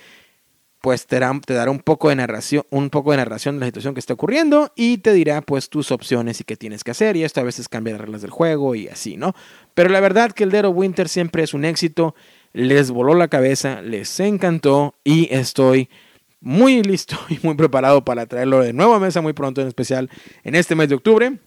pues 0.80 1.06
te 1.08 1.20
dará, 1.20 1.72
un 1.72 1.80
poco 1.80 2.08
de 2.08 2.16
narración, 2.16 2.64
un 2.70 2.90
poco 2.90 3.12
de 3.12 3.18
narración 3.18 3.56
de 3.56 3.62
la 3.62 3.66
situación 3.66 3.94
que 3.94 4.00
está 4.00 4.14
ocurriendo 4.14 4.72
y 4.78 5.00
te 5.00 5.12
dirá 5.12 5.42
pues 5.42 5.70
tus 5.70 5.92
opciones 5.92 6.40
y 6.40 6.46
qué 6.46 6.56
tienes 6.56 6.86
que 6.86 6.92
hacer 6.92 7.18
y 7.18 7.26
esto 7.26 7.42
a 7.42 7.44
veces 7.44 7.68
cambia 7.68 7.94
las 7.94 8.02
reglas 8.02 8.22
del 8.22 8.32
juego 8.32 8.76
y 8.76 8.88
así, 8.88 9.18
¿no? 9.18 9.36
Pero 9.74 9.90
la 9.90 10.00
verdad 10.00 10.32
que 10.32 10.46
el 10.46 10.52
Dead 10.52 10.66
of 10.66 10.78
Winter 10.78 11.10
siempre 11.10 11.44
es 11.44 11.54
un 11.54 11.66
éxito, 11.66 12.16
les 12.54 12.92
voló 12.92 13.14
la 13.14 13.28
cabeza, 13.28 13.82
les 13.82 14.22
encantó 14.22 14.96
y 15.04 15.34
estoy 15.34 15.90
muy 16.40 16.82
listo 16.82 17.18
y 17.30 17.40
muy 17.44 17.56
preparado 17.56 18.06
para 18.06 18.26
traerlo 18.26 18.62
de 18.62 18.72
nuevo 18.72 18.94
a 18.94 19.00
mesa 19.00 19.20
muy 19.20 19.34
pronto, 19.34 19.60
en 19.60 19.68
especial 19.68 20.10
en 20.46 20.56
este 20.56 20.76
mes 20.76 20.88
de 20.88 20.96
octubre 20.96 21.40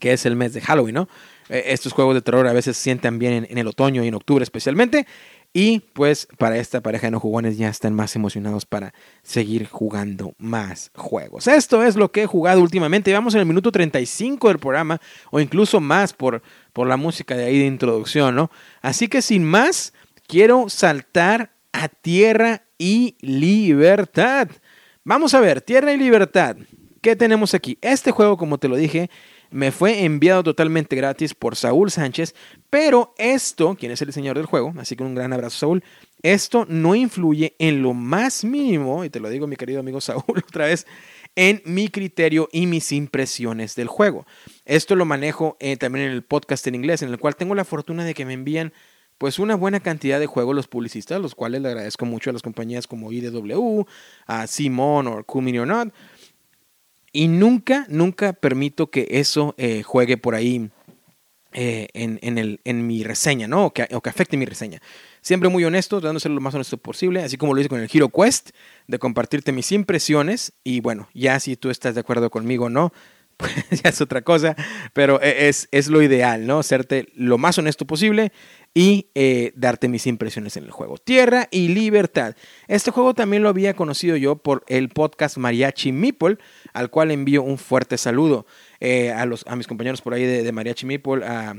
que 0.00 0.12
es 0.12 0.26
el 0.26 0.34
mes 0.34 0.52
de 0.52 0.60
Halloween, 0.60 0.96
¿no? 0.96 1.08
Eh, 1.48 1.64
estos 1.66 1.92
juegos 1.92 2.14
de 2.14 2.22
terror 2.22 2.46
a 2.46 2.52
veces 2.52 2.76
se 2.76 2.82
sientan 2.82 3.18
bien 3.18 3.46
en, 3.48 3.58
el 3.58 3.66
otoño 3.66 4.02
y 4.02 4.08
en 4.08 4.14
octubre 4.14 4.42
especialmente. 4.42 5.06
Y 5.52 5.80
pues 5.80 6.28
para 6.38 6.58
esta 6.58 6.80
pareja 6.80 7.08
de 7.08 7.10
no 7.10 7.20
jugones 7.20 7.58
ya 7.58 7.68
están 7.68 7.92
más 7.92 8.14
emocionados 8.14 8.66
para 8.66 8.94
seguir 9.22 9.66
jugando 9.66 10.32
más 10.38 10.92
juegos. 10.94 11.48
Esto 11.48 11.82
es 11.82 11.96
lo 11.96 12.12
que 12.12 12.22
he 12.22 12.26
jugado 12.26 12.60
últimamente. 12.60 13.12
Vamos 13.12 13.34
en 13.34 13.40
el 13.40 13.46
minuto 13.46 13.72
35 13.72 14.46
del 14.48 14.58
programa 14.58 15.00
o 15.32 15.40
incluso 15.40 15.80
más 15.80 16.12
por, 16.12 16.42
por 16.72 16.86
la 16.86 16.96
música 16.96 17.36
de 17.36 17.46
ahí 17.46 17.58
de 17.58 17.66
introducción, 17.66 18.36
¿no? 18.36 18.50
Así 18.80 19.08
que 19.08 19.22
sin 19.22 19.44
más, 19.44 19.92
quiero 20.28 20.68
saltar 20.68 21.50
a 21.72 21.88
tierra 21.88 22.62
y 22.78 23.16
libertad. 23.20 24.48
Vamos 25.02 25.34
a 25.34 25.40
ver, 25.40 25.60
tierra 25.60 25.92
y 25.92 25.96
libertad. 25.96 26.56
¿Qué 27.00 27.16
tenemos 27.16 27.54
aquí? 27.54 27.78
Este 27.80 28.12
juego, 28.12 28.36
como 28.36 28.58
te 28.58 28.68
lo 28.68 28.76
dije, 28.76 29.10
me 29.50 29.72
fue 29.72 30.04
enviado 30.04 30.42
totalmente 30.42 30.96
gratis 30.96 31.34
por 31.34 31.56
Saúl 31.56 31.90
Sánchez, 31.90 32.34
pero 32.70 33.14
esto, 33.18 33.74
quien 33.74 33.92
es 33.92 34.00
el 34.00 34.08
diseñador 34.08 34.38
del 34.38 34.46
juego, 34.46 34.72
así 34.78 34.96
que 34.96 35.02
un 35.02 35.14
gran 35.14 35.32
abrazo 35.32 35.58
Saúl, 35.58 35.84
esto 36.22 36.66
no 36.68 36.94
influye 36.94 37.56
en 37.58 37.82
lo 37.82 37.94
más 37.94 38.44
mínimo, 38.44 39.04
y 39.04 39.10
te 39.10 39.20
lo 39.20 39.28
digo 39.28 39.46
mi 39.46 39.56
querido 39.56 39.80
amigo 39.80 40.00
Saúl 40.00 40.24
otra 40.48 40.66
vez, 40.66 40.86
en 41.36 41.62
mi 41.64 41.88
criterio 41.88 42.48
y 42.52 42.66
mis 42.66 42.92
impresiones 42.92 43.74
del 43.74 43.88
juego. 43.88 44.26
Esto 44.64 44.96
lo 44.96 45.04
manejo 45.04 45.56
eh, 45.60 45.76
también 45.76 46.06
en 46.06 46.12
el 46.12 46.22
podcast 46.22 46.66
en 46.66 46.74
inglés, 46.74 47.02
en 47.02 47.10
el 47.10 47.18
cual 47.18 47.36
tengo 47.36 47.54
la 47.54 47.64
fortuna 47.64 48.04
de 48.04 48.14
que 48.14 48.24
me 48.24 48.34
envían 48.34 48.72
pues 49.20 49.38
una 49.38 49.54
buena 49.54 49.80
cantidad 49.80 50.18
de 50.18 50.24
juegos 50.24 50.56
los 50.56 50.66
publicistas, 50.66 51.20
los 51.20 51.34
cuales 51.34 51.60
le 51.60 51.68
agradezco 51.68 52.06
mucho 52.06 52.30
a 52.30 52.32
las 52.32 52.40
compañías 52.40 52.86
como 52.86 53.12
IDW, 53.12 53.84
a 54.26 54.46
Simon 54.46 55.06
o 55.08 55.24
Cumin 55.24 55.58
or 55.58 55.66
Not, 55.66 55.92
y 57.12 57.28
nunca, 57.28 57.86
nunca 57.88 58.32
permito 58.32 58.90
que 58.90 59.06
eso 59.10 59.54
eh, 59.58 59.82
juegue 59.82 60.16
por 60.16 60.34
ahí 60.34 60.70
eh, 61.52 61.88
en, 61.94 62.38
el, 62.38 62.60
en, 62.62 62.86
mi 62.86 63.02
reseña, 63.02 63.48
¿no? 63.48 63.66
O 63.66 63.72
que, 63.72 63.88
o 63.92 64.00
que, 64.00 64.08
afecte 64.08 64.36
mi 64.36 64.44
reseña. 64.44 64.80
Siempre 65.20 65.48
muy 65.48 65.64
honesto, 65.64 65.98
tratando 65.98 66.18
de 66.18 66.22
ser 66.22 66.30
lo 66.30 66.40
más 66.40 66.54
honesto 66.54 66.76
posible, 66.76 67.22
así 67.22 67.36
como 67.36 67.54
lo 67.54 67.60
hice 67.60 67.68
con 67.68 67.80
el 67.80 67.90
Hero 67.92 68.08
Quest, 68.08 68.50
de 68.86 68.98
compartirte 69.00 69.50
mis 69.50 69.72
impresiones. 69.72 70.52
Y 70.62 70.80
bueno, 70.80 71.08
ya 71.12 71.40
si 71.40 71.56
tú 71.56 71.70
estás 71.70 71.94
de 71.94 72.02
acuerdo 72.02 72.30
conmigo 72.30 72.66
o 72.66 72.70
no, 72.70 72.92
pues 73.36 73.82
ya 73.82 73.90
es 73.90 74.00
otra 74.00 74.22
cosa, 74.22 74.54
pero 74.92 75.20
e, 75.20 75.48
es, 75.48 75.68
es 75.72 75.88
lo 75.88 76.02
ideal, 76.02 76.46
¿no? 76.46 76.62
Serte 76.62 77.08
lo 77.16 77.36
más 77.36 77.58
honesto 77.58 77.84
posible 77.84 78.32
y 78.72 79.08
eh, 79.14 79.52
darte 79.56 79.88
mis 79.88 80.06
impresiones 80.06 80.56
en 80.56 80.64
el 80.64 80.70
juego. 80.70 80.98
Tierra 80.98 81.48
y 81.50 81.68
Libertad. 81.68 82.36
Este 82.68 82.90
juego 82.90 83.14
también 83.14 83.42
lo 83.42 83.48
había 83.48 83.74
conocido 83.74 84.16
yo 84.16 84.36
por 84.36 84.62
el 84.68 84.88
podcast 84.88 85.36
Mariachi 85.36 85.90
Meeple, 85.90 86.38
al 86.72 86.90
cual 86.90 87.10
envío 87.10 87.42
un 87.42 87.58
fuerte 87.58 87.98
saludo 87.98 88.46
eh, 88.80 89.12
a, 89.12 89.26
los, 89.26 89.46
a 89.46 89.56
mis 89.56 89.66
compañeros 89.66 90.02
por 90.02 90.14
ahí 90.14 90.24
de, 90.24 90.42
de 90.42 90.52
Mariachi 90.52 90.86
Meeple, 90.86 91.24
a 91.24 91.54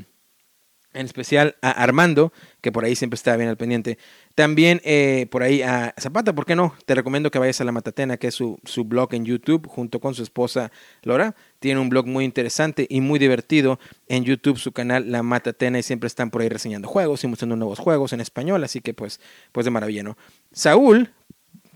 en 0.93 1.05
especial 1.05 1.55
a 1.62 1.72
Armando, 1.72 2.34
que 2.59 2.72
por 2.72 2.84
ahí 2.84 2.95
siempre 2.95 3.16
está 3.16 3.36
bien 3.38 3.49
al 3.49 3.57
pendiente. 3.57 3.97
También 4.36 4.82
eh, 4.84 5.28
por 5.32 5.43
ahí 5.43 5.62
a 5.62 5.93
Zapata, 5.99 6.34
¿por 6.34 6.45
qué 6.45 6.55
no? 6.55 6.76
Te 6.86 6.95
recomiendo 6.95 7.32
que 7.32 7.39
vayas 7.39 7.62
a 7.62 7.64
La 7.64 7.72
Matatena, 7.72 8.18
que 8.18 8.28
es 8.28 8.36
su, 8.36 8.59
su, 8.66 8.84
blog 8.86 9.14
en 9.14 9.26
YouTube, 9.26 9.68
junto 9.68 9.99
con 9.99 10.14
su 10.16 10.24
esposa 10.24 10.72
Laura. 11.03 11.36
Tiene 11.59 11.80
un 11.80 11.89
blog 11.89 12.07
muy 12.07 12.26
interesante 12.26 12.88
y 12.89 13.01
muy 13.01 13.20
divertido 13.20 13.80
en 14.07 14.24
YouTube, 14.24 14.57
su 14.57 14.72
canal 14.72 15.12
La 15.12 15.24
Matatena, 15.24 15.80
y 15.80 15.84
siempre 15.84 16.07
están 16.07 16.30
por 16.30 16.41
ahí 16.41 16.49
reseñando 16.49 16.88
juegos 16.88 17.24
y 17.24 17.28
mostrando 17.28 17.55
nuevos 17.55 17.80
juegos 17.80 18.14
en 18.14 18.22
español, 18.22 18.64
así 18.64 18.82
que 18.82 18.93
pues, 18.93 19.20
pues 19.51 19.66
de 19.66 19.72
maravilla, 19.72 20.03
¿no? 20.03 20.18
Saúl 20.51 21.12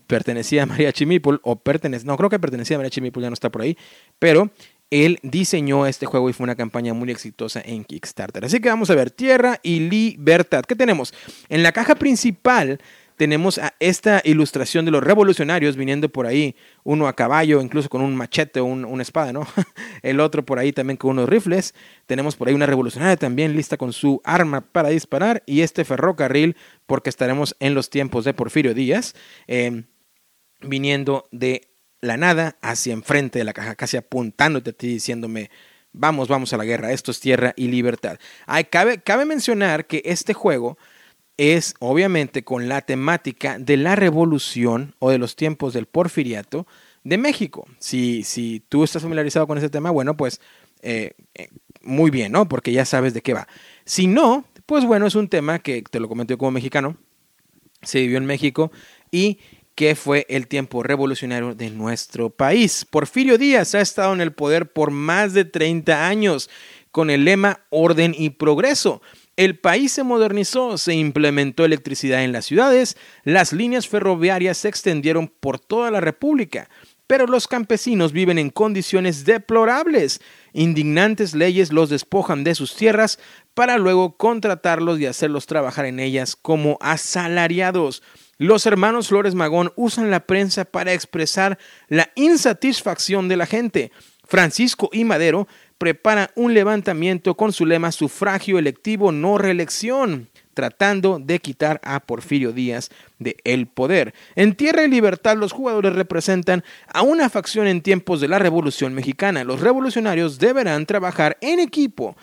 pertenecía 0.08 0.64
a 0.64 0.66
María 0.66 0.92
Chimipul, 0.94 1.40
o 1.44 1.58
pertenece, 1.58 2.06
no, 2.06 2.18
creo 2.18 2.30
que 2.30 2.40
pertenecía 2.40 2.78
a 2.78 2.80
María 2.80 2.90
Chimipul, 2.90 3.24
ya 3.24 3.30
no 3.30 3.34
está 3.34 3.50
por 3.50 3.62
ahí, 3.62 3.78
pero 4.20 4.52
él 4.92 5.20
diseñó 5.24 5.86
este 5.88 6.06
juego 6.06 6.30
y 6.30 6.34
fue 6.34 6.44
una 6.44 6.56
campaña 6.56 6.94
muy 6.94 7.10
exitosa 7.12 7.62
en 7.66 7.84
Kickstarter. 7.84 8.46
Así 8.46 8.60
que 8.60 8.70
vamos 8.70 8.90
a 8.90 8.96
ver, 8.96 9.12
Tierra 9.12 9.60
y 9.64 9.80
Libertad. 9.80 10.64
¿Qué 10.64 10.76
tenemos? 10.76 11.14
En 11.50 11.64
la 11.64 11.72
caja 11.72 11.96
principal 11.96 12.80
tenemos 13.16 13.58
a 13.58 13.74
esta 13.80 14.22
ilustración 14.26 14.86
de 14.86 14.92
los 14.92 15.04
revolucionarios 15.04 15.78
viniendo 15.78 16.10
por 16.10 16.26
ahí, 16.26 16.56
uno 16.84 17.08
a 17.08 17.16
caballo, 17.16 17.62
incluso 17.62 17.90
con 17.90 18.02
un 18.02 18.16
machete 18.16 18.60
o 18.60 18.66
una 18.66 19.02
espada, 19.02 19.32
¿no? 19.32 19.48
El 20.02 20.20
otro 20.20 20.46
por 20.46 20.60
ahí 20.60 20.74
también 20.74 20.98
con 20.98 21.12
unos 21.12 21.30
rifles. 21.30 21.74
Tenemos 22.06 22.36
por 22.36 22.48
ahí 22.48 22.54
una 22.54 22.66
revolucionaria 22.66 23.16
también 23.16 23.56
lista 23.56 23.78
con 23.78 23.94
su 23.94 24.22
arma 24.24 24.62
para 24.62 24.90
disparar 24.90 25.44
y 25.46 25.62
este 25.62 25.86
ferrocarril, 25.86 26.56
porque 26.86 27.10
estaremos 27.10 27.56
en 27.60 27.74
los 27.74 27.90
tiempos 27.90 28.26
de 28.26 28.34
Porfirio 28.34 28.74
Díaz, 28.74 29.16
eh, 29.48 29.84
viniendo 30.68 31.28
de 31.32 31.70
la 32.02 32.18
nada 32.18 32.58
hacia 32.62 32.94
enfrente 32.94 33.40
de 33.40 33.46
la 33.46 33.54
caja, 33.54 33.76
casi 33.76 33.98
apuntándote 33.98 34.72
a 34.72 34.74
ti, 34.74 34.88
diciéndome, 34.88 35.50
vamos, 35.92 36.28
vamos 36.28 36.54
a 36.54 36.58
la 36.58 36.66
guerra, 36.66 36.92
esto 36.92 37.12
es 37.12 37.20
tierra 37.20 37.54
y 37.56 37.68
libertad. 37.68 38.20
cabe, 38.70 39.02
cabe 39.02 39.26
mencionar 39.26 39.88
que 39.88 40.02
este 40.06 40.34
juego 40.34 40.78
es 41.38 41.74
obviamente 41.80 42.44
con 42.44 42.70
la 42.70 42.82
temática 42.82 43.58
de 43.60 43.78
la 43.78 43.96
revolución 43.96 44.96
o 45.00 45.10
de 45.10 45.18
los 45.18 45.36
tiempos 45.36 45.74
del 45.74 45.86
porfiriato 45.86 46.66
de 47.04 47.18
México. 47.18 47.68
Si, 47.80 48.24
si 48.24 48.64
tú 48.70 48.84
estás 48.84 49.02
familiarizado 49.02 49.48
con 49.48 49.58
ese 49.58 49.70
tema, 49.70 49.92
bueno, 49.92 50.16
pues 50.16 50.40
eh, 50.82 51.14
eh, 51.34 51.50
muy 51.82 52.10
bien, 52.12 52.32
¿no? 52.32 52.48
Porque 52.48 52.72
ya 52.72 52.86
sabes 52.86 53.14
de 53.14 53.22
qué 53.22 53.34
va. 53.34 53.48
Si 53.86 54.08
no, 54.08 54.46
pues 54.66 54.86
bueno, 54.86 55.08
es 55.08 55.16
un 55.16 55.28
tema 55.28 55.60
que 55.60 55.84
te 55.84 56.00
lo 56.00 56.08
comento 56.08 56.38
como 56.38 56.52
mexicano, 56.52 56.98
se 57.82 58.00
vivió 58.00 58.18
en 58.18 58.26
México 58.26 58.72
y 59.12 59.40
que 59.76 59.96
fue 59.96 60.26
el 60.30 60.48
tiempo 60.48 60.84
revolucionario 60.84 61.54
de 61.54 61.70
nuestro 61.70 62.30
país. 62.30 62.86
Porfirio 62.90 63.38
Díaz 63.38 63.76
ha 63.76 63.82
estado 63.82 64.14
en 64.14 64.22
el 64.22 64.32
poder 64.32 64.72
por 64.72 64.90
más 64.90 65.34
de 65.34 65.46
30 65.46 66.08
años 66.08 66.50
con 66.92 67.10
el 67.10 67.26
lema 67.26 67.60
orden 67.70 68.16
y 68.18 68.30
progreso. 68.30 69.02
El 69.36 69.60
país 69.60 69.92
se 69.92 70.04
modernizó, 70.04 70.78
se 70.78 70.96
implementó 70.96 71.66
electricidad 71.66 72.24
en 72.24 72.32
las 72.32 72.46
ciudades, 72.46 72.96
las 73.26 73.52
líneas 73.52 73.86
ferroviarias 73.86 74.58
se 74.58 74.70
extendieron 74.70 75.28
por 75.28 75.60
toda 75.60 75.92
la 75.92 76.00
República, 76.00 76.70
pero 77.06 77.28
los 77.28 77.50
campesinos 77.50 78.14
viven 78.14 78.40
en 78.40 78.50
condiciones 78.50 79.26
deplorables. 79.26 80.22
Indignantes 80.54 81.36
leyes 81.36 81.74
los 81.74 81.90
despojan 81.90 82.46
de 82.46 82.56
sus 82.56 82.78
tierras 82.78 83.20
para 83.54 83.78
luego 83.78 84.16
contratarlos 84.16 84.98
y 85.02 85.06
hacerlos 85.06 85.48
trabajar 85.48 85.86
en 85.86 86.00
ellas 86.00 86.38
como 86.38 86.78
asalariados. 86.80 88.02
Los 88.38 88.66
hermanos 88.66 89.08
Flores 89.08 89.34
Magón 89.34 89.72
usan 89.78 90.12
la 90.12 90.20
prensa 90.20 90.66
para 90.66 90.92
expresar 90.92 91.58
la 91.88 92.10
insatisfacción 92.16 93.30
de 93.30 93.38
la 93.38 93.46
gente. 93.46 93.94
Francisco 94.26 94.90
y 94.92 95.06
Madero 95.06 95.48
preparan 95.78 96.28
un 96.36 96.54
levantamiento 96.54 97.36
con 97.36 97.54
su 97.54 97.66
lema 97.66 97.94
sufragio 97.94 98.60
electivo 98.60 99.14
no 99.14 99.38
reelección, 99.38 100.28
tratando 100.54 101.18
de 101.18 101.40
quitar 101.40 101.80
a 101.82 102.02
Porfirio 102.02 102.52
Díaz 102.52 102.90
de 103.20 103.38
el 103.46 103.68
poder. 103.68 104.14
En 104.36 104.56
Tierra 104.56 104.84
y 104.84 104.90
Libertad 104.90 105.38
los 105.38 105.54
jugadores 105.54 105.94
representan 105.94 106.66
a 106.88 107.04
una 107.04 107.30
facción 107.30 107.68
en 107.68 107.82
tiempos 107.82 108.20
de 108.20 108.28
la 108.28 108.40
Revolución 108.40 108.94
Mexicana. 108.94 109.46
Los 109.46 109.62
revolucionarios 109.62 110.40
deberán 110.40 110.86
trabajar 110.86 111.38
en 111.40 111.60
equipo 111.60 112.18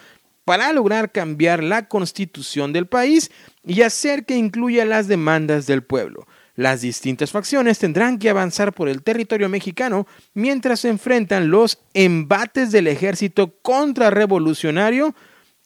para 0.44 0.72
lograr 0.72 1.12
cambiar 1.12 1.62
la 1.62 1.88
constitución 1.88 2.72
del 2.72 2.86
país 2.86 3.30
y 3.64 3.82
hacer 3.82 4.24
que 4.24 4.36
incluya 4.36 4.84
las 4.84 5.08
demandas 5.08 5.66
del 5.66 5.82
pueblo. 5.82 6.26
Las 6.54 6.82
distintas 6.82 7.30
facciones 7.30 7.78
tendrán 7.78 8.18
que 8.18 8.28
avanzar 8.28 8.72
por 8.74 8.88
el 8.88 9.02
territorio 9.02 9.48
mexicano 9.48 10.06
mientras 10.34 10.80
se 10.80 10.90
enfrentan 10.90 11.50
los 11.50 11.78
embates 11.94 12.72
del 12.72 12.88
ejército 12.88 13.54
contrarrevolucionario, 13.62 15.14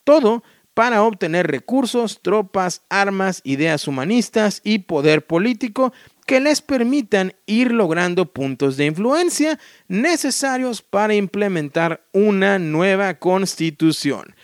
todo 0.05 0.45
para 0.75 1.03
obtener 1.03 1.47
recursos, 1.47 2.21
tropas, 2.23 2.83
armas, 2.91 3.41
ideas 3.45 3.89
humanistas 3.89 4.61
y 4.63 4.81
poder 4.81 5.27
político 5.27 5.93
que 6.27 6.39
les 6.39 6.61
permitan 6.61 7.35
ir 7.47 7.73
logrando 7.73 8.27
puntos 8.27 8.77
de 8.77 8.87
influencia 8.87 9.59
necesarios 9.89 10.83
para 10.83 11.15
implementar 11.15 12.05
una 12.13 12.59
nueva 12.59 13.15
constitución. 13.15 14.35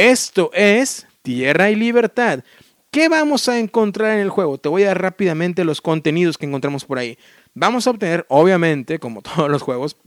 Esto 0.00 0.50
es 0.54 1.06
Tierra 1.20 1.70
y 1.70 1.76
Libertad. 1.76 2.42
¿Qué 2.90 3.10
vamos 3.10 3.50
a 3.50 3.58
encontrar 3.58 4.12
en 4.12 4.20
el 4.20 4.30
juego? 4.30 4.56
Te 4.56 4.70
voy 4.70 4.84
a 4.84 4.86
dar 4.86 5.02
rápidamente 5.02 5.62
los 5.62 5.82
contenidos 5.82 6.38
que 6.38 6.46
encontramos 6.46 6.86
por 6.86 6.98
ahí. 6.98 7.18
Vamos 7.52 7.86
a 7.86 7.90
obtener, 7.90 8.24
obviamente, 8.30 8.98
como 8.98 9.20
todos 9.36 9.50
los 9.50 9.60
juegos, 9.60 9.98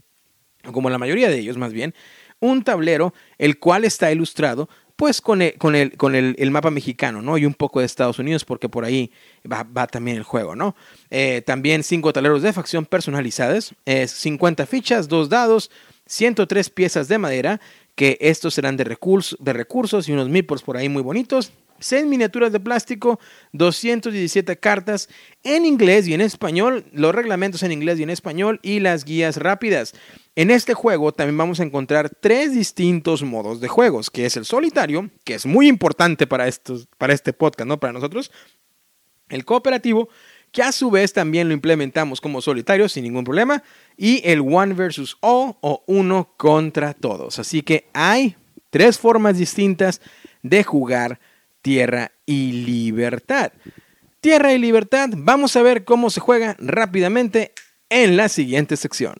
como 0.72 0.90
la 0.90 0.98
mayoría 0.98 1.28
de 1.28 1.38
ellos 1.38 1.58
más 1.58 1.72
bien, 1.72 1.94
un 2.40 2.64
tablero 2.64 3.14
el 3.38 3.60
cual 3.60 3.84
está 3.84 4.10
ilustrado 4.10 4.68
pues 4.96 5.20
con, 5.20 5.42
el, 5.42 5.56
con, 5.58 5.76
el, 5.76 5.92
el, 6.38 6.50
mapa 6.50 6.72
mexicano, 6.72 7.22
¿no? 7.22 7.38
Y 7.38 7.46
un 7.46 7.54
poco 7.54 7.78
de 7.78 7.86
Estados 7.86 8.18
Unidos, 8.18 8.44
porque 8.44 8.68
por 8.68 8.84
ahí 8.84 9.12
va, 9.50 9.86
también 9.86 10.16
el 10.16 10.24
juego, 10.24 10.56
¿no? 10.56 10.74
Eh, 11.10 11.42
también 11.46 11.84
cinco 11.84 12.12
tableros 12.12 12.42
de 12.42 12.52
facción 12.52 12.84
personalizadas, 12.84 13.74
50 13.86 14.66
fichas, 14.66 15.06
dos 15.06 15.28
dados, 15.28 15.70
103 16.06 16.70
piezas 16.70 17.08
de 17.08 17.18
madera, 17.18 17.60
que 17.94 18.18
estos 18.20 18.54
serán 18.54 18.76
de, 18.76 18.84
de 18.84 19.52
recursos 19.52 20.08
y 20.08 20.12
unos 20.12 20.28
meeples 20.28 20.62
por 20.62 20.76
ahí 20.76 20.88
muy 20.88 21.02
bonitos. 21.02 21.52
6 21.80 22.06
miniaturas 22.06 22.52
de 22.52 22.60
plástico, 22.60 23.18
217 23.52 24.56
cartas 24.58 25.08
en 25.42 25.66
inglés 25.66 26.06
y 26.06 26.14
en 26.14 26.20
español, 26.20 26.86
los 26.92 27.14
reglamentos 27.14 27.62
en 27.62 27.72
inglés 27.72 27.98
y 27.98 28.04
en 28.04 28.10
español 28.10 28.60
y 28.62 28.80
las 28.80 29.04
guías 29.04 29.36
rápidas. 29.36 29.92
En 30.36 30.50
este 30.50 30.74
juego 30.74 31.12
también 31.12 31.36
vamos 31.36 31.60
a 31.60 31.64
encontrar 31.64 32.10
tres 32.10 32.54
distintos 32.54 33.22
modos 33.22 33.60
de 33.60 33.68
juegos, 33.68 34.10
que 34.10 34.24
es 34.24 34.36
el 34.36 34.44
solitario, 34.44 35.10
que 35.24 35.34
es 35.34 35.46
muy 35.46 35.68
importante 35.68 36.26
para, 36.26 36.48
estos, 36.48 36.88
para 36.96 37.12
este 37.12 37.32
podcast, 37.32 37.68
¿no? 37.68 37.78
Para 37.78 37.92
nosotros. 37.92 38.30
El 39.28 39.44
cooperativo, 39.44 40.08
que 40.54 40.62
a 40.62 40.70
su 40.70 40.88
vez 40.88 41.12
también 41.12 41.48
lo 41.48 41.52
implementamos 41.52 42.20
como 42.20 42.40
solitario 42.40 42.88
sin 42.88 43.02
ningún 43.02 43.24
problema. 43.24 43.62
Y 43.96 44.22
el 44.24 44.40
one 44.40 44.72
versus 44.72 45.18
all 45.20 45.56
o 45.60 45.82
uno 45.86 46.30
contra 46.36 46.94
todos. 46.94 47.40
Así 47.40 47.62
que 47.62 47.88
hay 47.92 48.36
tres 48.70 48.98
formas 48.98 49.36
distintas 49.36 50.00
de 50.42 50.62
jugar 50.62 51.18
tierra 51.60 52.12
y 52.24 52.52
libertad. 52.52 53.52
Tierra 54.20 54.52
y 54.52 54.58
libertad, 54.58 55.10
vamos 55.16 55.56
a 55.56 55.62
ver 55.62 55.84
cómo 55.84 56.08
se 56.08 56.20
juega 56.20 56.56
rápidamente 56.60 57.52
en 57.90 58.16
la 58.16 58.28
siguiente 58.28 58.76
sección. 58.76 59.16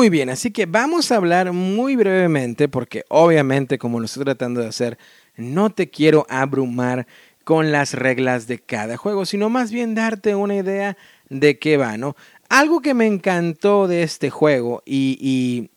Muy 0.00 0.08
bien, 0.08 0.30
así 0.30 0.50
que 0.50 0.64
vamos 0.64 1.12
a 1.12 1.16
hablar 1.16 1.52
muy 1.52 1.94
brevemente 1.94 2.68
porque 2.68 3.04
obviamente 3.10 3.76
como 3.76 4.00
lo 4.00 4.06
estoy 4.06 4.24
tratando 4.24 4.62
de 4.62 4.68
hacer, 4.68 4.96
no 5.36 5.68
te 5.68 5.90
quiero 5.90 6.24
abrumar 6.30 7.06
con 7.44 7.70
las 7.70 7.92
reglas 7.92 8.46
de 8.46 8.60
cada 8.60 8.96
juego, 8.96 9.26
sino 9.26 9.50
más 9.50 9.70
bien 9.70 9.94
darte 9.94 10.34
una 10.34 10.56
idea 10.56 10.96
de 11.28 11.58
qué 11.58 11.76
va, 11.76 11.98
¿no? 11.98 12.16
Algo 12.48 12.80
que 12.80 12.94
me 12.94 13.04
encantó 13.04 13.88
de 13.88 14.02
este 14.02 14.30
juego 14.30 14.82
y, 14.86 15.68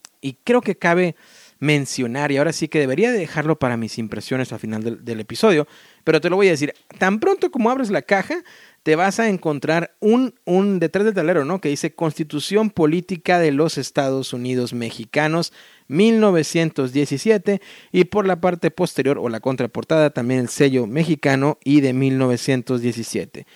creo 0.45 0.61
que 0.61 0.77
cabe 0.77 1.17
mencionar, 1.59 2.31
y 2.31 2.37
ahora 2.37 2.53
sí 2.53 2.69
que 2.69 2.79
debería 2.79 3.11
dejarlo 3.11 3.59
para 3.59 3.75
mis 3.75 3.97
impresiones 3.97 4.53
al 4.53 4.59
final 4.59 4.83
del, 4.83 5.03
del 5.03 5.19
episodio, 5.19 5.67
pero 6.05 6.21
te 6.21 6.29
lo 6.29 6.37
voy 6.37 6.47
a 6.47 6.51
decir, 6.51 6.73
tan 6.97 7.19
pronto 7.19 7.51
como 7.51 7.69
abres 7.69 7.89
la 7.89 8.01
caja, 8.01 8.41
te 8.83 8.97
vas 8.97 9.19
a 9.19 9.29
encontrar 9.29 9.95
un, 9.99 10.35
un 10.45 10.79
detrás 10.79 11.05
del 11.05 11.13
tablero, 11.13 11.45
¿no? 11.45 11.61
Que 11.61 11.69
dice 11.69 11.95
Constitución 11.95 12.69
Política 12.69 13.39
de 13.39 13.51
los 13.51 13.77
Estados 13.77 14.33
Unidos 14.33 14.73
Mexicanos 14.73 15.53
1917 15.87 17.61
y 17.91 18.03
por 18.05 18.27
la 18.27 18.41
parte 18.41 18.71
posterior 18.71 19.17
o 19.17 19.29
la 19.29 19.39
contraportada 19.39 20.09
también 20.09 20.41
el 20.41 20.49
sello 20.49 20.85
mexicano 20.85 21.57
y 21.63 21.79
de 21.81 21.93
1917. 21.93 23.47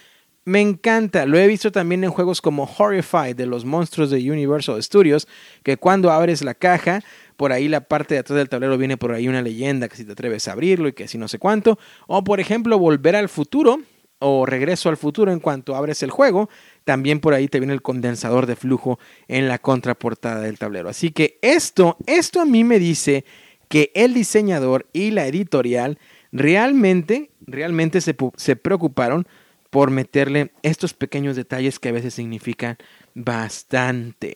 Me 0.45 0.61
encanta, 0.61 1.25
lo 1.25 1.38
he 1.38 1.45
visto 1.45 1.73
también 1.73 2.05
en 2.05 2.09
juegos 2.09 2.39
como 2.39 2.63
Horrified 2.63 3.36
de 3.36 3.45
los 3.45 3.65
monstruos 3.65 4.09
de 4.09 4.32
Universal 4.32 4.82
Studios, 4.82 5.28
que 5.61 5.75
cuando 5.75 6.09
abres 6.09 6.41
la 6.41 6.53
caja, 6.53 7.01
por 7.36 7.51
ahí 7.51 7.67
la 7.67 7.82
parte 7.82 8.13
de 8.13 8.21
atrás 8.21 8.38
del 8.38 8.47
tablero 8.47 8.78
viene 8.78 8.95
por 8.95 9.11
ahí 9.11 9.28
una 9.28 9.41
leyenda 9.41 9.89
que 9.89 9.97
si 9.97 10.05
te 10.05 10.13
atreves 10.13 10.47
a 10.47 10.53
abrirlo 10.53 10.88
y 10.88 10.93
que 10.93 11.09
si 11.09 11.17
no 11.17 11.28
sé 11.28 11.38
cuánto, 11.38 11.78
o 12.07 12.23
por 12.23 12.39
ejemplo 12.39 12.80
Volver 12.80 13.17
al 13.17 13.28
Futuro, 13.28 13.82
o 14.20 14.45
Regreso 14.45 14.89
al 14.89 14.97
futuro 14.97 15.32
en 15.32 15.39
cuanto 15.39 15.76
abres 15.76 16.03
el 16.03 16.11
juego, 16.11 16.49
también 16.84 17.20
por 17.20 17.34
ahí 17.34 17.47
te 17.47 17.59
viene 17.59 17.74
el 17.74 17.82
condensador 17.82 18.45
de 18.45 18.55
flujo 18.55 18.99
en 19.28 19.47
la 19.47 19.59
contraportada 19.59 20.41
del 20.41 20.57
tablero. 20.57 20.89
Así 20.89 21.11
que 21.11 21.38
esto, 21.41 21.97
esto 22.05 22.41
a 22.41 22.45
mí 22.45 22.63
me 22.63 22.80
dice 22.80 23.26
que 23.68 23.91
el 23.93 24.13
diseñador 24.13 24.88
y 24.93 25.11
la 25.11 25.28
editorial 25.28 25.99
realmente, 26.32 27.32
realmente 27.45 28.01
se, 28.01 28.15
se 28.36 28.55
preocuparon 28.55 29.28
por 29.70 29.91
meterle 29.91 30.51
estos 30.63 30.93
pequeños 30.93 31.36
detalles 31.36 31.80
que 31.80 31.89
a 31.89 31.93
veces 31.93 32.13
significan 32.13 32.78
bastante. 33.13 34.36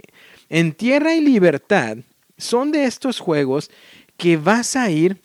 En 0.49 0.73
Tierra 0.73 1.15
y 1.15 1.21
Libertad 1.21 1.97
son 2.37 2.71
de 2.71 2.85
estos 2.85 3.19
juegos 3.19 3.71
que 4.17 4.37
vas 4.37 4.75
a 4.75 4.89
ir 4.91 5.21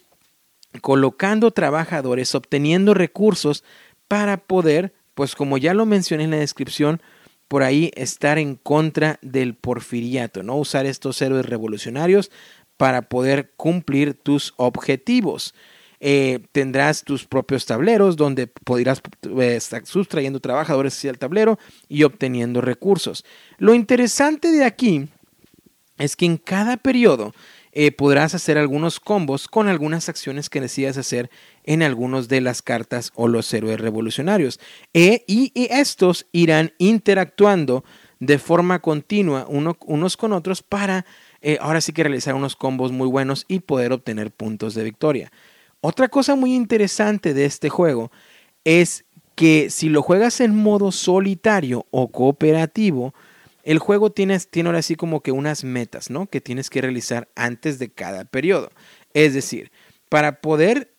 colocando 0.81 1.51
trabajadores, 1.51 2.35
obteniendo 2.35 2.95
recursos 2.95 3.65
para 4.09 4.37
poder, 4.39 4.95
pues 5.15 5.35
como 5.35 5.59
ya 5.59 5.75
lo 5.75 5.87
mencioné 5.87 6.25
en 6.25 6.31
la 6.33 6.39
descripción, 6.39 7.01
por 7.49 7.63
ahí 7.63 7.91
estar 7.95 8.39
en 8.39 8.57
contra 8.57 9.19
del 9.23 9.55
porfiriato, 9.55 10.43
¿no? 10.43 10.57
Usar 10.57 10.87
estos 10.87 11.21
héroes 11.23 11.47
revolucionarios 11.47 12.31
para 12.77 13.03
poder 13.03 13.53
cumplir 13.57 14.15
tus 14.15 14.53
objetivos. 14.57 15.55
Eh, 15.99 16.41
tendrás 16.53 17.05
tus 17.05 17.25
propios 17.25 17.65
tableros 17.65 18.17
donde 18.17 18.49
podrás 18.49 19.01
eh, 19.23 19.57
estar 19.57 19.87
sustrayendo 19.87 20.41
trabajadores 20.41 20.95
hacia 20.95 21.11
el 21.11 21.19
tablero 21.19 21.59
y 21.89 22.03
obteniendo 22.03 22.61
recursos. 22.61 23.25
Lo 23.59 23.75
interesante 23.75 24.51
de 24.51 24.65
aquí 24.65 25.09
es 25.97 26.17
que 26.17 26.27
en 26.27 26.37
cada 26.37 26.77
periodo 26.77 27.33
eh, 27.79 27.93
podrás 27.93 28.35
hacer 28.35 28.57
algunos 28.57 29.01
combos 29.01 29.49
con 29.49 29.69
algunas 29.69 30.09
acciones 30.09 30.49
que 30.49 30.63
decidas 30.63 30.97
hacer 30.97 31.29
en 31.63 31.83
algunos 31.83 32.27
de 32.27 32.41
las 32.41 32.63
cartas 32.63 33.13
o 33.15 33.29
los 33.29 33.53
héroes 33.53 33.79
revolucionarios. 33.79 34.59
E, 34.95 35.25
y, 35.27 35.53
estos 35.55 36.27
irán 36.33 36.73
interactuando 36.79 37.85
de 38.19 38.39
forma 38.39 38.81
continua 38.81 39.47
unos 39.47 40.17
con 40.17 40.33
otros 40.33 40.63
para 40.63 41.05
eh, 41.43 41.59
ahora 41.61 41.83
sí 41.83 41.93
que 41.93 42.03
realizar 42.03 42.35
unos 42.35 42.57
combos 42.57 42.93
muy 42.93 43.09
buenos 43.09 43.45
y 43.47 43.61
poder 43.61 43.93
obtener 43.93 44.31
puntos 44.31 44.75
de 44.75 44.83
victoria. 44.83 45.31
Otra 45.83 46.09
cosa 46.09 46.35
muy 46.35 46.55
interesante 46.55 47.35
de 47.35 47.45
este 47.45 47.69
juego 47.69 48.11
es 48.65 49.05
que 49.35 49.69
si 49.69 49.91
lo 49.91 50.01
juegas 50.01 50.41
en 50.41 50.57
modo 50.57 50.93
solitario 50.93 51.85
o 51.91 52.09
cooperativo, 52.09 53.13
el 53.67 53.81
juego 53.81 54.11
tiene, 54.11 54.39
tiene 54.39 54.69
ahora 54.69 54.81
sí 54.81 54.95
como 54.95 55.23
que 55.23 55.33
unas 55.33 55.65
metas, 55.65 56.09
¿no? 56.09 56.29
Que 56.29 56.41
tienes 56.41 56.71
que 56.71 56.81
realizar 56.81 57.29
antes 57.35 57.81
de 57.81 57.91
cada 57.91 58.25
periodo. 58.25 58.71
Es 59.13 59.35
decir, 59.35 59.73
para 60.09 60.41
poder 60.41 60.95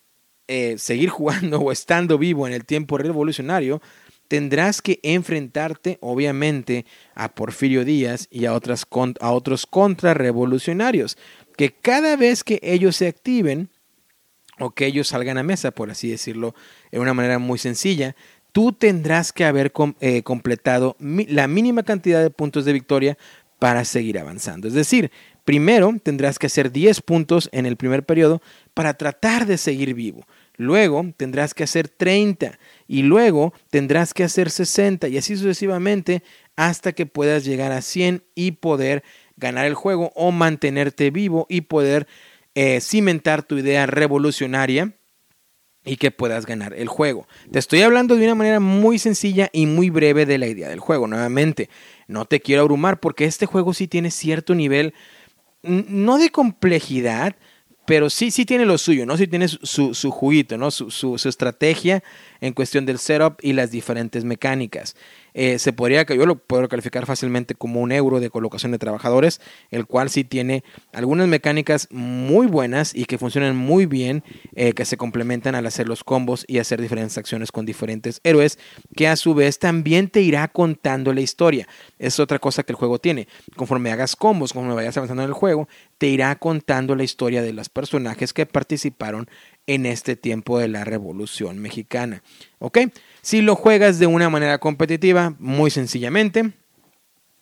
eh, 0.49 0.75
seguir 0.77 1.09
jugando 1.17 1.59
o 1.61 1.71
estando 1.71 2.17
vivo 2.17 2.45
en 2.45 2.51
el 2.51 2.65
tiempo 2.65 2.97
revolucionario, 2.97 3.81
tendrás 4.27 4.81
que 4.81 4.99
enfrentarte, 5.01 5.97
obviamente, 6.01 6.85
a 7.15 7.33
Porfirio 7.33 7.85
Díaz 7.85 8.27
y 8.29 8.47
a, 8.47 8.51
a 8.51 9.31
otros 9.31 9.65
contrarrevolucionarios, 9.65 11.17
que 11.55 11.73
cada 11.73 12.17
vez 12.17 12.43
que 12.43 12.59
ellos 12.61 12.97
se 12.97 13.07
activen, 13.07 13.69
o 14.59 14.71
que 14.71 14.87
ellos 14.87 15.07
salgan 15.07 15.37
a 15.37 15.43
mesa, 15.43 15.71
por 15.71 15.89
así 15.89 16.09
decirlo, 16.09 16.53
de 16.91 16.99
una 16.99 17.13
manera 17.13 17.39
muy 17.39 17.59
sencilla, 17.59 18.15
tú 18.51 18.73
tendrás 18.73 19.31
que 19.31 19.45
haber 19.45 19.71
eh, 19.99 20.23
completado 20.23 20.95
la 20.99 21.47
mínima 21.47 21.83
cantidad 21.83 22.21
de 22.21 22.29
puntos 22.29 22.65
de 22.65 22.73
victoria 22.73 23.17
para 23.59 23.85
seguir 23.85 24.19
avanzando. 24.19 24.67
Es 24.67 24.73
decir, 24.73 25.11
primero 25.43 25.95
tendrás 26.03 26.39
que 26.39 26.47
hacer 26.47 26.71
10 26.71 27.01
puntos 27.01 27.49
en 27.51 27.65
el 27.65 27.77
primer 27.77 28.03
periodo 28.03 28.41
para 28.73 28.95
tratar 28.95 29.45
de 29.45 29.57
seguir 29.57 29.93
vivo. 29.93 30.27
Luego 30.57 31.05
tendrás 31.17 31.53
que 31.53 31.63
hacer 31.63 31.87
30 31.87 32.57
y 32.87 33.03
luego 33.03 33.53
tendrás 33.69 34.13
que 34.13 34.23
hacer 34.23 34.49
60 34.49 35.07
y 35.07 35.17
así 35.17 35.37
sucesivamente 35.37 36.23
hasta 36.55 36.93
que 36.93 37.05
puedas 37.05 37.45
llegar 37.45 37.71
a 37.71 37.81
100 37.81 38.23
y 38.33 38.51
poder 38.53 39.03
ganar 39.37 39.65
el 39.65 39.75
juego 39.75 40.11
o 40.15 40.31
mantenerte 40.31 41.11
vivo 41.11 41.45
y 41.47 41.61
poder 41.61 42.07
eh, 42.55 42.81
cimentar 42.81 43.43
tu 43.43 43.57
idea 43.59 43.85
revolucionaria 43.85 44.96
y 45.87 45.95
que 45.95 46.11
puedas 46.11 46.45
ganar 46.45 46.73
el 46.73 46.89
juego. 46.89 47.27
Te 47.49 47.59
estoy 47.59 47.81
hablando 47.81 48.15
de 48.15 48.25
una 48.25 48.35
manera 48.35 48.59
muy 48.59 48.99
sencilla 48.99 49.49
y 49.53 49.65
muy 49.65 49.89
breve 49.89 50.25
de 50.25 50.37
la 50.37 50.47
idea 50.47 50.67
del 50.67 50.79
juego. 50.79 51.07
Nuevamente, 51.07 51.69
no 52.07 52.25
te 52.25 52.41
quiero 52.41 52.61
abrumar 52.61 52.99
porque 52.99 53.25
este 53.25 53.45
juego 53.45 53.73
sí 53.73 53.87
tiene 53.87 54.11
cierto 54.11 54.53
nivel, 54.53 54.93
no 55.63 56.17
de 56.17 56.29
complejidad, 56.29 57.37
pero 57.85 58.09
sí, 58.09 58.31
sí 58.31 58.45
tiene 58.45 58.65
lo 58.65 58.77
suyo, 58.77 59.05
¿no? 59.05 59.15
Sí 59.15 59.27
tiene 59.27 59.47
su, 59.47 59.93
su 59.93 60.11
juguito, 60.11 60.57
¿no? 60.57 60.71
Su, 60.71 60.91
su, 60.91 61.17
su, 61.17 61.29
estrategia 61.29 62.03
en 62.41 62.53
cuestión 62.53 62.85
del 62.85 62.99
setup 62.99 63.37
y 63.41 63.53
las 63.53 63.71
diferentes 63.71 64.23
mecánicas. 64.23 64.95
Eh, 65.33 65.59
se 65.59 65.71
podría, 65.71 66.03
yo 66.03 66.25
lo 66.25 66.39
puedo 66.39 66.67
calificar 66.67 67.05
fácilmente 67.05 67.53
como 67.53 67.79
un 67.81 67.91
euro 67.91 68.19
de 68.19 68.31
colocación 68.31 68.71
de 68.71 68.79
trabajadores, 68.79 69.39
el 69.69 69.85
cual 69.85 70.09
sí 70.09 70.23
tiene 70.23 70.63
algunas 70.93 71.27
mecánicas 71.27 71.87
muy 71.91 72.47
buenas 72.47 72.95
y 72.95 73.05
que 73.05 73.19
funcionan 73.19 73.55
muy 73.55 73.85
bien, 73.85 74.23
eh, 74.55 74.73
que 74.73 74.83
se 74.83 74.97
complementan 74.97 75.53
al 75.53 75.67
hacer 75.67 75.87
los 75.87 76.03
combos 76.03 76.43
y 76.47 76.57
hacer 76.57 76.81
diferentes 76.81 77.19
acciones 77.19 77.51
con 77.51 77.67
diferentes 77.67 78.19
héroes, 78.23 78.57
que 78.95 79.07
a 79.07 79.15
su 79.15 79.35
vez 79.35 79.59
también 79.59 80.09
te 80.09 80.21
irá 80.21 80.47
contando 80.47 81.13
la 81.13 81.21
historia. 81.21 81.67
Es 81.99 82.19
otra 82.19 82.39
cosa 82.39 82.63
que 82.63 82.71
el 82.71 82.77
juego 82.77 82.97
tiene. 82.97 83.27
Conforme 83.55 83.91
hagas 83.91 84.15
combos, 84.15 84.53
conforme 84.53 84.75
vayas 84.75 84.97
avanzando 84.97 85.21
en 85.21 85.29
el 85.29 85.33
juego, 85.33 85.67
te 85.99 86.07
irá 86.07 86.35
contando 86.35 86.95
la 86.95 87.03
historia 87.03 87.43
de 87.43 87.53
los 87.53 87.69
personajes 87.69 88.33
que 88.33 88.47
participaron 88.47 89.29
en 89.67 89.85
este 89.85 90.15
tiempo 90.15 90.57
de 90.57 90.69
la 90.69 90.83
Revolución 90.83 91.59
Mexicana. 91.59 92.23
¿Ok? 92.59 92.79
Si 93.21 93.41
lo 93.41 93.55
juegas 93.55 93.99
de 93.99 94.07
una 94.07 94.29
manera 94.29 94.57
competitiva, 94.57 95.35
muy 95.37 95.69
sencillamente, 95.69 96.53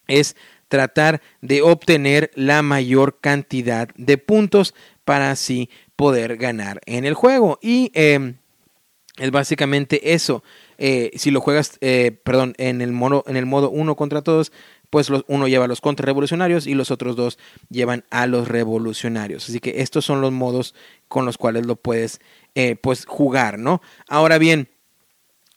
es 0.08 0.36
tratar 0.68 1.22
de 1.42 1.62
obtener 1.62 2.32
la 2.36 2.62
mayor 2.62 3.20
cantidad 3.22 3.88
de 3.96 4.18
puntos 4.18 4.74
para 5.06 5.32
así 5.32 5.70
poder 5.96 6.38
ganar 6.38 6.82
en 6.86 7.06
el 7.06 7.14
juego. 7.14 7.60
Y 7.62 7.92
em, 7.94 8.36
es 9.18 9.32
básicamente 9.32 10.14
eso. 10.14 10.44
Eh, 10.78 11.12
si 11.16 11.32
lo 11.32 11.40
juegas, 11.40 11.78
eh, 11.82 12.20
perdón, 12.24 12.54
en 12.58 12.82
el, 12.82 12.92
modo, 12.92 13.24
en 13.28 13.38
el 13.38 13.46
modo 13.46 13.70
uno 13.70 13.96
contra 13.96 14.22
todos, 14.22 14.52
pues 14.96 15.12
uno 15.28 15.50
lleva 15.50 15.66
a 15.66 15.68
los 15.68 15.82
contrarrevolucionarios 15.82 16.68
y 16.68 16.74
los 16.74 16.90
otros 16.90 17.18
dos 17.18 17.38
llevan 17.70 18.06
a 18.12 18.28
los 18.28 18.48
revolucionarios. 18.48 19.50
Así 19.50 19.60
que 19.60 19.82
estos 19.82 20.06
son 20.06 20.22
los 20.22 20.32
modos 20.32 20.74
con 21.10 21.26
los 21.26 21.38
cuales 21.38 21.66
lo 21.66 21.76
puedes 21.76 22.22
eh, 22.54 22.78
pues 22.78 23.06
jugar, 23.06 23.60
¿no? 23.60 23.82
Ahora 24.08 24.38
bien, 24.38 24.70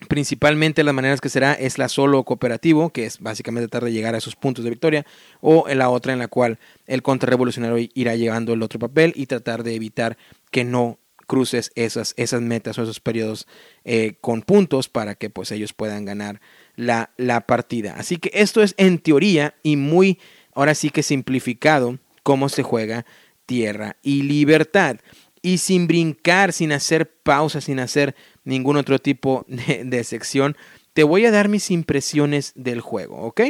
Principalmente 0.09 0.85
las 0.85 0.95
maneras 0.95 1.21
que 1.21 1.29
será 1.29 1.55
es 1.55 1.77
la 1.77 1.89
solo 1.89 2.23
cooperativo, 2.23 2.91
que 2.91 3.05
es 3.05 3.19
básicamente 3.19 3.67
tratar 3.67 3.87
de 3.87 3.93
llegar 3.93 4.15
a 4.15 4.19
esos 4.19 4.37
puntos 4.37 4.63
de 4.63 4.71
victoria, 4.71 5.05
o 5.41 5.67
la 5.69 5.91
otra 5.91 6.13
en 6.13 6.21
la 6.21 6.29
cual 6.29 6.61
el 6.87 7.03
contrarrevolucionario 7.03 7.89
irá 7.95 8.15
llevando 8.15 8.53
el 8.53 8.63
otro 8.63 8.79
papel 8.79 9.13
y 9.17 9.27
tratar 9.27 9.65
de 9.65 9.75
evitar 9.75 10.17
que 10.53 10.63
no 10.63 11.01
cruces 11.27 11.73
esas, 11.75 12.15
esas 12.17 12.43
metas 12.43 12.79
o 12.79 12.83
esos 12.85 13.01
periodos 13.01 13.49
eh, 13.85 14.17
con 14.21 14.43
puntos 14.43 14.89
para 14.89 15.17
que 15.17 15.31
pues 15.31 15.51
ellos 15.51 15.73
puedan 15.73 16.05
ganar 16.05 16.41
la, 16.79 17.11
la 17.17 17.41
partida. 17.41 17.95
Así 17.99 18.19
que 18.19 18.31
esto 18.33 18.63
es 18.63 18.75
en 18.79 18.99
teoría 18.99 19.57
y 19.65 19.77
muy, 19.77 20.19
ahora 20.55 20.77
sí 20.77 20.91
que 20.91 21.03
simplificado, 21.03 21.99
cómo 22.23 22.49
se 22.49 22.63
juega 22.63 23.05
tierra 23.47 23.97
y 24.03 24.23
libertad. 24.23 24.99
Y 25.43 25.59
sin 25.59 25.89
brincar, 25.89 26.53
sin 26.53 26.71
hacer 26.73 27.11
pausas, 27.23 27.65
sin 27.65 27.81
hacer 27.81 28.15
ningún 28.45 28.77
otro 28.77 29.01
tipo 29.01 29.45
de, 29.49 30.05
sección. 30.05 30.57
Te 30.93 31.03
voy 31.03 31.27
a 31.27 31.33
dar 31.33 31.49
mis 31.49 31.71
impresiones 31.73 32.53
del 32.55 32.81
juego, 32.81 33.17
¿ok? 33.23 33.41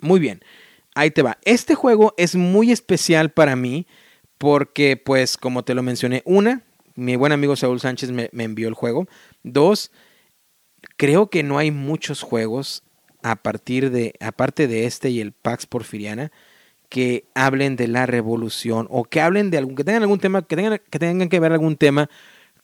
Muy 0.00 0.18
bien, 0.18 0.42
ahí 0.94 1.10
te 1.10 1.22
va. 1.22 1.38
Este 1.44 1.74
juego 1.74 2.14
es 2.16 2.34
muy 2.34 2.72
especial 2.72 3.30
para 3.30 3.56
mí 3.56 3.86
porque, 4.38 4.96
pues, 4.96 5.36
como 5.36 5.64
te 5.64 5.74
lo 5.74 5.82
mencioné, 5.82 6.22
una, 6.24 6.62
mi 6.94 7.16
buen 7.16 7.32
amigo 7.32 7.56
Saúl 7.56 7.80
Sánchez 7.80 8.10
me, 8.10 8.30
envió 8.32 8.68
el 8.68 8.74
juego. 8.74 9.06
Dos, 9.42 9.92
creo 10.96 11.30
que 11.30 11.42
no 11.42 11.58
hay 11.58 11.70
muchos 11.70 12.22
juegos 12.22 12.84
a 13.22 13.36
partir 13.36 13.90
de, 13.90 14.14
aparte 14.20 14.66
de 14.66 14.86
este 14.86 15.10
y 15.10 15.20
el 15.20 15.32
Pax 15.32 15.66
Porfiriana, 15.66 16.32
que 16.88 17.24
hablen 17.34 17.76
de 17.76 17.88
la 17.88 18.04
revolución 18.04 18.86
o 18.90 19.04
que 19.04 19.20
hablen 19.20 19.50
de 19.50 19.58
algún, 19.58 19.76
que 19.76 19.84
tengan 19.84 20.02
algún 20.02 20.18
tema, 20.18 20.42
que 20.42 20.56
tengan 20.98 21.28
que, 21.28 21.40
ver 21.40 21.52
algún 21.52 21.76
tema 21.76 22.10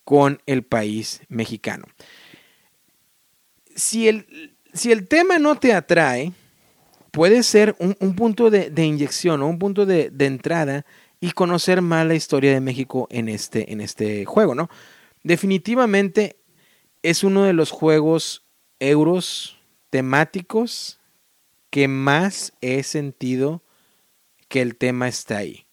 con 0.05 0.43
el 0.47 0.65
país 0.65 1.23
mexicano. 1.29 1.87
Si 3.75 4.09
el, 4.09 4.55
si 4.75 4.93
el 4.93 5.09
tema 5.09 5.39
no 5.39 5.57
te 5.57 5.73
atrae, 5.73 6.33
puede 7.11 7.43
ser 7.43 7.75
un, 7.79 7.95
punto 8.15 8.51
de, 8.51 8.85
inyección 8.85 9.41
o 9.43 9.49
un 9.49 9.59
punto 9.59 9.87
de, 9.87 10.13
entrada 10.19 10.85
y 11.21 11.31
conocer 11.33 11.81
más 11.81 12.07
la 12.07 12.15
historia 12.15 12.53
de 12.53 12.61
México 12.61 13.09
en 13.11 13.29
este, 13.29 13.73
en 13.73 13.81
este 13.81 14.25
juego, 14.25 14.55
¿no? 14.55 14.69
Definitivamente 15.23 16.37
es 17.03 17.25
uno 17.25 17.45
de 17.45 17.53
los 17.53 17.71
juegos 17.71 18.45
euros 18.81 19.59
temáticos 19.91 20.99
que 21.71 21.89
más 21.89 22.53
he 22.61 22.83
sentido 22.83 23.63
que 24.49 24.63
el 24.63 24.77
tema 24.77 25.09
está 25.09 25.39
ahí. 25.39 25.67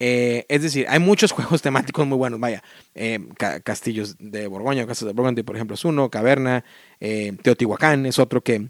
Eh, 0.00 0.44
es 0.48 0.62
decir, 0.62 0.86
hay 0.88 0.98
muchos 0.98 1.32
juegos 1.32 1.62
temáticos 1.62 2.06
muy 2.06 2.18
buenos. 2.18 2.40
Vaya, 2.40 2.62
eh, 2.94 3.20
Castillos 3.62 4.16
de 4.18 4.46
Borgoña, 4.46 4.86
Casas 4.86 5.06
de 5.06 5.12
Burgundy, 5.12 5.42
por 5.42 5.56
ejemplo, 5.56 5.74
es 5.74 5.84
uno. 5.84 6.10
Caverna, 6.10 6.64
eh, 7.00 7.32
Teotihuacán 7.42 8.06
es 8.06 8.18
otro 8.18 8.42
que, 8.42 8.68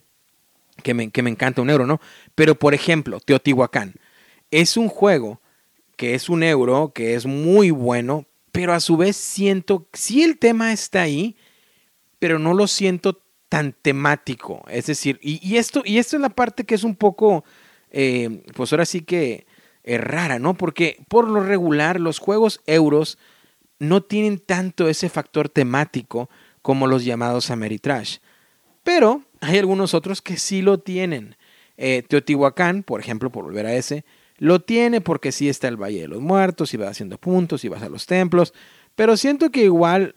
que, 0.82 0.94
me, 0.94 1.10
que 1.10 1.22
me 1.22 1.30
encanta 1.30 1.62
un 1.62 1.70
euro, 1.70 1.86
¿no? 1.86 2.00
Pero, 2.34 2.54
por 2.54 2.74
ejemplo, 2.74 3.20
Teotihuacán 3.20 3.94
es 4.50 4.76
un 4.76 4.88
juego 4.88 5.40
que 5.96 6.14
es 6.14 6.28
un 6.28 6.42
euro, 6.42 6.92
que 6.94 7.14
es 7.14 7.26
muy 7.26 7.70
bueno, 7.70 8.26
pero 8.52 8.72
a 8.72 8.80
su 8.80 8.96
vez 8.96 9.16
siento, 9.16 9.88
sí 9.92 10.22
el 10.22 10.38
tema 10.38 10.72
está 10.72 11.02
ahí, 11.02 11.36
pero 12.24 12.38
no 12.38 12.54
lo 12.54 12.66
siento 12.68 13.20
tan 13.50 13.74
temático. 13.74 14.64
Es 14.70 14.86
decir, 14.86 15.18
y, 15.20 15.58
esto, 15.58 15.82
y 15.84 15.98
esto 15.98 16.16
es 16.16 16.22
la 16.22 16.30
parte 16.30 16.64
que 16.64 16.74
es 16.74 16.82
un 16.82 16.96
poco, 16.96 17.44
pues 17.90 18.72
ahora 18.72 18.86
sí 18.86 19.02
que 19.02 19.46
es 19.82 20.00
rara, 20.00 20.38
¿no? 20.38 20.54
Porque 20.54 21.04
por 21.08 21.28
lo 21.28 21.40
regular 21.40 22.00
los 22.00 22.20
juegos 22.20 22.62
euros 22.64 23.18
no 23.78 24.02
tienen 24.02 24.38
tanto 24.38 24.88
ese 24.88 25.10
factor 25.10 25.50
temático 25.50 26.30
como 26.62 26.86
los 26.86 27.04
llamados 27.04 27.50
Ameritrash. 27.50 28.20
Pero 28.84 29.20
hay 29.42 29.58
algunos 29.58 29.92
otros 29.92 30.22
que 30.22 30.38
sí 30.38 30.62
lo 30.62 30.78
tienen. 30.78 31.36
Eh, 31.76 32.04
Teotihuacán, 32.08 32.84
por 32.84 33.00
ejemplo, 33.00 33.30
por 33.30 33.44
volver 33.44 33.66
a 33.66 33.74
ese, 33.74 34.06
lo 34.38 34.62
tiene 34.62 35.02
porque 35.02 35.30
sí 35.30 35.50
está 35.50 35.68
el 35.68 35.76
Valle 35.76 36.00
de 36.00 36.08
los 36.08 36.22
Muertos 36.22 36.72
y 36.72 36.78
vas 36.78 36.92
haciendo 36.92 37.18
puntos 37.18 37.66
y 37.66 37.68
vas 37.68 37.82
a 37.82 37.90
los 37.90 38.06
templos. 38.06 38.54
Pero 38.94 39.18
siento 39.18 39.50
que 39.50 39.64
igual, 39.64 40.14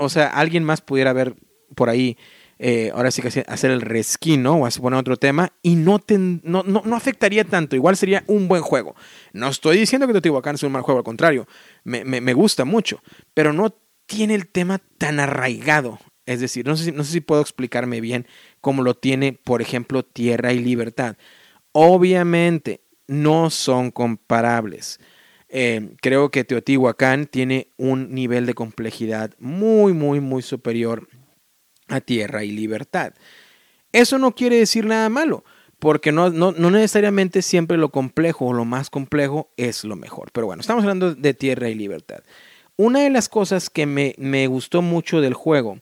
o 0.00 0.08
sea, 0.08 0.28
alguien 0.28 0.64
más 0.64 0.80
pudiera 0.80 1.12
ver 1.12 1.34
por 1.74 1.88
ahí 1.88 2.16
eh, 2.62 2.90
ahora 2.94 3.10
sí 3.10 3.22
que 3.22 3.44
hacer 3.46 3.70
el 3.70 3.80
reskin, 3.80 4.42
¿no? 4.42 4.56
O 4.56 4.66
hacer 4.66 4.82
poner 4.82 5.00
otro 5.00 5.16
tema 5.16 5.50
y 5.62 5.76
no, 5.76 5.98
no, 6.42 6.62
no, 6.62 6.96
afectaría 6.96 7.44
tanto. 7.44 7.74
Igual 7.74 7.96
sería 7.96 8.22
un 8.26 8.48
buen 8.48 8.60
juego. 8.60 8.94
No 9.32 9.48
estoy 9.48 9.78
diciendo 9.78 10.06
que 10.06 10.12
Teotihuacán 10.12 10.56
es 10.56 10.62
un 10.62 10.72
mal 10.72 10.82
juego, 10.82 10.98
al 10.98 11.04
contrario, 11.04 11.46
me, 11.84 12.34
gusta 12.34 12.66
mucho, 12.66 13.02
pero 13.32 13.54
no 13.54 13.74
tiene 14.04 14.34
el 14.34 14.46
tema 14.46 14.78
tan 14.98 15.20
arraigado. 15.20 16.00
Es 16.26 16.40
decir, 16.40 16.66
no 16.66 16.76
sé, 16.76 16.84
si, 16.84 16.92
no 16.92 17.02
sé 17.02 17.12
si 17.12 17.20
puedo 17.22 17.40
explicarme 17.40 18.02
bien 18.02 18.26
cómo 18.60 18.82
lo 18.82 18.94
tiene, 18.94 19.32
por 19.32 19.62
ejemplo, 19.62 20.02
Tierra 20.02 20.52
y 20.52 20.58
Libertad. 20.58 21.16
Obviamente, 21.72 22.82
no 23.06 23.48
son 23.48 23.90
comparables. 23.90 25.00
Eh, 25.52 25.96
creo 26.00 26.30
que 26.30 26.44
Teotihuacán 26.44 27.26
tiene 27.26 27.68
un 27.76 28.14
nivel 28.14 28.46
de 28.46 28.54
complejidad 28.54 29.34
muy, 29.40 29.92
muy, 29.92 30.20
muy 30.20 30.42
superior 30.42 31.08
a 31.88 32.00
tierra 32.00 32.44
y 32.44 32.52
libertad. 32.52 33.14
Eso 33.92 34.18
no 34.18 34.32
quiere 34.34 34.56
decir 34.56 34.86
nada 34.86 35.08
malo, 35.08 35.44
porque 35.80 36.12
no, 36.12 36.30
no, 36.30 36.52
necesariamente 36.52 37.42
siempre 37.42 37.76
lo 37.78 37.90
complejo 37.90 38.46
o 38.46 38.52
lo 38.52 38.64
más 38.64 38.90
complejo 38.90 39.50
es 39.56 39.82
lo 39.82 39.96
mejor. 39.96 40.30
Pero 40.32 40.46
bueno, 40.46 40.60
estamos 40.60 40.84
hablando 40.84 41.14
de 41.16 41.34
tierra 41.34 41.68
y 41.68 41.74
libertad. 41.74 42.22
Una 42.76 43.00
de 43.00 43.10
las 43.10 43.28
cosas 43.28 43.68
que 43.68 43.86
me, 43.86 44.14
me 44.18 44.46
gustó 44.46 44.82
mucho 44.82 45.20
del 45.20 45.34
juego 45.34 45.80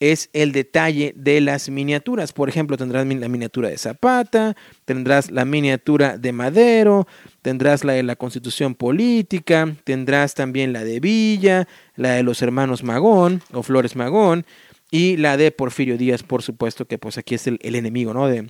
es 0.00 0.28
el 0.32 0.52
detalle 0.52 1.14
de 1.16 1.40
las 1.40 1.68
miniaturas. 1.68 2.32
Por 2.32 2.48
ejemplo, 2.48 2.76
tendrás 2.76 3.06
la 3.06 3.28
miniatura 3.28 3.68
de 3.68 3.78
Zapata, 3.78 4.56
tendrás 4.84 5.30
la 5.30 5.44
miniatura 5.44 6.18
de 6.18 6.32
Madero, 6.32 7.06
tendrás 7.44 7.84
la 7.84 7.92
de 7.92 8.02
la 8.02 8.16
Constitución 8.16 8.74
Política, 8.74 9.76
tendrás 9.84 10.32
también 10.32 10.72
la 10.72 10.82
de 10.82 10.98
Villa, 10.98 11.68
la 11.94 12.12
de 12.12 12.22
los 12.22 12.40
hermanos 12.40 12.82
Magón 12.82 13.42
o 13.52 13.62
Flores 13.62 13.96
Magón, 13.96 14.46
y 14.90 15.18
la 15.18 15.36
de 15.36 15.50
Porfirio 15.50 15.98
Díaz, 15.98 16.22
por 16.22 16.42
supuesto, 16.42 16.86
que 16.86 16.96
pues 16.96 17.18
aquí 17.18 17.34
es 17.34 17.46
el, 17.46 17.58
enemigo, 17.60 18.14
¿no? 18.14 18.28
De, 18.28 18.48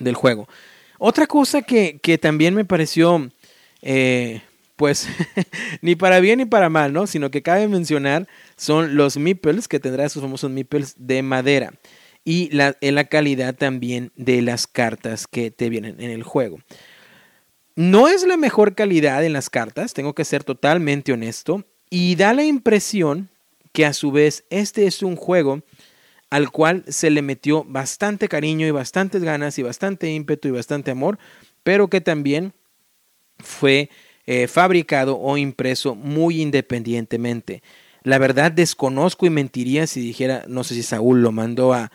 del 0.00 0.16
juego. 0.16 0.48
Otra 0.98 1.28
cosa 1.28 1.62
que, 1.62 2.18
también 2.20 2.56
me 2.56 2.64
pareció, 2.64 3.30
eh, 3.80 4.42
pues, 4.74 5.06
ni 5.80 5.94
para 5.94 6.18
bien 6.18 6.40
ni 6.40 6.46
para 6.46 6.68
mal, 6.68 6.92
¿no? 6.92 7.06
Sino 7.06 7.30
que 7.30 7.42
cabe 7.42 7.68
mencionar 7.68 8.26
son 8.56 8.96
los 8.96 9.18
meeples, 9.18 9.68
que 9.68 9.78
tendrá 9.78 10.04
esos 10.04 10.20
famosos 10.20 10.50
meeples 10.50 10.96
de 10.98 11.22
madera. 11.22 11.74
Y 12.24 12.50
la, 12.50 12.76
la 12.80 13.04
calidad 13.04 13.54
también 13.54 14.10
de 14.16 14.42
las 14.42 14.66
cartas 14.66 15.28
que 15.28 15.52
te 15.52 15.70
vienen 15.70 16.00
en 16.00 16.10
el 16.10 16.24
juego. 16.24 16.58
No 17.80 18.08
es 18.08 18.26
la 18.26 18.36
mejor 18.36 18.74
calidad 18.74 19.24
en 19.24 19.32
las 19.32 19.48
cartas, 19.48 19.94
tengo 19.94 20.14
que 20.14 20.26
ser 20.26 20.44
totalmente 20.44 21.14
honesto, 21.14 21.64
y 21.88 22.14
da 22.14 22.34
la 22.34 22.44
impresión 22.44 23.30
que 23.72 23.86
a 23.86 23.94
su 23.94 24.12
vez 24.12 24.44
este 24.50 24.86
es 24.86 25.02
un 25.02 25.16
juego 25.16 25.62
al 26.28 26.50
cual 26.50 26.84
se 26.88 27.08
le 27.08 27.22
metió 27.22 27.64
bastante 27.64 28.28
cariño 28.28 28.66
y 28.66 28.70
bastantes 28.70 29.22
ganas 29.22 29.58
y 29.58 29.62
bastante 29.62 30.10
ímpetu 30.10 30.48
y 30.48 30.50
bastante 30.50 30.90
amor, 30.90 31.18
pero 31.62 31.88
que 31.88 32.02
también 32.02 32.52
fue 33.38 33.88
eh, 34.26 34.46
fabricado 34.46 35.18
o 35.18 35.38
impreso 35.38 35.94
muy 35.94 36.42
independientemente. 36.42 37.62
La 38.02 38.18
verdad 38.18 38.52
desconozco 38.52 39.24
y 39.24 39.30
mentiría 39.30 39.86
si 39.86 40.02
dijera, 40.02 40.44
no 40.48 40.64
sé 40.64 40.74
si 40.74 40.82
Saúl 40.82 41.22
lo 41.22 41.32
mandó 41.32 41.72
a, 41.72 41.90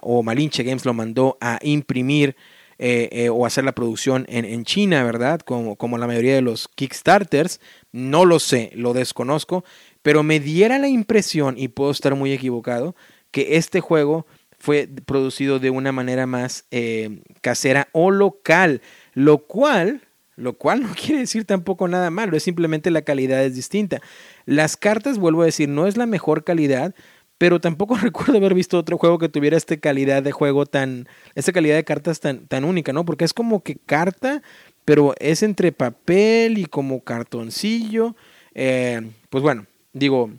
o 0.00 0.22
Malinche 0.22 0.62
Games 0.62 0.86
lo 0.86 0.94
mandó 0.94 1.36
a 1.42 1.58
imprimir 1.60 2.34
eh, 2.78 3.08
eh, 3.12 3.28
o 3.30 3.46
hacer 3.46 3.64
la 3.64 3.72
producción 3.72 4.26
en, 4.28 4.44
en 4.44 4.64
China, 4.64 5.02
¿verdad? 5.02 5.40
Como, 5.40 5.76
como, 5.76 5.96
la 5.96 6.06
mayoría 6.06 6.34
de 6.34 6.42
los 6.42 6.68
Kickstarters. 6.68 7.60
No 7.92 8.24
lo 8.24 8.38
sé, 8.38 8.70
lo 8.74 8.92
desconozco, 8.92 9.64
pero 10.02 10.22
me 10.22 10.40
diera 10.40 10.78
la 10.78 10.88
impresión, 10.88 11.54
y 11.56 11.68
puedo 11.68 11.90
estar 11.90 12.14
muy 12.14 12.32
equivocado, 12.32 12.94
que 13.30 13.56
este 13.56 13.80
juego 13.80 14.26
fue 14.58 14.88
producido 15.06 15.58
de 15.58 15.70
una 15.70 15.92
manera 15.92 16.26
más 16.26 16.64
eh, 16.70 17.22
casera 17.40 17.88
o 17.92 18.10
local, 18.10 18.82
lo 19.14 19.38
cual, 19.38 20.02
lo 20.36 20.54
cual 20.54 20.82
no 20.82 20.94
quiere 21.00 21.20
decir 21.20 21.44
tampoco 21.44 21.88
nada 21.88 22.10
malo, 22.10 22.36
es 22.36 22.42
simplemente 22.42 22.90
la 22.90 23.02
calidad 23.02 23.44
es 23.44 23.54
distinta. 23.54 24.00
Las 24.44 24.76
cartas, 24.76 25.18
vuelvo 25.18 25.42
a 25.42 25.46
decir, 25.46 25.68
no 25.68 25.86
es 25.86 25.96
la 25.96 26.06
mejor 26.06 26.44
calidad, 26.44 26.94
pero 27.38 27.60
tampoco 27.60 27.96
recuerdo 28.02 28.36
haber 28.36 28.54
visto 28.54 28.78
otro 28.78 28.98
juego 28.98 29.18
que 29.18 29.28
tuviera 29.28 29.56
esta 29.56 29.76
calidad 29.76 30.22
de 30.22 30.32
juego 30.32 30.66
tan, 30.66 31.08
esta 31.34 31.52
calidad 31.52 31.76
de 31.76 31.84
cartas 31.84 32.20
tan, 32.20 32.46
tan 32.46 32.64
única, 32.64 32.92
¿no? 32.92 33.04
Porque 33.04 33.24
es 33.24 33.32
como 33.32 33.62
que 33.62 33.76
carta, 33.76 34.42
pero 34.84 35.14
es 35.18 35.42
entre 35.42 35.72
papel 35.72 36.58
y 36.58 36.66
como 36.66 37.02
cartoncillo. 37.02 38.14
Eh, 38.54 39.10
pues 39.30 39.42
bueno, 39.42 39.66
digo, 39.92 40.30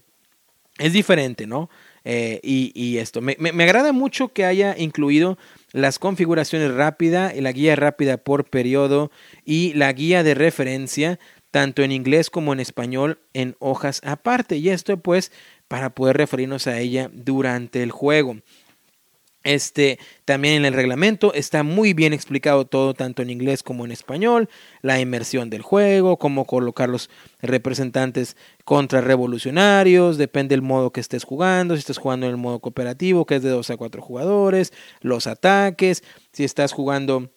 es 0.78 0.94
diferente, 0.94 1.48
¿no? 1.48 1.70
Eh, 2.10 2.40
y, 2.42 2.98
esto, 3.00 3.20
me, 3.20 3.36
me, 3.38 3.64
agrada 3.66 3.92
mucho 3.92 4.30
que 4.30 4.46
haya 4.46 4.78
incluido 4.78 5.38
las 5.74 6.00
configuraciones 6.00 6.74
rápida, 6.74 7.34
la 7.36 7.52
guía 7.52 7.76
rápida 7.76 8.16
por 8.16 8.50
periodo 8.50 9.12
y 9.44 9.74
la 9.74 9.92
guía 9.92 10.24
de 10.24 10.34
referencia, 10.34 11.20
tanto 11.52 11.84
en 11.84 11.92
inglés 11.92 12.30
como 12.30 12.54
en 12.54 12.62
español, 12.62 13.20
en 13.34 13.58
hojas 13.60 14.00
aparte. 14.06 14.56
Y 14.56 14.70
esto 14.70 14.96
pues 14.96 15.34
para 15.68 15.90
poder 15.92 16.18
referirnos 16.18 16.68
a 16.68 16.80
ella 16.80 17.10
durante 17.14 17.84
el 17.84 17.92
juego. 17.92 18.38
Este, 19.48 19.98
también 20.26 20.56
en 20.56 20.66
el 20.66 20.74
reglamento 20.74 21.34
está 21.34 21.64
muy 21.64 21.94
bien 21.94 22.12
explicado 22.12 22.66
todo, 22.66 22.94
tanto 22.94 23.22
en 23.22 23.30
inglés 23.30 23.64
como 23.64 23.86
en 23.86 23.94
español, 23.94 24.50
la 24.82 25.00
inmersión 25.00 25.50
del 25.50 25.62
juego, 25.62 26.18
cómo 26.18 26.44
colocar 26.44 26.90
los 26.90 27.10
representantes 27.42 28.36
contrarrevolucionarios, 28.66 30.18
depende 30.18 30.54
del 30.54 30.64
modo 30.64 30.92
que 30.92 31.00
estés 31.00 31.24
jugando, 31.24 31.76
si 31.76 31.80
estás 31.80 31.98
jugando 31.98 32.26
en 32.26 32.34
el 32.34 32.38
modo 32.38 32.60
cooperativo, 32.60 33.26
que 33.26 33.36
es 33.36 33.42
de 33.42 33.50
2 33.50 33.70
a 33.70 33.78
4 33.78 34.02
jugadores, 34.02 34.74
los 35.00 35.28
ataques, 35.28 36.04
si 36.34 36.44
estás 36.44 36.74
jugando 36.74 37.32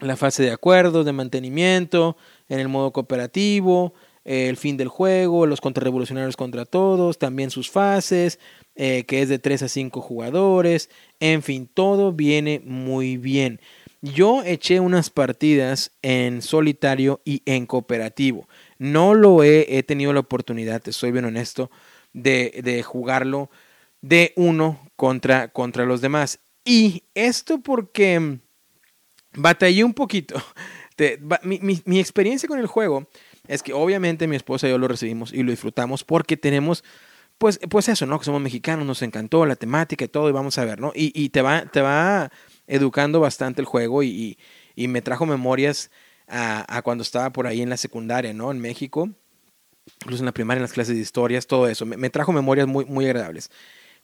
la 0.00 0.16
fase 0.16 0.42
de 0.42 0.50
acuerdos, 0.50 1.06
de 1.06 1.12
mantenimiento, 1.12 2.18
en 2.50 2.58
el 2.58 2.68
modo 2.68 2.92
cooperativo, 2.92 3.94
el 4.24 4.56
fin 4.56 4.76
del 4.76 4.88
juego, 4.88 5.46
los 5.46 5.60
contrarrevolucionarios 5.60 6.36
contra 6.36 6.64
todos, 6.64 7.18
también 7.18 7.50
sus 7.50 7.70
fases, 7.70 8.38
eh, 8.74 9.04
que 9.04 9.22
es 9.22 9.28
de 9.28 9.38
3 9.38 9.64
a 9.64 9.68
5 9.68 10.00
jugadores, 10.00 10.90
en 11.20 11.42
fin, 11.42 11.68
todo 11.72 12.12
viene 12.12 12.60
muy 12.64 13.16
bien. 13.16 13.60
Yo 14.00 14.42
eché 14.42 14.80
unas 14.80 15.10
partidas 15.10 15.92
en 16.02 16.42
solitario 16.42 17.20
y 17.24 17.42
en 17.46 17.66
cooperativo. 17.66 18.48
No 18.78 19.14
lo 19.14 19.44
he, 19.44 19.78
he 19.78 19.82
tenido 19.82 20.12
la 20.12 20.20
oportunidad, 20.20 20.82
soy 20.90 21.12
bien 21.12 21.24
honesto, 21.24 21.70
de, 22.12 22.60
de 22.64 22.82
jugarlo 22.82 23.50
de 24.00 24.32
uno 24.36 24.80
contra, 24.96 25.48
contra 25.48 25.84
los 25.86 26.00
demás. 26.00 26.40
Y 26.64 27.04
esto 27.14 27.60
porque 27.60 28.38
batallé 29.34 29.84
un 29.84 29.94
poquito. 29.94 30.34
mi, 31.42 31.80
mi, 31.84 32.00
experiencia 32.00 32.48
con 32.48 32.58
el 32.58 32.66
juego 32.66 33.08
es 33.48 33.62
que 33.62 33.72
obviamente 33.72 34.26
mi 34.26 34.36
esposa 34.36 34.66
y 34.66 34.70
yo 34.70 34.78
lo 34.78 34.88
recibimos 34.88 35.32
y 35.32 35.42
lo 35.42 35.50
disfrutamos 35.50 36.04
porque 36.04 36.36
tenemos 36.36 36.84
pues, 37.38 37.58
pues 37.68 37.88
eso, 37.88 38.06
¿no? 38.06 38.20
Que 38.20 38.24
somos 38.24 38.40
mexicanos, 38.40 38.86
nos 38.86 39.02
encantó 39.02 39.44
la 39.46 39.56
temática 39.56 40.04
y 40.04 40.08
todo, 40.08 40.28
y 40.28 40.32
vamos 40.32 40.58
a 40.58 40.64
ver, 40.64 40.80
¿no? 40.80 40.92
Y, 40.94 41.12
y 41.20 41.30
te, 41.30 41.42
va, 41.42 41.64
te 41.66 41.80
va 41.80 42.30
educando 42.68 43.18
bastante 43.18 43.60
el 43.60 43.66
juego 43.66 44.04
y, 44.04 44.38
y, 44.76 44.86
me 44.86 45.02
trajo 45.02 45.26
memorias 45.26 45.90
a, 46.28 46.64
a, 46.76 46.82
cuando 46.82 47.02
estaba 47.02 47.32
por 47.32 47.48
ahí 47.48 47.60
en 47.60 47.68
la 47.68 47.76
secundaria, 47.76 48.32
¿no? 48.32 48.52
En 48.52 48.60
México, 48.60 49.10
incluso 50.02 50.22
en 50.22 50.26
la 50.26 50.32
primaria, 50.32 50.58
en 50.58 50.62
las 50.62 50.72
clases 50.72 50.94
de 50.94 51.02
historias, 51.02 51.48
todo 51.48 51.66
eso. 51.66 51.84
Me, 51.84 51.96
me 51.96 52.10
trajo 52.10 52.32
memorias 52.32 52.68
muy, 52.68 52.84
muy 52.84 53.06
agradables. 53.06 53.50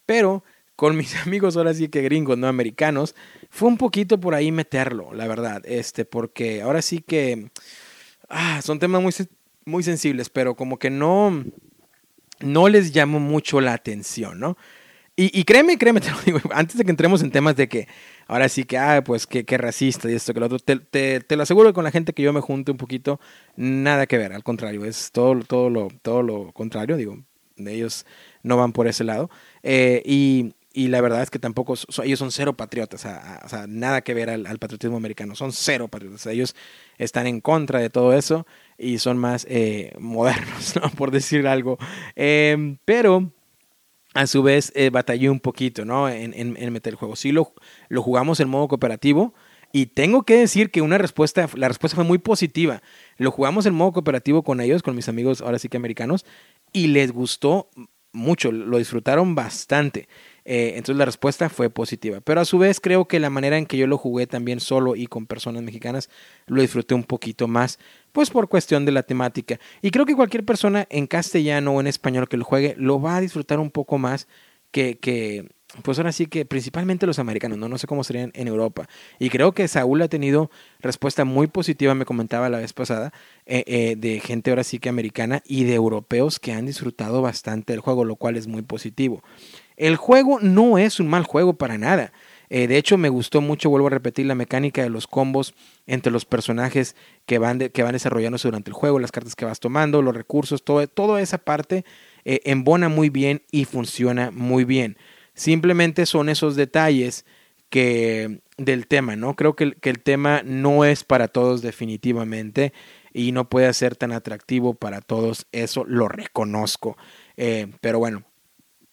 Pero 0.05 0.43
con 0.75 0.97
mis 0.97 1.15
amigos 1.27 1.57
ahora 1.57 1.75
sí 1.75 1.89
que 1.89 2.03
gringos, 2.03 2.39
no 2.39 2.49
americanos, 2.49 3.15
fue 3.51 3.69
un 3.69 3.77
poquito 3.77 4.19
por 4.19 4.35
ahí 4.35 4.51
meterlo, 4.51 5.13
la 5.13 5.29
verdad, 5.29 5.63
este, 5.65 6.05
porque 6.05 6.63
ahora 6.63 6.83
sí 6.83 7.03
que 7.07 7.51
ah, 8.29 8.61
son 8.63 8.79
temas 8.79 9.03
muy, 9.03 9.13
muy 9.65 9.83
sensibles, 9.83 10.31
pero 10.31 10.55
como 10.55 10.79
que 10.79 10.91
no, 10.91 11.45
no 12.41 12.69
les 12.69 12.95
llamo 12.95 13.21
mucho 13.21 13.61
la 13.61 13.73
atención, 13.73 14.39
¿no? 14.41 14.57
Y, 15.21 15.43
créeme, 15.43 15.77
créeme, 15.79 16.01
te 16.01 16.13
lo 16.13 16.21
digo, 16.25 16.39
antes 16.53 16.77
de 16.77 16.85
que 16.85 16.93
entremos 16.93 17.23
en 17.23 17.33
temas 17.33 17.57
de 17.57 17.69
que 17.69 17.89
ahora 18.29 18.49
sí 18.49 18.63
que, 18.63 18.79
ah, 18.79 19.03
pues 19.05 19.27
que, 19.27 19.45
racista 19.59 20.09
y 20.09 20.15
esto, 20.15 20.33
que 20.33 20.39
lo 20.39 20.47
otro, 20.47 20.61
te, 20.61 20.79
te, 20.79 21.37
lo 21.37 21.43
aseguro 21.43 21.71
que 21.71 21.75
con 21.75 21.83
la 21.83 21.91
gente 21.91 22.13
que 22.13 22.23
yo 22.23 22.33
me 22.33 22.41
junte 22.41 22.71
un 22.71 22.77
poquito, 22.77 23.19
nada 23.57 24.07
que 24.07 24.17
ver, 24.17 24.33
al 24.33 24.45
contrario, 24.45 24.85
es 24.85 25.11
todo, 25.11 25.41
todo, 25.43 25.71
lo, 25.71 25.89
todo 26.03 26.23
lo 26.23 26.53
contrario, 26.53 26.97
digo, 26.97 27.19
ellos 27.57 28.07
no 28.45 28.57
van 28.57 28.73
por 28.73 28.87
ese 28.87 29.03
lado. 29.03 29.29
Eh, 29.65 30.03
y, 30.05 30.55
y 30.73 30.89
la 30.89 31.01
verdad 31.01 31.23
es 31.23 31.31
que 31.31 31.39
tampoco, 31.39 31.75
ellos 32.05 32.19
son 32.19 32.31
cero 32.31 32.57
patriotas, 32.57 33.05
o 33.05 33.49
sea, 33.49 33.67
nada 33.69 34.03
que 34.03 34.15
ver 34.15 34.31
al, 34.31 34.59
patriotismo 34.59 34.97
americano, 34.97 35.35
son 35.35 35.53
cero 35.53 35.89
patriotas, 35.89 36.27
ellos 36.27 36.55
están 36.99 37.27
en 37.27 37.41
contra 37.41 37.81
de 37.81 37.91
todo 37.91 38.13
eso 38.13 38.47
y 38.77 38.99
son 38.99 39.19
más 39.19 39.47
eh, 39.49 39.93
modernos, 39.99 40.77
¿no? 40.83 40.91
por 40.91 41.11
decir 41.11 41.47
algo. 41.47 41.79
Em, 42.17 42.79
pero 42.85 43.33
a 44.15 44.27
su 44.27 44.43
vez 44.43 44.73
eh, 44.75 44.91
batallé 44.91 45.31
un 45.31 45.41
poquito 45.41 45.85
¿no? 45.85 46.09
En, 46.09 46.35
en, 46.35 46.73
meter 46.73 46.93
el 46.93 46.97
juego. 46.97 47.17
Sí 47.17 47.33
lo, 47.33 47.53
lo 47.89 48.03
jugamos 48.03 48.41
en 48.41 48.49
modo 48.49 48.69
cooperativo 48.69 49.35
y 49.73 49.87
tengo 49.87 50.23
que 50.23 50.37
decir 50.37 50.71
que 50.71 50.81
una 50.81 50.99
respuesta, 50.99 51.49
la 51.55 51.69
respuesta 51.69 51.97
fue 51.97 52.05
muy 52.05 52.19
positiva. 52.19 52.83
Lo 53.17 53.31
jugamos 53.31 53.67
en 53.67 53.75
modo 53.75 53.93
cooperativo 53.93 54.43
con 54.43 54.61
ellos, 54.61 54.83
con 54.83 54.97
mis 54.97 55.09
amigos 55.09 55.41
ahora 55.41 55.59
sí 55.59 55.69
que 55.69 55.77
americanos, 55.77 56.25
y 56.73 56.89
les 56.89 57.13
gustó 57.13 57.69
mucho, 58.13 58.51
lo 58.51 58.79
disfrutaron 58.79 59.35
bastante. 59.35 60.09
Eh, 60.51 60.77
entonces 60.77 60.97
la 60.97 61.05
respuesta 61.05 61.51
fue 61.51 61.69
positiva. 61.69 62.21
Pero 62.23 62.41
a 62.41 62.47
su 62.47 62.57
vez 62.57 62.81
creo 62.81 63.05
que 63.05 63.21
la 63.21 63.29
manera 63.29 63.59
en 63.59 63.67
que 63.67 63.77
yo 63.77 63.87
lo 63.87 63.99
jugué 63.99 64.27
también 64.27 64.61
solo 64.61 64.97
y 64.97 65.07
con 65.07 65.27
personas 65.27 65.63
mexicanas 65.63 66.09
lo 66.47 66.63
disfruté 66.63 66.95
un 66.95 67.05
poquito 67.05 67.49
más, 67.49 67.79
pues 68.13 68.31
por 68.31 68.49
cuestión 68.49 68.87
de 68.87 68.93
la 68.93 69.03
temática. 69.03 69.61
Y 69.83 69.91
creo 69.91 70.07
que 70.07 70.17
cualquier 70.17 70.47
persona 70.47 70.87
en 70.89 71.07
castellano 71.07 71.73
o 71.73 71.81
en 71.81 71.87
español 71.87 72.31
que 72.31 72.39
lo 72.39 72.47
juegue 72.47 72.75
lo 72.79 72.99
va 72.99 73.17
a 73.17 73.21
disfrutar 73.21 73.59
un 73.59 73.71
poco 73.71 73.99
más 73.99 74.27
que, 74.71 75.51
pues 75.83 75.99
ahora 75.99 76.13
sí 76.13 76.25
que 76.29 76.47
principalmente 76.47 77.07
los 77.07 77.19
americanos, 77.19 77.59
¿no? 77.59 77.69
No 77.69 77.77
sé 77.77 77.87
cómo 77.87 78.03
serían 78.03 78.31
en 78.35 78.49
Europa. 78.49 78.89
Y 79.19 79.29
creo 79.29 79.53
que 79.53 79.69
Saúl 79.69 80.01
ha 80.01 80.09
tenido 80.09 80.51
respuesta 80.81 81.27
muy 81.27 81.49
positiva, 81.49 81.95
me 81.95 82.07
comentaba 82.07 82.49
la 82.49 82.57
vez 82.57 82.73
pasada, 82.73 83.13
eh, 83.45 83.65
eh, 83.67 83.97
de 83.99 84.21
gente 84.21 84.49
ahora 84.49 84.65
sí 84.65 84.79
que 84.79 84.89
americana 84.89 85.43
y 85.45 85.65
de 85.65 85.75
europeos 85.75 86.39
que 86.41 86.53
han 86.53 86.65
disfrutado 86.65 87.21
bastante 87.21 87.75
del 87.75 87.81
juego, 87.81 88.07
lo 88.07 88.17
cual 88.17 88.39
es 88.39 88.47
muy 88.47 88.63
positivo. 88.63 89.23
El 89.79 89.97
juego 89.97 90.41
no 90.41 90.77
es 90.77 91.01
un 91.01 91.09
mal 91.09 91.23
juego 91.23 91.55
para 91.55 91.79
nada. 91.79 92.13
Eh, 92.51 92.67
de 92.67 92.79
hecho, 92.79 92.99
me 92.99 93.09
gustó 93.09 93.41
mucho, 93.41 93.71
vuelvo 93.71 93.87
a 93.87 93.91
repetir, 93.91 94.27
la 94.27 94.35
mecánica 94.35 94.83
de 94.83 94.91
los 94.91 95.07
combos 95.07 95.55
entre 95.87 96.11
los 96.11 96.25
personajes 96.25 96.97
que 97.27 97.39
van, 97.39 97.59
que 97.59 97.83
van 97.83 97.93
desarrollándose 97.93 98.49
durante 98.49 98.71
el 98.71 98.75
juego, 98.75 98.99
las 98.99 99.13
cartas 99.13 99.37
que 99.37 99.45
vas 99.45 99.61
tomando, 99.61 100.03
los 100.03 100.17
recursos, 100.17 100.65
todo, 100.65 100.87
toda 100.89 101.21
esa 101.21 101.39
parte 101.39 101.85
eh, 102.25 102.41
embona 102.45 102.89
muy 102.89 103.09
bien 103.09 103.43
y 103.51 103.67
funciona 103.67 104.31
muy 104.33 104.65
bien. 104.65 104.97
Simplemente 105.35 106.07
son 106.07 106.29
esos 106.29 106.57
detalles 106.57 107.25
que 107.71 108.41
del 108.57 108.87
tema, 108.87 109.15
¿no? 109.15 109.37
Creo 109.37 109.55
que, 109.55 109.73
que 109.73 109.91
el 109.91 110.01
tema 110.01 110.43
no 110.45 110.85
es 110.85 111.05
para 111.05 111.29
todos 111.29 111.63
definitivamente 111.63 112.73
y 113.13 113.33
no 113.33 113.49
puede 113.49 113.73
ser 113.75 113.95
tan 113.95 114.13
atractivo 114.13 114.75
para 114.75 115.01
todos, 115.01 115.47
eso 115.53 115.85
lo 115.85 116.09
reconozco. 116.09 116.97
Eh, 117.37 117.69
pero 117.81 117.99
bueno, 117.99 118.25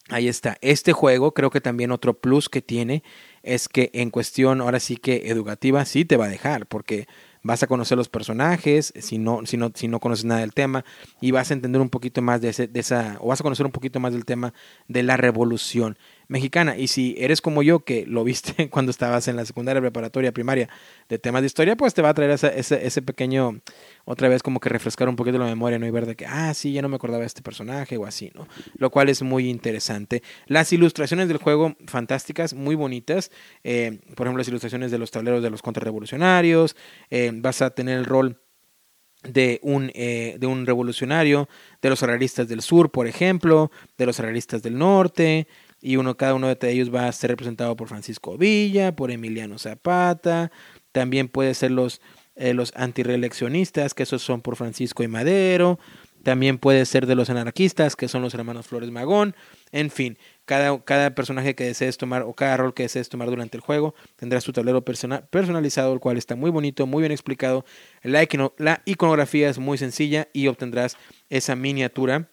Ahí 0.09 0.27
está. 0.27 0.57
Este 0.61 0.93
juego, 0.93 1.33
creo 1.33 1.49
que 1.49 1.61
también 1.61 1.91
otro 1.91 2.13
plus 2.13 2.47
que 2.47 2.61
tiene 2.61 3.03
es 3.41 3.67
que 3.67 3.89
en 3.93 4.11
cuestión, 4.11 4.61
ahora 4.61 4.79
sí 4.79 4.97
que 4.97 5.29
educativa, 5.29 5.83
sí 5.85 6.05
te 6.05 6.15
va 6.15 6.25
a 6.25 6.29
dejar, 6.29 6.67
porque 6.67 7.07
vas 7.41 7.63
a 7.63 7.67
conocer 7.67 7.97
los 7.97 8.09
personajes, 8.09 8.93
si 8.99 9.17
no, 9.17 9.45
si 9.45 9.57
no, 9.57 9.71
si 9.73 9.87
no 9.87 9.99
conoces 9.99 10.25
nada 10.25 10.41
del 10.41 10.53
tema, 10.53 10.85
y 11.21 11.31
vas 11.31 11.49
a 11.49 11.55
entender 11.55 11.81
un 11.81 11.89
poquito 11.89 12.21
más 12.21 12.39
de, 12.41 12.49
ese, 12.49 12.67
de 12.67 12.79
esa, 12.79 13.17
o 13.19 13.27
vas 13.27 13.39
a 13.39 13.43
conocer 13.43 13.65
un 13.65 13.71
poquito 13.71 13.99
más 13.99 14.13
del 14.13 14.25
tema 14.25 14.53
de 14.87 15.01
la 15.03 15.17
revolución 15.17 15.97
mexicana. 16.27 16.77
Y 16.77 16.87
si 16.87 17.15
eres 17.17 17.41
como 17.41 17.63
yo, 17.63 17.79
que 17.81 18.05
lo 18.05 18.23
viste 18.23 18.69
cuando 18.71 18.91
estabas 18.91 19.27
en 19.27 19.35
la 19.35 19.45
secundaria, 19.45 19.81
preparatoria, 19.81 20.31
primaria, 20.31 20.69
de 21.09 21.19
temas 21.19 21.41
de 21.41 21.47
historia, 21.47 21.75
pues 21.75 21.93
te 21.93 22.01
va 22.01 22.09
a 22.09 22.13
traer 22.13 22.31
ese, 22.31 22.51
ese, 22.57 23.01
pequeño, 23.01 23.61
otra 24.05 24.27
vez 24.27 24.41
como 24.43 24.59
que 24.59 24.69
refrescar 24.69 25.09
un 25.09 25.15
poquito 25.15 25.37
la 25.37 25.45
memoria, 25.45 25.79
¿no? 25.79 25.85
Y 25.85 25.91
ver 25.91 26.05
de 26.05 26.15
que, 26.15 26.25
ah, 26.25 26.53
sí, 26.53 26.73
ya 26.73 26.81
no 26.81 26.89
me 26.89 26.95
acordaba 26.95 27.21
de 27.21 27.27
este 27.27 27.41
personaje 27.41 27.97
o 27.97 28.05
así, 28.05 28.31
¿no? 28.35 28.47
Lo 28.77 28.89
cual 28.89 29.09
es 29.09 29.21
muy 29.21 29.49
interesante. 29.49 30.23
Las 30.47 30.73
ilustraciones 30.73 31.27
del 31.27 31.37
juego, 31.37 31.75
fantásticas, 31.87 32.53
muy 32.53 32.75
bonitas. 32.75 33.31
Eh, 33.63 33.99
por 34.15 34.27
ejemplo, 34.27 34.39
las 34.39 34.47
ilustraciones 34.47 34.91
de 34.91 34.97
los 34.97 35.11
tableros 35.11 35.43
de 35.43 35.49
los 35.49 35.61
contrarrevolucionarios. 35.61 36.75
Eh, 37.09 37.31
vas 37.33 37.61
a 37.61 37.69
tener 37.71 37.97
el 37.97 38.05
rol 38.05 38.41
de 39.23 39.59
un, 39.63 39.91
eh, 39.95 40.37
de 40.39 40.47
un 40.47 40.65
revolucionario, 40.65 41.49
de 41.81 41.89
los 41.89 42.01
realistas 42.01 42.47
del 42.47 42.61
sur, 42.61 42.91
por 42.91 43.07
ejemplo, 43.07 43.71
de 43.97 44.05
los 44.05 44.19
realistas 44.19 44.61
del 44.61 44.77
norte, 44.77 45.47
y 45.85 45.97
uno, 45.97 46.17
cada 46.17 46.33
uno 46.33 46.47
de 46.47 46.71
ellos 46.71 46.93
va 46.93 47.07
a 47.07 47.11
ser 47.11 47.29
representado 47.29 47.75
por 47.75 47.87
Francisco 47.87 48.39
Villa, 48.39 48.95
por 48.95 49.11
Emiliano 49.11 49.59
Zapata, 49.59 50.51
también 50.91 51.27
puede 51.27 51.53
ser 51.53 51.69
los, 51.69 52.01
eh, 52.35 52.55
los 52.55 52.73
antireeleccionistas, 52.75 53.93
que 53.93 54.01
esos 54.01 54.23
son 54.23 54.41
por 54.41 54.55
Francisco 54.55 55.03
y 55.03 55.07
Madero, 55.07 55.77
también 56.23 56.57
puede 56.57 56.87
ser 56.87 57.05
de 57.05 57.13
los 57.13 57.29
anarquistas, 57.29 57.95
que 57.95 58.07
son 58.07 58.23
los 58.23 58.33
hermanos 58.33 58.65
Flores 58.65 58.89
Magón, 58.89 59.35
en 59.71 59.91
fin, 59.91 60.17
cada, 60.45 60.83
cada 60.83 61.13
personaje 61.13 61.53
que 61.53 61.65
desees 61.65 61.97
tomar 61.97 62.23
o 62.23 62.33
cada 62.33 62.57
rol 62.57 62.73
que 62.73 62.81
desees 62.81 63.07
tomar 63.07 63.29
durante 63.29 63.55
el 63.55 63.61
juego 63.61 63.93
tendrá 64.15 64.41
su 64.41 64.53
tablero 64.53 64.83
personalizado, 64.83 65.93
el 65.93 65.99
cual 65.99 66.17
está 66.17 66.35
muy 66.35 66.49
bonito, 66.49 66.87
muy 66.87 67.01
bien 67.01 67.11
explicado, 67.11 67.63
la, 68.01 68.27
la 68.57 68.81
iconografía 68.85 69.51
es 69.51 69.59
muy 69.59 69.77
sencilla 69.77 70.29
y 70.33 70.47
obtendrás 70.47 70.97
esa 71.29 71.55
miniatura, 71.55 72.31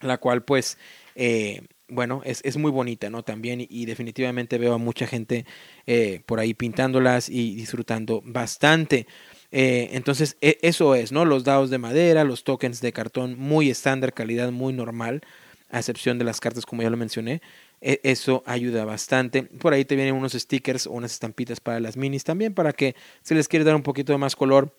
la 0.00 0.18
cual 0.18 0.42
pues... 0.42 0.76
Eh, 1.14 1.62
bueno, 1.88 2.22
es, 2.24 2.40
es, 2.44 2.56
muy 2.56 2.70
bonita, 2.70 3.10
¿no? 3.10 3.22
También 3.22 3.64
y, 3.68 3.86
definitivamente 3.86 4.58
veo 4.58 4.74
a 4.74 4.78
mucha 4.78 5.06
gente 5.06 5.44
eh, 5.86 6.22
por 6.26 6.40
ahí 6.40 6.54
pintándolas 6.54 7.28
y 7.28 7.54
disfrutando 7.54 8.22
bastante. 8.24 9.06
Eh, 9.50 9.90
entonces, 9.92 10.36
e, 10.40 10.58
eso 10.62 10.94
es, 10.94 11.12
¿no? 11.12 11.24
Los 11.24 11.44
dados 11.44 11.70
de 11.70 11.78
madera, 11.78 12.24
los 12.24 12.44
tokens 12.44 12.80
de 12.80 12.92
cartón 12.92 13.38
muy 13.38 13.70
estándar, 13.70 14.14
calidad 14.14 14.50
muy 14.50 14.72
normal, 14.72 15.22
a 15.70 15.78
excepción 15.78 16.18
de 16.18 16.24
las 16.24 16.40
cartas 16.40 16.64
como 16.66 16.82
ya 16.82 16.90
lo 16.90 16.96
mencioné. 16.96 17.42
E, 17.80 18.00
eso 18.02 18.42
ayuda 18.46 18.84
bastante. 18.84 19.42
Por 19.42 19.74
ahí 19.74 19.84
te 19.84 19.94
vienen 19.94 20.14
unos 20.14 20.32
stickers 20.32 20.86
o 20.86 20.92
unas 20.92 21.12
estampitas 21.12 21.60
para 21.60 21.80
las 21.80 21.96
minis 21.96 22.24
también, 22.24 22.54
para 22.54 22.72
que 22.72 22.96
si 23.22 23.34
les 23.34 23.46
quiere 23.46 23.64
dar 23.64 23.76
un 23.76 23.82
poquito 23.82 24.12
de 24.12 24.18
más 24.18 24.36
color 24.36 24.74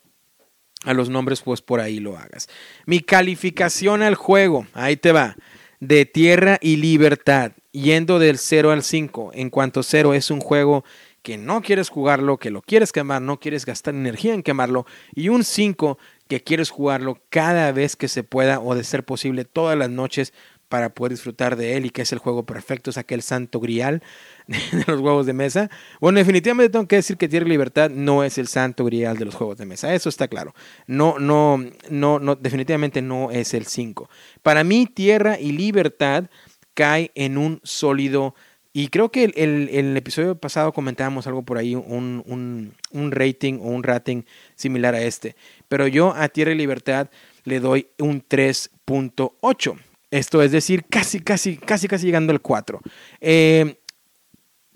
a 0.83 0.93
los 0.93 1.09
nombres, 1.09 1.41
pues 1.41 1.61
por 1.61 1.79
ahí 1.79 1.99
lo 1.99 2.17
hagas. 2.17 2.49
Mi 2.85 2.99
calificación 2.99 4.01
al 4.01 4.15
juego, 4.15 4.67
ahí 4.73 4.97
te 4.97 5.11
va 5.11 5.35
de 5.79 6.05
tierra 6.05 6.57
y 6.61 6.77
libertad, 6.77 7.51
yendo 7.71 8.19
del 8.19 8.37
0 8.37 8.71
al 8.71 8.83
5. 8.83 9.31
En 9.33 9.49
cuanto 9.49 9.83
0 9.83 10.13
es 10.13 10.31
un 10.31 10.39
juego 10.39 10.83
que 11.21 11.37
no 11.37 11.61
quieres 11.61 11.89
jugarlo, 11.89 12.37
que 12.37 12.51
lo 12.51 12.61
quieres 12.61 12.91
quemar, 12.91 13.21
no 13.21 13.39
quieres 13.39 13.65
gastar 13.65 13.95
energía 13.95 14.33
en 14.33 14.43
quemarlo, 14.43 14.85
y 15.15 15.29
un 15.29 15.43
5 15.43 15.97
que 16.27 16.43
quieres 16.43 16.69
jugarlo 16.69 17.19
cada 17.29 17.71
vez 17.71 17.95
que 17.95 18.07
se 18.07 18.23
pueda 18.23 18.59
o 18.59 18.75
de 18.75 18.83
ser 18.83 19.03
posible 19.03 19.43
todas 19.43 19.77
las 19.77 19.89
noches 19.89 20.33
para 20.69 20.93
poder 20.93 21.11
disfrutar 21.11 21.55
de 21.55 21.77
él 21.77 21.85
y 21.85 21.89
que 21.89 22.01
es 22.01 22.11
el 22.11 22.19
juego 22.19 22.45
perfecto, 22.45 22.89
es 22.89 22.97
aquel 22.97 23.21
santo 23.21 23.59
grial 23.59 24.01
de 24.47 24.83
los 24.87 24.99
juegos 24.99 25.25
de 25.25 25.33
mesa. 25.33 25.69
Bueno, 25.99 26.19
definitivamente 26.19 26.71
tengo 26.71 26.87
que 26.87 26.97
decir 26.97 27.17
que 27.17 27.27
Tierra 27.27 27.45
y 27.45 27.49
Libertad 27.49 27.89
no 27.89 28.23
es 28.23 28.37
el 28.37 28.47
santo 28.47 28.85
grial 28.85 29.17
de 29.17 29.25
los 29.25 29.35
juegos 29.35 29.57
de 29.57 29.65
mesa, 29.65 29.93
eso 29.93 30.09
está 30.09 30.27
claro. 30.27 30.53
No, 30.87 31.19
no, 31.19 31.63
no, 31.89 32.19
no, 32.19 32.35
definitivamente 32.35 33.01
no 33.01 33.31
es 33.31 33.53
el 33.53 33.65
5. 33.65 34.09
Para 34.41 34.63
mí, 34.63 34.87
Tierra 34.87 35.39
y 35.39 35.51
Libertad 35.51 36.25
cae 36.73 37.11
en 37.15 37.37
un 37.37 37.61
sólido 37.63 38.35
y 38.77 38.89
creo 38.89 39.09
que 39.09 39.23
el, 39.23 39.69
el, 39.71 39.95
episodio 39.95 40.37
pasado 40.37 40.73
comentábamos 40.73 41.27
algo 41.27 41.43
por 41.43 41.57
ahí, 41.57 41.75
un, 41.75 42.21
un, 42.25 42.73
un, 42.91 43.11
rating 43.13 43.53
o 43.61 43.69
un 43.69 43.83
rating 43.83 44.23
similar 44.55 44.93
a 44.95 45.01
este. 45.01 45.37
Pero 45.69 45.87
yo 45.87 46.13
a 46.13 46.27
Tierra 46.27 46.51
y 46.51 46.55
Libertad 46.55 47.09
le 47.45 47.61
doy 47.61 47.87
un 47.99 48.21
3.8. 48.21 49.77
Esto 50.15 50.41
es 50.41 50.53
decir, 50.53 50.85
casi, 50.85 51.19
casi, 51.19 51.57
casi, 51.57 51.89
casi 51.89 52.05
llegando 52.05 52.31
al 52.31 52.39
4. 52.39 52.79
Eh, 53.19 53.81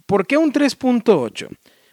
¿Por 0.05 0.27
qué 0.27 0.35
un 0.35 0.51
3.8? 0.51 1.47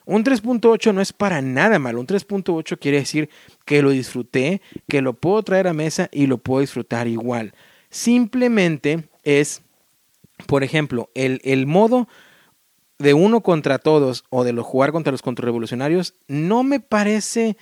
Un 0.04 0.24
3.8 0.24 0.92
no 0.92 1.00
es 1.00 1.12
para 1.12 1.40
nada 1.40 1.78
malo. 1.78 2.00
Un 2.00 2.08
3.8 2.08 2.76
quiere 2.80 2.98
decir 2.98 3.30
que 3.64 3.82
lo 3.82 3.90
disfruté, 3.90 4.62
que 4.88 5.00
lo 5.00 5.12
puedo 5.14 5.44
traer 5.44 5.68
a 5.68 5.72
mesa 5.72 6.08
y 6.10 6.26
lo 6.26 6.38
puedo 6.38 6.60
disfrutar 6.60 7.06
igual. 7.06 7.54
Simplemente 7.88 9.08
es, 9.22 9.62
por 10.46 10.64
ejemplo, 10.64 11.10
el, 11.14 11.40
el 11.44 11.66
modo 11.66 12.08
de 12.98 13.14
uno 13.14 13.42
contra 13.42 13.78
todos 13.78 14.24
o 14.28 14.42
de 14.42 14.52
jugar 14.54 14.90
contra 14.90 15.12
los 15.12 15.22
contrarrevolucionarios 15.22 16.14
no 16.26 16.64
me 16.64 16.80
parece 16.80 17.56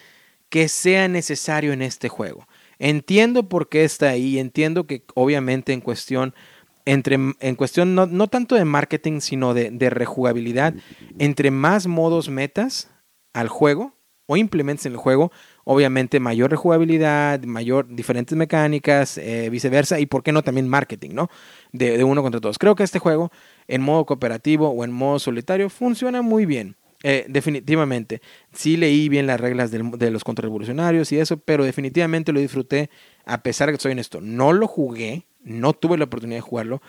que 0.48 0.68
sea 0.68 1.08
necesario 1.08 1.74
en 1.74 1.82
este 1.82 2.08
juego. 2.08 2.46
Entiendo 2.78 3.48
por 3.48 3.68
qué 3.68 3.84
está 3.84 4.10
ahí, 4.10 4.38
entiendo 4.38 4.86
que 4.86 5.04
obviamente 5.14 5.72
en 5.72 5.80
cuestión 5.80 6.34
entre, 6.86 7.14
en 7.14 7.54
cuestión 7.54 7.94
no, 7.94 8.28
tanto 8.28 8.54
de 8.54 8.64
marketing, 8.64 9.20
sino 9.20 9.54
de, 9.54 9.90
rejugabilidad, 9.90 10.74
entre 11.18 11.50
más 11.50 11.86
modos 11.86 12.28
metas 12.28 12.90
al 13.32 13.48
juego 13.48 13.94
o 14.26 14.36
implementes 14.36 14.86
en 14.86 14.92
el 14.92 14.98
juego, 14.98 15.32
obviamente 15.64 16.18
mayor 16.18 16.50
rejugabilidad, 16.50 17.42
mayor 17.42 17.86
diferentes 17.94 18.36
mecánicas, 18.36 19.18
eh, 19.18 19.50
viceversa, 19.50 20.00
y 20.00 20.06
por 20.06 20.22
qué 20.22 20.32
no 20.32 20.42
también 20.42 20.66
marketing, 20.66 21.10
¿no? 21.12 21.28
De, 21.72 22.02
uno 22.04 22.22
contra 22.22 22.40
todos. 22.40 22.58
Creo 22.58 22.74
que 22.74 22.84
este 22.84 22.98
juego, 22.98 23.30
en 23.68 23.82
modo 23.82 24.06
cooperativo 24.06 24.68
o 24.70 24.84
en 24.84 24.92
modo 24.92 25.18
solitario, 25.18 25.68
funciona 25.68 26.22
muy 26.22 26.46
bien. 26.46 26.76
Eh, 27.06 27.26
definitivamente, 27.28 28.22
sí 28.54 28.78
leí 28.78 29.10
bien 29.10 29.26
las 29.26 29.38
reglas 29.38 29.70
de 29.70 30.10
los 30.10 30.24
contrarrevolucionarios 30.24 31.12
y 31.12 31.18
eso, 31.18 31.36
pero 31.36 31.62
definitivamente 31.62 32.32
lo 32.32 32.40
disfruté, 32.40 32.88
a 33.26 33.42
pesar 33.42 33.68
de 33.68 33.74
que 33.74 33.82
soy 33.82 33.92
en 33.92 33.98
esto. 33.98 34.22
No 34.22 34.54
lo 34.54 34.66
jugué, 34.66 35.26
no 35.42 35.74
tuve 35.74 35.98
la 35.98 36.04
oportunidad 36.04 36.38
de 36.38 36.48
jugarlo, 36.48 36.80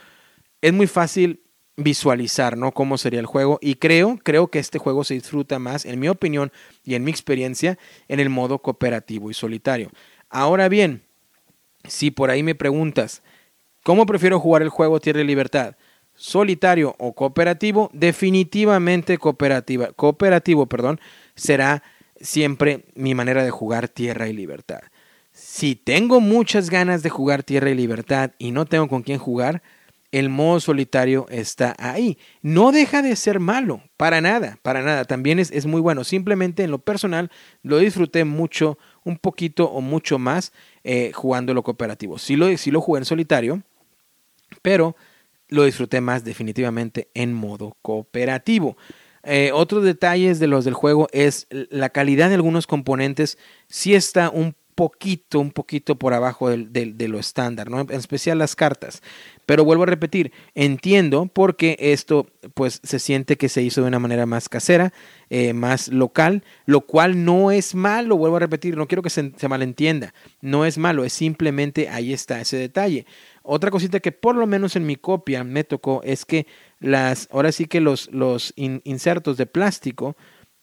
es 0.62 0.72
muy 0.72 0.88
fácil 0.88 1.42
visualizar, 1.76 2.56
¿no? 2.58 2.72
Cómo 2.72 2.98
sería 2.98 3.20
el 3.20 3.26
juego. 3.26 3.60
Y 3.62 3.76
creo, 3.76 4.18
creo 4.24 4.48
que 4.48 4.60
este 4.60 4.80
juego 4.80 5.04
se 5.04 5.16
disfruta 5.16 5.60
más, 5.60 5.84
en 5.84 6.00
mi 6.00 6.08
opinión 6.08 6.50
y 6.86 6.96
en 6.96 7.04
mi 7.04 7.12
experiencia, 7.12 7.78
en 8.08 8.22
el 8.22 8.30
modo 8.30 8.60
cooperativo 8.60 9.30
y 9.30 9.34
solitario. 9.34 9.92
Ahora 10.30 10.70
bien, 10.70 11.04
si 11.90 12.10
por 12.10 12.30
ahí 12.30 12.42
me 12.42 12.56
preguntas, 12.56 13.22
¿cómo 13.84 14.06
prefiero 14.06 14.40
jugar 14.40 14.62
el 14.62 14.70
juego 14.70 15.02
Tierra 15.02 15.20
y 15.20 15.26
Libertad? 15.26 15.76
¿Solitario 16.16 16.96
o 16.98 17.14
cooperativo? 17.14 17.90
Definitivamente 17.94 19.18
cooperativa. 19.18 19.92
Cooperativo, 19.94 20.66
perdón, 20.66 21.00
será 21.36 21.84
siempre 22.20 22.86
mi 22.96 23.14
manera 23.14 23.44
de 23.44 23.52
jugar 23.52 23.90
Tierra 23.90 24.28
y 24.28 24.34
Libertad. 24.34 24.82
Si 25.32 25.76
tengo 25.76 26.22
muchas 26.22 26.70
ganas 26.70 27.04
de 27.04 27.10
jugar 27.10 27.44
Tierra 27.44 27.70
y 27.70 27.76
Libertad 27.76 28.32
y 28.38 28.52
no 28.52 28.66
tengo 28.66 28.88
con 28.88 29.04
quién 29.04 29.20
jugar, 29.20 29.62
el 30.14 30.30
modo 30.30 30.62
solitario 30.62 31.26
está 31.30 31.76
ahí. 31.78 32.18
No 32.42 32.72
deja 32.72 33.02
de 33.02 33.18
ser 33.18 33.42
malo, 33.42 33.82
para 33.98 34.22
nada, 34.22 34.58
para 34.62 34.82
nada. 34.82 35.04
También 35.04 35.40
es, 35.40 35.66
muy 35.66 35.82
bueno. 35.82 36.06
Simplemente 36.06 36.64
en 36.64 36.72
lo 36.72 36.80
personal 36.80 37.30
lo 37.64 37.80
disfruté 37.80 38.24
mucho, 38.24 38.78
un 39.04 39.18
poquito 39.18 39.66
o 39.66 39.82
mucho 39.82 40.18
más 40.18 40.54
eh, 40.86 41.12
jugando 41.14 41.54
lo 41.54 41.64
cooperativo. 41.64 42.18
Sí 42.18 42.38
lo, 42.38 42.56
sí 42.58 42.72
lo 42.72 42.80
jugué 42.80 43.00
en 43.00 43.06
solitario, 43.06 43.62
pero 44.62 44.96
lo 45.50 45.64
disfruté 45.64 46.02
más 46.02 46.24
definitivamente 46.24 47.10
en 47.14 47.34
modo 47.34 47.78
cooperativo. 47.82 48.78
Eh, 49.24 49.52
otros 49.54 49.84
detalles 49.84 50.40
de 50.40 50.48
los 50.48 50.66
del 50.66 50.76
juego 50.76 51.08
es 51.12 51.48
la 51.50 51.90
calidad 51.90 52.30
de 52.30 52.36
algunos 52.36 52.68
componentes. 52.68 53.38
Sí 53.68 53.96
está 53.96 54.30
un 54.30 54.56
poquito, 54.76 55.40
un 55.40 55.52
poquito 55.52 55.96
por 55.96 56.14
abajo 56.14 56.50
de, 56.50 57.08
lo 57.08 57.18
estándar, 57.18 57.70
¿no? 57.70 57.80
En 57.80 57.92
especial 57.92 58.38
las 58.38 58.56
cartas. 58.56 59.02
Pero 59.46 59.64
vuelvo 59.64 59.84
a 59.84 59.88
repetir, 59.88 60.34
entiendo 60.54 61.28
porque 61.34 61.78
esto 61.80 62.28
pues 62.54 62.82
se 62.84 63.00
siente 63.00 63.38
que 63.38 63.48
se 63.48 63.62
hizo 63.62 63.82
de 63.82 63.88
una 63.88 64.00
manera 64.00 64.26
más 64.26 64.50
casera, 64.50 64.92
eh, 65.30 65.54
más 65.54 65.88
local, 65.88 66.44
lo 66.66 66.82
cual 66.82 67.24
no 67.24 67.52
es 67.52 67.74
malo, 67.74 68.18
vuelvo 68.18 68.36
a 68.36 68.42
repetir, 68.42 68.76
no 68.76 68.88
quiero 68.88 69.02
que 69.02 69.10
se, 69.10 69.32
malentienda, 69.48 70.14
no 70.42 70.66
es 70.66 70.78
malo, 70.78 71.06
es 71.06 71.14
simplemente 71.14 71.88
ahí 71.90 72.12
está 72.12 72.42
ese 72.42 72.58
detalle. 72.58 73.06
Otra 73.46 73.72
cosita 73.72 74.00
que 74.00 74.12
por 74.12 74.36
lo 74.36 74.48
menos 74.48 74.76
en 74.76 74.86
mi 74.86 74.96
copia 74.96 75.44
me 75.44 75.64
tocó 75.64 76.02
es 76.04 76.26
que 76.26 76.48
las, 76.80 77.28
ahora 77.32 77.52
sí 77.52 77.66
que 77.66 77.82
los, 77.82 78.12
los 78.12 78.54
insertos 78.56 79.38
de 79.38 79.46
plástico, 79.46 80.16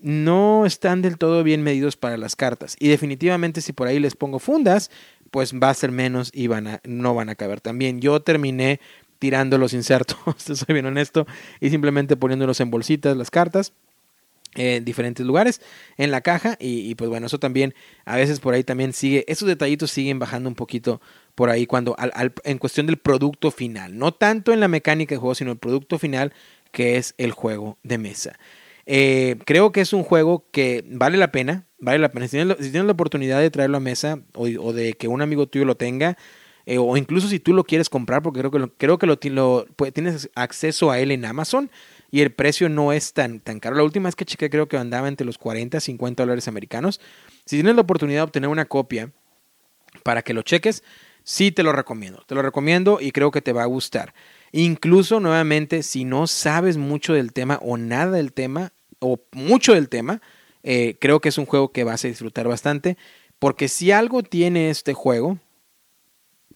no 0.02 0.66
están 0.66 1.00
del 1.00 1.16
todo 1.16 1.44
bien 1.44 1.62
medidos 1.62 1.96
para 1.96 2.16
las 2.16 2.36
cartas. 2.36 2.76
Y 2.78 2.88
definitivamente 2.88 3.60
si 3.60 3.72
por 3.72 3.86
ahí 3.86 4.00
les 4.00 4.16
pongo 4.16 4.38
fundas, 4.40 4.90
pues 5.30 5.54
va 5.54 5.70
a 5.70 5.74
ser 5.74 5.92
menos 5.92 6.30
y 6.34 6.48
van 6.48 6.66
a, 6.66 6.80
no 6.84 7.14
van 7.14 7.28
a 7.28 7.36
caber 7.36 7.60
también. 7.60 8.00
Yo 8.00 8.20
terminé 8.20 8.80
tirando 9.18 9.56
los 9.56 9.72
insertos, 9.72 10.18
soy 10.36 10.74
bien 10.74 10.86
honesto, 10.86 11.26
y 11.60 11.70
simplemente 11.70 12.16
poniéndolos 12.16 12.60
en 12.60 12.70
bolsitas 12.70 13.16
las 13.16 13.30
cartas. 13.30 13.72
En 14.54 14.84
diferentes 14.84 15.24
lugares 15.24 15.60
en 15.96 16.10
la 16.10 16.20
caja 16.20 16.56
y, 16.60 16.94
pues 16.94 17.08
bueno, 17.08 17.26
eso 17.26 17.38
también 17.38 17.74
a 18.04 18.16
veces 18.16 18.40
por 18.40 18.54
ahí 18.54 18.64
también 18.64 18.92
sigue, 18.92 19.24
esos 19.28 19.48
detallitos 19.48 19.90
siguen 19.90 20.18
bajando 20.18 20.48
un 20.48 20.54
poquito 20.54 21.00
por 21.34 21.48
ahí 21.48 21.66
cuando 21.66 21.94
al, 21.98 22.32
en 22.44 22.58
cuestión 22.58 22.86
del 22.86 22.98
producto 22.98 23.50
final, 23.50 23.96
no 23.96 24.12
tanto 24.12 24.52
en 24.52 24.60
la 24.60 24.68
mecánica 24.68 25.14
de 25.14 25.18
juego, 25.18 25.34
sino 25.34 25.52
el 25.52 25.58
producto 25.58 25.98
final 25.98 26.32
que 26.70 26.96
es 26.96 27.14
el 27.18 27.32
juego 27.32 27.78
de 27.82 27.98
mesa. 27.98 28.38
Eh, 28.86 29.36
creo 29.44 29.70
que 29.72 29.80
es 29.80 29.92
un 29.92 30.02
juego 30.02 30.48
que 30.50 30.84
vale 30.86 31.16
la 31.16 31.30
pena, 31.30 31.66
vale 31.78 31.98
la 31.98 32.10
pena. 32.10 32.26
Si 32.26 32.32
tienes, 32.32 32.84
la 32.84 32.92
oportunidad 32.92 33.40
de 33.40 33.50
traerlo 33.50 33.76
a 33.76 33.80
mesa 33.80 34.20
o, 34.34 34.72
de 34.72 34.94
que 34.94 35.08
un 35.08 35.22
amigo 35.22 35.46
tuyo 35.46 35.64
lo 35.64 35.76
tenga, 35.76 36.16
eh, 36.66 36.78
o 36.78 36.96
incluso 36.96 37.28
si 37.28 37.38
tú 37.38 37.52
lo 37.52 37.64
quieres 37.64 37.88
comprar, 37.88 38.22
porque 38.22 38.40
creo 38.40 38.50
que 38.50 38.58
lo, 38.58 38.74
creo 38.76 38.98
que 38.98 39.30
lo, 39.30 39.66
pues, 39.76 39.92
tienes 39.92 40.30
acceso 40.34 40.90
a 40.90 40.98
él 40.98 41.10
en 41.10 41.24
Amazon 41.24 41.70
y 42.12 42.20
el 42.20 42.30
precio 42.30 42.68
no 42.68 42.92
es 42.92 43.14
tan, 43.14 43.40
tan 43.40 43.58
caro. 43.58 43.74
La 43.74 43.82
última 43.82 44.06
vez 44.06 44.14
que 44.14 44.26
chequé 44.26 44.50
creo 44.50 44.68
que 44.68 44.76
andaba 44.76 45.08
entre 45.08 45.26
los 45.26 45.38
40 45.38 45.78
a 45.78 45.80
50 45.80 46.22
dólares 46.22 46.46
americanos. 46.46 47.00
Si 47.46 47.56
tienes 47.56 47.74
la 47.74 47.80
oportunidad 47.80 48.18
de 48.18 48.24
obtener 48.24 48.50
una 48.50 48.66
copia 48.66 49.10
para 50.04 50.20
que 50.20 50.34
lo 50.34 50.42
cheques, 50.42 50.84
sí 51.24 51.52
te 51.52 51.62
lo 51.62 51.72
recomiendo. 51.72 52.22
Te 52.26 52.34
lo 52.34 52.42
recomiendo 52.42 52.98
y 53.00 53.12
creo 53.12 53.30
que 53.30 53.40
te 53.40 53.54
va 53.54 53.62
a 53.62 53.66
gustar. 53.66 54.12
Incluso 54.52 55.20
nuevamente, 55.20 55.82
si 55.82 56.04
no 56.04 56.26
sabes 56.26 56.76
mucho 56.76 57.14
del 57.14 57.32
tema 57.32 57.58
o 57.62 57.78
nada 57.78 58.10
del 58.12 58.34
tema 58.34 58.74
o 58.98 59.18
mucho 59.32 59.72
del 59.72 59.88
tema, 59.88 60.20
eh, 60.62 60.96
creo 61.00 61.20
que 61.20 61.30
es 61.30 61.38
un 61.38 61.46
juego 61.46 61.72
que 61.72 61.82
vas 61.82 62.04
a 62.04 62.08
disfrutar 62.08 62.46
bastante. 62.46 62.98
Porque 63.38 63.68
si 63.68 63.90
algo 63.90 64.22
tiene 64.22 64.68
este 64.68 64.92
juego, 64.92 65.38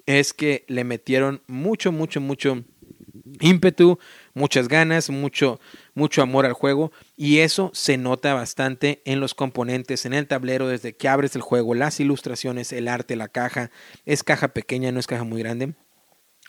es 0.05 0.35
que 0.35 0.67
le 0.69 0.85
metieron 0.85 1.41
mucho, 1.47 1.93
mucho, 1.93 2.21
mucho 2.21 2.63
ímpetu, 3.41 3.99
muchas 4.37 4.69
ganas, 4.69 5.09
mucho, 5.09 5.59
mucho 5.95 6.21
amor 6.21 6.45
al 6.45 6.53
juego 6.53 6.93
y 7.17 7.39
eso 7.39 7.71
se 7.73 7.97
nota 7.97 8.35
bastante 8.35 9.01
en 9.07 9.19
los 9.19 9.33
componentes, 9.35 10.05
en 10.05 10.13
el 10.13 10.29
tablero, 10.29 10.69
desde 10.69 10.95
que 10.95 11.09
abres 11.09 11.35
el 11.37 11.43
juego, 11.43 11.75
las 11.75 12.01
ilustraciones, 12.01 12.71
el 12.73 12.87
arte, 12.87 13.17
la 13.17 13.29
caja, 13.29 13.71
es 14.05 14.23
caja 14.23 14.49
pequeña, 14.49 14.93
no 14.93 15.01
es 15.01 15.07
caja 15.07 15.25
muy 15.25 15.43
grande. 15.43 15.73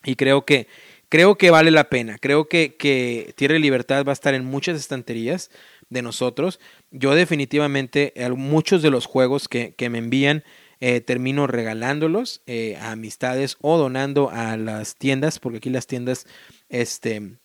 Y 0.04 0.16
creo 0.16 0.46
que 0.46 0.68
creo 1.08 1.38
que 1.38 1.50
vale 1.50 1.72
la 1.72 1.90
pena, 1.90 2.18
creo 2.20 2.50
que, 2.50 2.76
que 2.76 3.34
Tierra 3.38 3.56
y 3.56 3.60
Libertad 3.60 4.06
va 4.06 4.12
a 4.12 4.14
estar 4.14 4.34
en 4.34 4.44
muchas 4.44 4.78
estanterías 4.78 5.50
de 5.90 6.02
nosotros, 6.02 6.60
yo 6.92 7.16
definitivamente 7.16 8.14
muchos 8.36 8.82
de 8.82 8.92
los 8.92 9.06
juegos 9.06 9.48
que, 9.48 9.74
que 9.76 9.90
me 9.90 10.00
envían 10.00 10.44
eh, 10.82 11.00
termino 11.00 11.48
regalándolos 11.48 12.42
eh, 12.46 12.76
a 12.82 12.92
amistades 12.92 13.58
o 13.62 13.78
donando 13.78 14.30
a 14.30 14.58
las 14.58 14.96
tiendas, 14.96 15.40
porque 15.40 15.58
aquí 15.60 15.70
las 15.70 15.88
tiendas 15.88 16.28
este, 16.70 17.38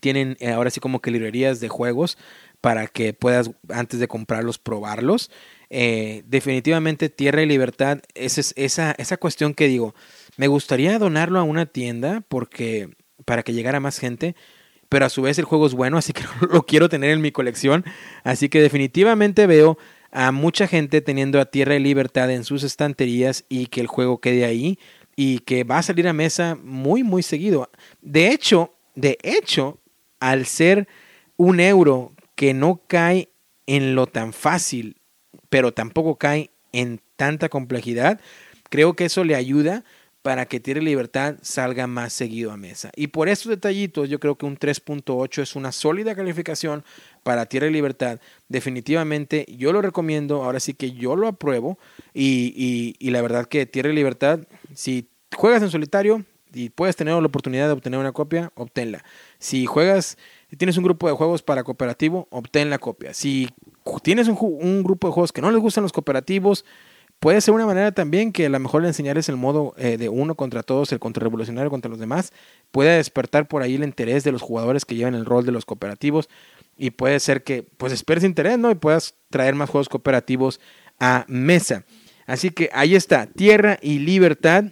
tienen 0.00 0.36
eh, 0.40 0.50
ahora 0.50 0.70
sí 0.70 0.80
como 0.80 1.00
que 1.00 1.10
librerías 1.10 1.60
de 1.60 1.68
juegos 1.68 2.18
para 2.60 2.86
que 2.86 3.12
puedas 3.12 3.50
antes 3.68 3.98
de 4.00 4.08
comprarlos 4.08 4.58
probarlos. 4.58 5.30
definitivamente 5.70 7.08
Tierra 7.08 7.42
y 7.42 7.46
Libertad, 7.46 8.00
esa, 8.14 8.40
es, 8.40 8.54
esa, 8.56 8.92
esa 8.98 9.16
cuestión 9.16 9.54
que 9.54 9.66
digo, 9.66 9.94
me 10.36 10.46
gustaría 10.46 10.98
donarlo 10.98 11.38
a 11.38 11.42
una 11.42 11.66
tienda 11.66 12.22
porque 12.28 12.90
para 13.24 13.42
que 13.42 13.52
llegara 13.52 13.80
más 13.80 13.98
gente, 13.98 14.34
pero 14.88 15.06
a 15.06 15.08
su 15.08 15.22
vez 15.22 15.38
el 15.38 15.44
juego 15.44 15.66
es 15.66 15.74
bueno, 15.74 15.98
así 15.98 16.12
que 16.12 16.22
lo 16.50 16.64
quiero 16.64 16.88
tener 16.88 17.10
en 17.10 17.20
mi 17.20 17.32
colección. 17.32 17.84
Así 18.24 18.48
que 18.48 18.60
definitivamente 18.60 19.46
veo 19.46 19.78
a 20.10 20.30
mucha 20.30 20.66
gente 20.66 21.00
teniendo 21.00 21.40
a 21.40 21.46
Tierra 21.46 21.74
y 21.74 21.80
Libertad 21.80 22.30
en 22.30 22.44
sus 22.44 22.62
estanterías 22.62 23.44
y 23.48 23.66
que 23.66 23.80
el 23.80 23.86
juego 23.86 24.20
quede 24.20 24.44
ahí 24.44 24.78
y 25.16 25.40
que 25.40 25.64
va 25.64 25.78
a 25.78 25.82
salir 25.82 26.06
a 26.08 26.12
mesa 26.12 26.58
muy, 26.62 27.02
muy 27.02 27.22
seguido. 27.22 27.70
De 28.02 28.28
hecho, 28.28 28.74
de 28.94 29.18
hecho, 29.22 29.78
al 30.22 30.46
ser 30.46 30.86
un 31.36 31.58
euro 31.58 32.12
que 32.36 32.54
no 32.54 32.80
cae 32.86 33.28
en 33.66 33.96
lo 33.96 34.06
tan 34.06 34.32
fácil, 34.32 34.96
pero 35.48 35.74
tampoco 35.74 36.16
cae 36.16 36.50
en 36.70 37.00
tanta 37.16 37.48
complejidad, 37.48 38.20
creo 38.70 38.94
que 38.94 39.06
eso 39.06 39.24
le 39.24 39.34
ayuda 39.34 39.82
para 40.22 40.46
que 40.46 40.60
Tierra 40.60 40.80
y 40.80 40.84
Libertad 40.84 41.34
salga 41.42 41.88
más 41.88 42.12
seguido 42.12 42.52
a 42.52 42.56
mesa. 42.56 42.92
Y 42.94 43.08
por 43.08 43.28
estos 43.28 43.50
detallitos, 43.50 44.08
yo 44.08 44.20
creo 44.20 44.38
que 44.38 44.46
un 44.46 44.56
3.8 44.56 45.42
es 45.42 45.56
una 45.56 45.72
sólida 45.72 46.14
calificación 46.14 46.84
para 47.24 47.46
Tierra 47.46 47.66
y 47.66 47.72
Libertad. 47.72 48.20
Definitivamente 48.48 49.44
yo 49.48 49.72
lo 49.72 49.82
recomiendo, 49.82 50.44
ahora 50.44 50.60
sí 50.60 50.74
que 50.74 50.92
yo 50.92 51.16
lo 51.16 51.26
apruebo. 51.26 51.80
Y, 52.14 52.96
la 53.00 53.20
verdad 53.20 53.46
que 53.46 53.66
Tierra 53.66 53.90
y 53.90 53.96
Libertad, 53.96 54.38
si 54.72 55.08
juegas 55.34 55.64
en 55.64 55.70
solitario 55.70 56.24
y 56.52 56.70
puedes 56.70 56.96
tener 56.96 57.14
la 57.14 57.26
oportunidad 57.26 57.66
de 57.66 57.72
obtener 57.72 57.98
una 57.98 58.12
copia, 58.12 58.52
obténla. 58.54 59.04
Si 59.38 59.66
juegas, 59.66 60.18
si 60.50 60.56
tienes 60.56 60.76
un 60.76 60.84
grupo 60.84 61.08
de 61.08 61.14
juegos 61.14 61.42
para 61.42 61.64
cooperativo, 61.64 62.28
obtén 62.30 62.70
la 62.70 62.78
copia. 62.78 63.14
Si 63.14 63.48
tienes 64.02 64.28
un, 64.28 64.36
un 64.40 64.82
grupo 64.82 65.08
de 65.08 65.14
juegos 65.14 65.32
que 65.32 65.40
no 65.40 65.50
les 65.50 65.60
gustan 65.60 65.82
los 65.82 65.92
cooperativos, 65.92 66.64
Puede 67.22 67.40
ser 67.40 67.54
una 67.54 67.66
manera 67.66 67.92
también 67.92 68.32
que 68.32 68.46
a 68.46 68.48
lo 68.48 68.58
mejor 68.58 68.82
le 68.82 68.88
enseñarles 68.88 69.28
el 69.28 69.36
modo 69.36 69.74
eh, 69.76 69.96
de 69.96 70.08
uno 70.08 70.34
contra 70.34 70.64
todos, 70.64 70.90
el 70.90 70.98
contrarrevolucionario 70.98 71.70
contra 71.70 71.88
los 71.88 72.00
demás, 72.00 72.32
pueda 72.72 72.96
despertar 72.96 73.46
por 73.46 73.62
ahí 73.62 73.76
el 73.76 73.84
interés 73.84 74.24
de 74.24 74.32
los 74.32 74.42
jugadores 74.42 74.84
que 74.84 74.96
llevan 74.96 75.14
el 75.14 75.24
rol 75.24 75.46
de 75.46 75.52
los 75.52 75.64
cooperativos 75.64 76.28
y 76.76 76.90
puede 76.90 77.20
ser 77.20 77.44
que 77.44 77.62
pues 77.62 77.92
esperes 77.92 78.24
interés, 78.24 78.58
¿no? 78.58 78.72
Y 78.72 78.74
puedas 78.74 79.14
traer 79.30 79.54
más 79.54 79.70
juegos 79.70 79.88
cooperativos 79.88 80.58
a 80.98 81.24
mesa. 81.28 81.84
Así 82.26 82.50
que 82.50 82.70
ahí 82.72 82.96
está, 82.96 83.26
Tierra 83.26 83.78
y 83.80 84.00
Libertad. 84.00 84.64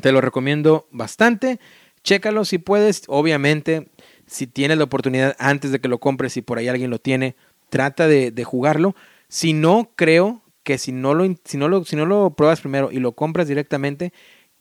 Te 0.00 0.12
lo 0.12 0.20
recomiendo 0.20 0.86
bastante. 0.90 1.58
Chécalo 2.02 2.44
si 2.44 2.58
puedes. 2.58 3.02
Obviamente, 3.08 3.88
si 4.26 4.46
tienes 4.46 4.78
la 4.78 4.84
oportunidad 4.84 5.36
antes 5.38 5.72
de 5.72 5.80
que 5.80 5.88
lo 5.88 5.98
compres, 5.98 6.36
y 6.36 6.42
por 6.42 6.58
ahí 6.58 6.68
alguien 6.68 6.90
lo 6.90 6.98
tiene, 6.98 7.36
trata 7.68 8.06
de, 8.06 8.44
jugarlo. 8.44 8.94
Si 9.28 9.52
no, 9.52 9.90
creo 9.96 10.42
que 10.62 10.78
si 10.78 10.92
no, 10.92 11.14
lo, 11.14 11.24
si, 11.44 11.56
no 11.56 11.68
lo, 11.68 11.84
si 11.84 11.96
no 11.96 12.06
lo 12.06 12.30
pruebas 12.30 12.60
primero 12.60 12.90
y 12.90 12.98
lo 12.98 13.12
compras 13.12 13.48
directamente, 13.48 14.12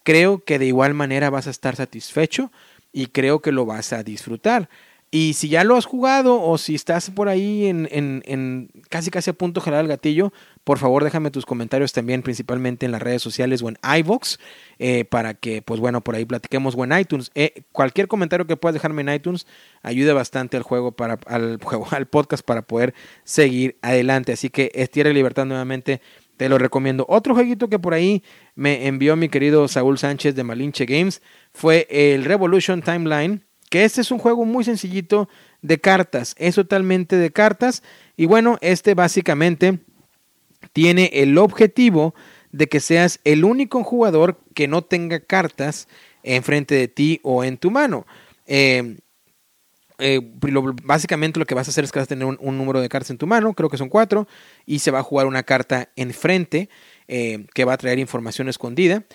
creo 0.03 0.43
que 0.43 0.59
de 0.59 0.67
igual 0.67 0.93
manera 0.93 1.29
vas 1.29 1.47
a 1.47 1.51
estar 1.51 1.75
satisfecho 1.75 2.51
y 2.91 3.07
creo 3.07 3.41
que 3.41 3.51
lo 3.51 3.65
vas 3.65 3.93
a 3.93 4.03
disfrutar. 4.03 4.69
Y 5.11 5.33
si 5.33 5.49
ya 5.49 5.63
lo 5.63 5.77
has 5.77 5.85
jugado 5.85 6.41
o 6.41 6.57
si 6.57 6.75
estás 6.75 7.09
por 7.09 7.29
ahí 7.29 7.67
en, 7.67 7.87
en, 7.91 8.23
en 8.25 8.69
casi 8.89 9.11
casi 9.11 9.29
a 9.29 9.33
punto 9.33 9.59
de 9.59 9.65
jalar 9.65 9.81
el 9.81 9.87
gatillo, 9.87 10.33
por 10.65 10.79
favor 10.79 11.03
déjame 11.03 11.29
tus 11.31 11.45
comentarios 11.45 11.93
también, 11.93 12.23
principalmente 12.23 12.87
en 12.87 12.91
las 12.91 13.01
redes 13.01 13.21
sociales 13.21 13.61
o 13.61 13.69
en 13.69 13.77
iVoox, 13.99 14.37
eh, 14.79 15.05
para 15.05 15.35
que, 15.35 15.61
pues 15.61 15.79
bueno, 15.79 16.01
por 16.01 16.15
ahí 16.15 16.25
platiquemos 16.25 16.73
o 16.75 16.83
en 16.83 16.99
iTunes. 16.99 17.31
Eh, 17.35 17.63
cualquier 17.71 18.07
comentario 18.07 18.47
que 18.47 18.57
puedas 18.57 18.73
dejarme 18.73 19.03
en 19.03 19.09
iTunes 19.09 19.45
ayuda 19.83 20.15
bastante 20.15 20.57
al 20.57 20.63
juego, 20.63 20.91
para, 20.91 21.19
al 21.27 21.59
juego, 21.63 21.87
al 21.91 22.07
podcast 22.07 22.43
para 22.43 22.63
poder 22.63 22.95
seguir 23.23 23.77
adelante. 23.83 24.33
Así 24.33 24.49
que 24.49 24.71
es 24.73 24.89
Tierra 24.89 25.11
y 25.11 25.13
Libertad 25.13 25.45
nuevamente. 25.45 26.01
Te 26.35 26.49
lo 26.49 26.57
recomiendo. 26.57 27.05
Otro 27.07 27.35
jueguito 27.35 27.69
que 27.69 27.79
por 27.79 27.93
ahí 27.93 28.23
me 28.55 28.87
envió 28.87 29.15
mi 29.15 29.29
querido 29.29 29.67
Saúl 29.67 29.99
Sánchez 29.99 30.35
de 30.35 30.43
Malinche 30.43 30.85
Games 30.85 31.21
fue 31.53 31.87
el 31.89 32.25
Revolution 32.25 32.81
Timeline 32.81 33.45
que 33.69 33.83
este 33.83 34.01
es 34.01 34.11
un 34.11 34.19
juego 34.19 34.45
muy 34.45 34.63
sencillito 34.63 35.27
de 35.61 35.79
cartas, 35.79 36.35
es 36.37 36.55
totalmente 36.55 37.17
de 37.17 37.31
cartas 37.31 37.83
y 38.15 38.25
bueno, 38.25 38.57
este 38.61 38.93
básicamente 38.93 39.79
tiene 40.75 41.09
el 41.13 41.37
objetivo 41.37 42.13
de 42.51 42.67
que 42.67 42.81
seas 42.81 43.21
el 43.23 43.45
único 43.45 43.81
jugador 43.85 44.41
que 44.53 44.67
no 44.67 44.81
tenga 44.81 45.21
cartas 45.21 45.87
enfrente 46.21 46.75
de 46.75 46.89
ti 46.89 47.21
o 47.23 47.45
en 47.45 47.57
tu 47.57 47.71
mano. 47.71 48.05
Eh, 48.45 48.97
eh, 49.99 50.19
básicamente 50.83 51.39
lo 51.39 51.45
que 51.45 51.55
vas 51.55 51.69
a 51.69 51.71
hacer 51.71 51.85
es 51.85 51.93
que 51.93 51.99
vas 51.99 52.07
a 52.07 52.09
tener 52.09 52.25
un, 52.25 52.57
número 52.57 52.81
de 52.81 52.89
cartas 52.89 53.09
en 53.09 53.17
tu 53.17 53.25
mano, 53.25 53.53
creo 53.53 53.69
que 53.69 53.77
son 53.77 53.87
cuatro, 53.87 54.27
y 54.65 54.79
se 54.79 54.91
va 54.91 54.99
a 54.99 55.03
jugar 55.03 55.27
una 55.27 55.43
carta 55.43 55.87
enfrente 55.95 56.67
eh, 57.07 57.45
que 57.53 57.63
va 57.63 57.71
a 57.71 57.77
traer 57.77 57.97
información 57.97 58.49
escondida. 58.49 59.05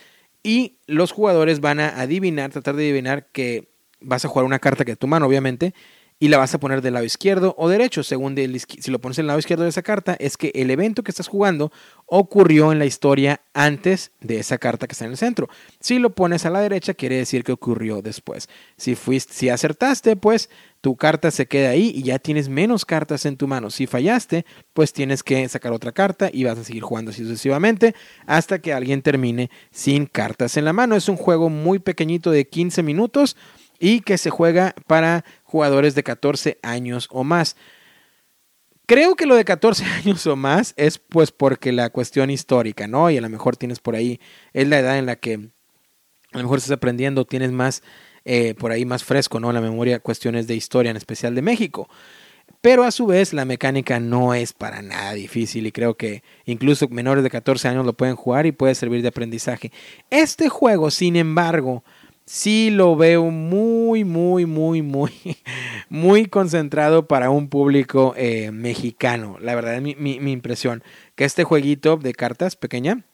Y 0.43 0.79
los 0.87 1.13
jugadores 1.13 1.61
van 1.61 1.79
a 1.81 2.01
adivinar, 2.01 2.53
tratar 2.53 2.75
de 2.75 2.85
adivinar 2.85 3.27
que 3.33 3.69
vas 4.01 4.25
a 4.25 4.29
jugar 4.29 4.47
una 4.47 4.61
carta 4.61 4.87
que 4.87 4.97
tu 4.97 5.07
mano, 5.07 5.27
obviamente, 5.27 5.75
y 6.23 6.29
la 6.29 6.37
vas 6.37 6.55
a 6.55 6.61
poner 6.61 6.83
del 6.83 6.95
lado 6.95 7.07
izquierdo 7.07 7.55
o 7.57 7.71
derecho, 7.71 8.03
según 8.03 8.37
si 8.37 8.91
lo 8.91 9.01
pones 9.01 9.19
en 9.19 9.23
el 9.23 9.29
lado 9.29 9.39
izquierdo 9.39 9.65
de 9.65 9.71
esa 9.71 9.81
carta, 9.81 10.17
es 10.21 10.37
que 10.37 10.53
el 10.55 10.71
evento 10.71 11.03
que 11.03 11.11
estás 11.11 11.29
jugando 11.29 11.73
ocurrió 12.05 12.73
en 12.73 12.79
la 12.79 12.85
historia 12.85 13.41
antes 13.55 14.13
de 14.21 14.39
esa 14.39 14.59
carta 14.59 14.87
que 14.87 14.93
está 14.93 15.07
en 15.07 15.13
el 15.13 15.17
centro. 15.17 15.49
Si 15.81 15.99
lo 15.99 16.15
pones 16.15 16.45
a 16.45 16.51
la 16.51 16.61
derecha, 16.61 16.93
quiere 16.93 17.17
decir 17.17 17.43
que 17.43 17.53
ocurrió 17.53 18.03
después. 18.03 18.51
Si 18.77 18.97
fuiste, 18.97 19.33
si 19.33 19.49
acertaste, 19.49 20.15
pues 20.15 20.51
tu 20.83 20.95
carta 20.95 21.31
se 21.31 21.47
queda 21.47 21.71
ahí 21.71 21.91
y 21.95 22.03
ya 22.03 22.19
tienes 22.19 22.51
menos 22.51 22.85
cartas 22.85 23.25
en 23.25 23.39
tu 23.39 23.49
mano. 23.49 23.71
Si 23.71 23.87
fallaste, 23.87 24.45
pues 24.75 24.93
tienes 24.93 25.23
que 25.23 25.49
sacar 25.49 25.73
otra 25.73 25.93
carta 25.93 26.29
y 26.31 26.45
vas 26.45 26.59
a 26.59 26.65
seguir 26.65 26.83
jugando 26.83 27.13
así 27.13 27.23
sucesivamente 27.23 27.95
hasta 28.27 28.59
que 28.59 28.75
alguien 28.75 29.01
termine 29.01 29.51
sin 29.71 30.05
cartas 30.05 30.59
en 30.59 30.67
la 30.67 30.75
mano. 30.75 30.97
Es 30.97 31.09
un 31.09 31.17
juego 31.17 31.49
muy 31.49 31.79
pequeñito 31.79 32.31
de 32.31 32.47
15 32.47 32.83
minutos 32.83 33.37
y 33.81 34.03
que 34.03 34.19
se 34.19 34.31
juega 34.31 34.75
para 34.87 35.25
jugadores 35.43 35.97
de 35.97 36.05
14 36.05 36.59
años 36.63 37.09
o 37.11 37.25
más. 37.25 37.57
Creo 38.87 39.17
que 39.17 39.27
lo 39.27 39.35
de 39.35 39.45
14 39.45 39.85
años 40.05 40.25
o 40.27 40.37
más 40.37 40.75
es 40.77 40.99
pues 40.99 41.33
porque 41.33 41.73
la 41.73 41.91
cuestión 41.91 42.31
histórica, 42.31 42.87
¿no? 42.87 43.11
Y 43.11 43.17
a 43.17 43.21
lo 43.23 43.29
mejor 43.29 43.57
tienes 43.57 43.81
por 43.81 43.97
ahí, 43.97 44.21
es 44.53 44.69
la 44.69 44.79
edad 44.79 44.99
en 44.99 45.07
la 45.07 45.17
que 45.17 45.35
a 46.33 46.39
lo 46.39 46.43
mejor 46.45 46.59
estás 46.59 46.73
aprendiendo, 46.73 47.25
tienes 47.25 47.51
más, 47.51 47.83
eh, 48.25 48.55
por 48.55 48.71
ahí 48.71 48.85
más 48.85 49.03
fresco, 49.03 49.41
¿no? 49.41 49.53
La 49.53 49.61
memoria, 49.61 49.99
cuestiones 49.99 50.47
de 50.47 50.55
historia, 50.55 50.91
en 50.91 50.97
especial 50.97 51.35
de 51.35 51.43
México. 51.43 51.89
pero 52.61 52.85
a 52.85 52.91
su 52.91 53.07
vez 53.07 53.33
la 53.33 53.45
mecánica 53.45 54.01
no 54.01 54.35
es 54.35 54.53
para 54.53 54.83
nada 54.83 55.15
difícil 55.15 55.67
y 55.67 55.73
creo 55.73 55.97
que 55.97 56.23
incluso 56.45 56.89
menores 56.89 57.25
de 57.25 57.31
14 57.31 57.69
años 57.69 57.87
lo 57.87 57.95
pueden 57.95 58.17
jugar 58.17 58.45
y 58.45 58.53
puede 58.53 58.75
servir 58.75 59.03
de 59.03 59.09
aprendizaje. 59.09 59.73
Este 60.11 60.49
juego, 60.49 60.91
sin 60.91 61.17
embargo, 61.17 61.85
sí 62.31 62.71
lo 62.71 62.95
veo 62.95 63.25
muy, 63.33 64.05
muy, 64.05 64.47
muy, 64.47 64.83
muy, 64.83 65.11
muy 65.89 66.27
concentrado 66.27 67.09
para 67.09 67.29
un 67.29 67.49
público 67.49 68.15
eh, 68.17 68.53
mexicano. 68.53 69.37
La 69.41 69.57
verdad 69.57 69.75
es 69.75 69.83
mi, 69.83 69.97
mi, 69.97 70.31
impresión. 70.31 70.85
Que 71.17 71.25
este 71.25 71.43
jueguito 71.43 71.97
de 71.97 72.13
cartas 72.13 72.55
pequeña 72.55 73.05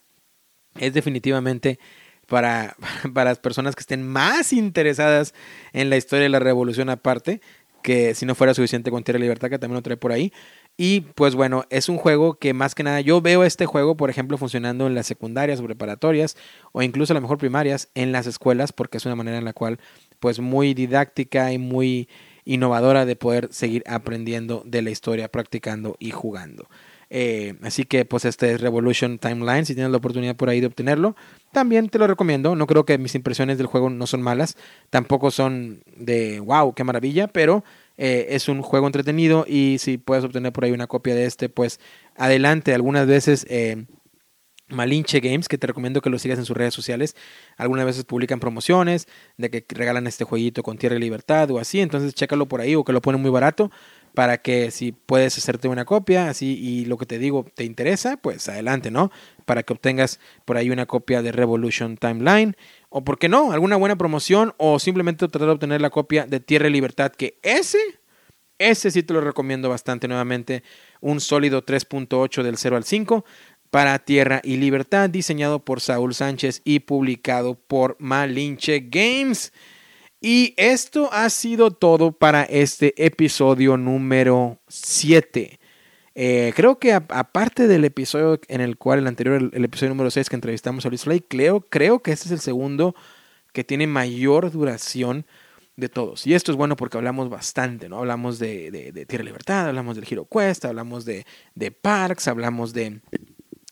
es 0.79 0.93
definitivamente 0.93 1.79
para, 2.27 2.77
para 3.14 3.31
las 3.31 3.39
personas 3.39 3.75
que 3.75 3.81
estén 3.81 4.07
más 4.07 4.53
interesadas 4.53 5.33
en 5.73 5.89
la 5.89 5.97
historia 5.97 6.25
de 6.25 6.29
la 6.29 6.39
revolución 6.39 6.91
aparte 6.91 7.41
que 7.87 8.17
si 8.17 8.27
no 8.27 8.35
fuera 8.35 8.53
suficiente 8.53 8.91
con 8.91 9.05
Tierra 9.05 9.21
Libertad, 9.21 9.49
que 9.49 9.61
también 9.61 9.77
lo 9.77 9.83
trae 9.83 9.97
por 9.97 10.11
ahí. 10.11 10.33
Y 10.77 11.01
pues 11.01 11.35
bueno, 11.35 11.64
es 11.70 11.89
un 11.89 11.97
juego 11.97 12.39
que 12.39 12.53
más 12.53 12.74
que 12.74 12.83
nada 12.83 13.01
yo 13.01 13.22
veo 13.22 13.45
este 13.45 13.64
juego, 13.64 13.97
por 13.97 14.11
ejemplo, 14.11 14.37
funcionando 14.37 14.87
en 14.87 14.95
las 14.95 15.07
secundarias 15.07 15.61
o 15.61 15.64
preparatorias 15.64 16.37
o 16.72 16.83
incluso 16.83 17.12
a 17.12 17.14
lo 17.14 17.22
mejor 17.22 17.39
primarias 17.39 17.89
en 17.95 18.12
las 18.12 18.27
escuelas, 18.27 18.72
porque 18.72 18.99
es 18.99 19.07
una 19.07 19.16
manera 19.16 19.39
en 19.39 19.47
la 19.47 19.55
cual 19.55 19.79
pues 20.20 20.39
muy 20.39 20.74
didáctica 20.74 21.53
y 21.53 21.59
muy 21.59 22.09
innovadora 22.45 23.07
de 23.07 23.16
poder 23.16 23.49
seguir 23.53 23.83
aprendiendo 23.87 24.62
de 24.66 24.83
la 24.83 24.91
historia, 24.91 25.29
practicando 25.29 25.97
y 25.99 26.11
jugando. 26.11 26.68
Eh, 27.09 27.55
así 27.62 27.85
que 27.85 28.05
pues 28.05 28.24
este 28.24 28.53
es 28.53 28.61
Revolution 28.61 29.18
Timeline, 29.18 29.64
si 29.64 29.74
tienes 29.74 29.93
la 29.93 29.99
oportunidad 29.99 30.37
por 30.37 30.49
ahí 30.49 30.61
de 30.61 30.66
obtenerlo, 30.66 31.16
también 31.53 31.89
te 31.89 31.99
lo 31.99 32.07
recomiendo. 32.07 32.55
No 32.55 32.66
creo 32.66 32.85
que 32.85 32.99
mis 32.99 33.14
impresiones 33.14 33.59
del 33.59 33.66
juego 33.66 33.89
no 33.91 34.07
son 34.07 34.22
malas, 34.22 34.57
tampoco 34.91 35.31
son 35.31 35.83
de 35.97 36.41
wow, 36.41 36.74
qué 36.74 36.85
maravilla, 36.85 37.29
pero 37.29 37.64
eh, 37.97 38.26
es 38.30 38.49
un 38.49 38.62
juego 38.62 38.86
entretenido 38.86 39.44
y 39.49 39.78
si 39.78 39.99
puedes 39.99 40.24
obtener 40.24 40.53
por 40.53 40.64
ahí 40.64 40.72
una 40.72 40.86
copia 40.86 41.14
de 41.14 41.24
este, 41.24 41.49
pues 41.49 41.80
adelante. 42.16 42.74
Algunas 42.74 43.07
veces... 43.07 43.47
Eh, 43.49 43.86
Malinche 44.68 45.20
Games, 45.20 45.47
que 45.49 45.59
te 45.59 45.66
recomiendo 45.68 46.01
que 46.01 46.11
lo 46.11 46.18
sigas 46.18 46.38
en 46.38 46.44
sus 46.44 46.57
redes 46.57 46.74
sociales. 46.74 47.14
Algunas 47.57 47.86
veces 47.86 48.05
publican 48.05 48.40
promociones 48.40 49.07
de 49.36 49.49
que 49.49 49.64
regalan 49.68 50.07
este 50.07 50.24
jueguito 50.24 50.62
con 50.62 50.76
Tierra 50.76 50.97
y 50.97 50.99
Libertad 50.99 51.51
o 51.53 51.59
así. 51.59 51.80
Entonces 51.80 52.14
chécalo 52.14 52.47
por 52.47 52.61
ahí 52.61 52.74
o 52.74 52.82
que 52.84 52.92
lo 52.92 53.01
ponen 53.01 53.22
muy 53.22 53.30
barato 53.30 53.70
para 54.17 54.39
que 54.39 54.71
si 54.71 54.93
puedes 54.93 55.37
hacerte 55.37 55.69
una 55.69 55.85
copia, 55.85 56.31
así 56.31 56.59
y 56.59 56.87
lo 56.87 56.97
que 56.97 57.05
te 57.05 57.19
digo 57.19 57.45
te 57.55 57.64
interesa, 57.64 58.17
pues 58.17 58.49
adelante, 58.49 58.91
¿no? 58.91 59.12
Para 59.45 59.62
que 59.62 59.75
obtengas 59.75 60.21
por 60.47 60.57
ahí 60.57 60.71
una 60.71 60.87
copia 60.87 61.21
de 61.21 61.33
Revolution 61.33 61.99
Timeline 61.99 62.57
o 62.89 63.05
por 63.05 63.19
qué 63.19 63.29
no, 63.29 63.53
alguna 63.53 63.77
buena 63.77 63.97
promoción 63.97 64.55
o 64.57 64.79
simplemente 64.79 65.29
tratar 65.29 65.49
de 65.49 65.53
obtener 65.53 65.83
la 65.83 65.91
copia 65.91 66.25
de 66.25 66.41
Tierra 66.41 66.69
y 66.69 66.71
Libertad, 66.71 67.12
que 67.12 67.39
ese 67.43 67.77
ese 68.59 68.91
sí 68.91 69.03
te 69.03 69.12
lo 69.12 69.21
recomiendo 69.21 69.69
bastante 69.69 70.09
nuevamente, 70.09 70.62
un 71.03 71.21
sólido 71.21 71.67
3.8 71.67 72.43
del 72.43 72.57
0 72.57 72.77
al 72.79 72.85
5 72.85 73.23
para 73.69 73.99
Tierra 73.99 74.41
y 74.43 74.57
Libertad, 74.57 75.11
diseñado 75.11 75.62
por 75.62 75.83
Saúl 75.83 76.14
Sánchez 76.14 76.62
y 76.64 76.79
publicado 76.79 77.55
por 77.55 77.99
Malinche 77.99 78.89
Games. 78.89 79.53
Y 80.21 80.55
esto 80.57 81.11
ha 81.12 81.29
sido 81.31 81.71
todo 81.71 82.12
para 82.12 82.45
este 82.45 82.95
episodio 83.05 83.77
número 83.77 84.59
7. 84.69 85.61
Eh, 86.14 86.53
creo 86.57 86.79
que 86.79 86.95
aparte 86.95 87.69
del 87.69 87.85
episodio 87.85 88.41
en 88.49 88.62
el 88.62 88.79
cual 88.79 89.01
el 89.01 89.07
anterior, 89.07 89.51
el, 89.53 89.64
episodio 89.64 89.91
número 89.91 90.11
6 90.11 90.31
que 90.31 90.37
entrevistamos 90.37 90.87
a 90.87 90.89
Luis 90.89 91.05
Flay, 91.05 91.21
creo, 91.21 91.61
creo 91.61 92.01
que 92.01 92.12
este 92.12 92.27
es 92.27 92.33
el 92.33 92.41
segundo 92.41 92.95
que 93.53 93.64
tiene 93.64 93.87
mayor 93.87 94.51
duración 94.51 95.27
de 95.77 95.91
todos. 95.91 96.27
Y 96.27 96.33
esto 96.33 96.51
es 96.51 96.57
bueno 96.57 96.75
porque 96.77 96.97
hablamos 96.97 97.29
bastante, 97.29 97.91
¿no? 97.91 97.99
Hablamos 97.99 98.39
de, 98.39 99.05
Tierra 99.07 99.25
Libertad, 99.25 99.69
hablamos 99.69 99.97
del 99.97 100.07
Hero 100.11 100.27
Quest, 100.27 100.64
hablamos 100.64 101.05
de, 101.05 101.27
de 101.55 101.71
Parks, 101.71 102.29
hablamos 102.29 102.73
de, 102.73 103.01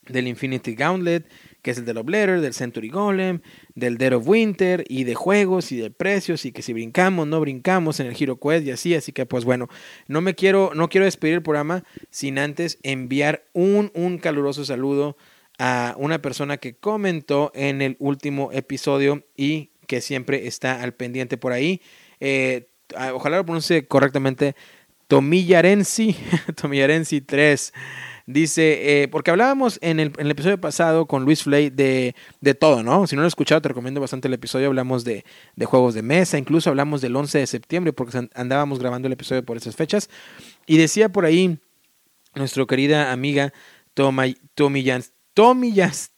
del 0.07 0.28
Infinity 0.28 0.74
Gauntlet, 0.74 1.26
que 1.64 1.70
es 1.70 1.78
el 1.78 1.86
de 1.86 1.94
Love 1.94 2.10
Letter, 2.10 2.40
del 2.42 2.52
Century 2.52 2.90
Golem, 2.90 3.40
del 3.74 3.96
Dead 3.96 4.12
of 4.12 4.28
Winter 4.28 4.84
y 4.86 5.04
de 5.04 5.14
juegos 5.14 5.72
y 5.72 5.78
de 5.78 5.90
precios 5.90 6.44
y 6.44 6.52
que 6.52 6.60
si 6.60 6.74
brincamos, 6.74 7.26
no 7.26 7.40
brincamos 7.40 8.00
en 8.00 8.06
el 8.06 8.14
Hero 8.20 8.38
Quest 8.38 8.66
y 8.66 8.70
así, 8.70 8.94
así 8.94 9.12
que 9.12 9.24
pues 9.24 9.46
bueno, 9.46 9.70
no 10.06 10.20
me 10.20 10.34
quiero, 10.34 10.72
no 10.74 10.90
quiero 10.90 11.06
despedir 11.06 11.36
el 11.36 11.42
programa 11.42 11.82
sin 12.10 12.38
antes 12.38 12.78
enviar 12.82 13.46
un, 13.54 13.90
un 13.94 14.18
caluroso 14.18 14.66
saludo 14.66 15.16
a 15.58 15.94
una 15.96 16.20
persona 16.20 16.58
que 16.58 16.76
comentó 16.76 17.50
en 17.54 17.80
el 17.80 17.96
último 17.98 18.50
episodio 18.52 19.24
y 19.34 19.70
que 19.86 20.02
siempre 20.02 20.46
está 20.46 20.82
al 20.82 20.92
pendiente 20.92 21.38
por 21.38 21.52
ahí. 21.52 21.80
Eh, 22.20 22.68
ojalá 23.14 23.38
lo 23.38 23.46
pronuncie 23.46 23.86
correctamente. 23.86 24.54
Tomillarensi, 25.08 26.14
Tomillarensi 26.60 27.22
3. 27.22 27.72
Dice, 28.26 29.02
eh, 29.02 29.08
porque 29.08 29.30
hablábamos 29.30 29.78
en 29.82 30.00
el, 30.00 30.12
episodio 30.30 30.58
pasado 30.58 31.06
con 31.06 31.24
Luis 31.24 31.42
Flay 31.42 31.68
de, 31.68 32.14
de, 32.40 32.54
todo, 32.54 32.82
¿no? 32.82 33.06
Si 33.06 33.16
no 33.16 33.22
lo 33.22 33.26
has 33.26 33.32
escuchado, 33.32 33.60
te 33.60 33.68
recomiendo 33.68 34.00
bastante 34.00 34.28
el 34.28 34.34
episodio. 34.34 34.68
Hablamos 34.68 35.04
de, 35.04 35.26
de, 35.56 35.66
juegos 35.66 35.92
de 35.92 36.00
mesa, 36.00 36.38
incluso 36.38 36.70
hablamos 36.70 37.02
del 37.02 37.14
11 37.14 37.38
de 37.40 37.46
septiembre, 37.46 37.92
porque 37.92 38.26
andábamos 38.34 38.78
grabando 38.78 39.08
el 39.08 39.12
episodio 39.12 39.44
por 39.44 39.58
esas 39.58 39.76
fechas. 39.76 40.08
Y 40.66 40.78
decía 40.78 41.10
por 41.10 41.26
ahí 41.26 41.58
nuestra 42.34 42.64
querida 42.64 43.12
amiga 43.12 43.52
Tomillas, 43.92 45.12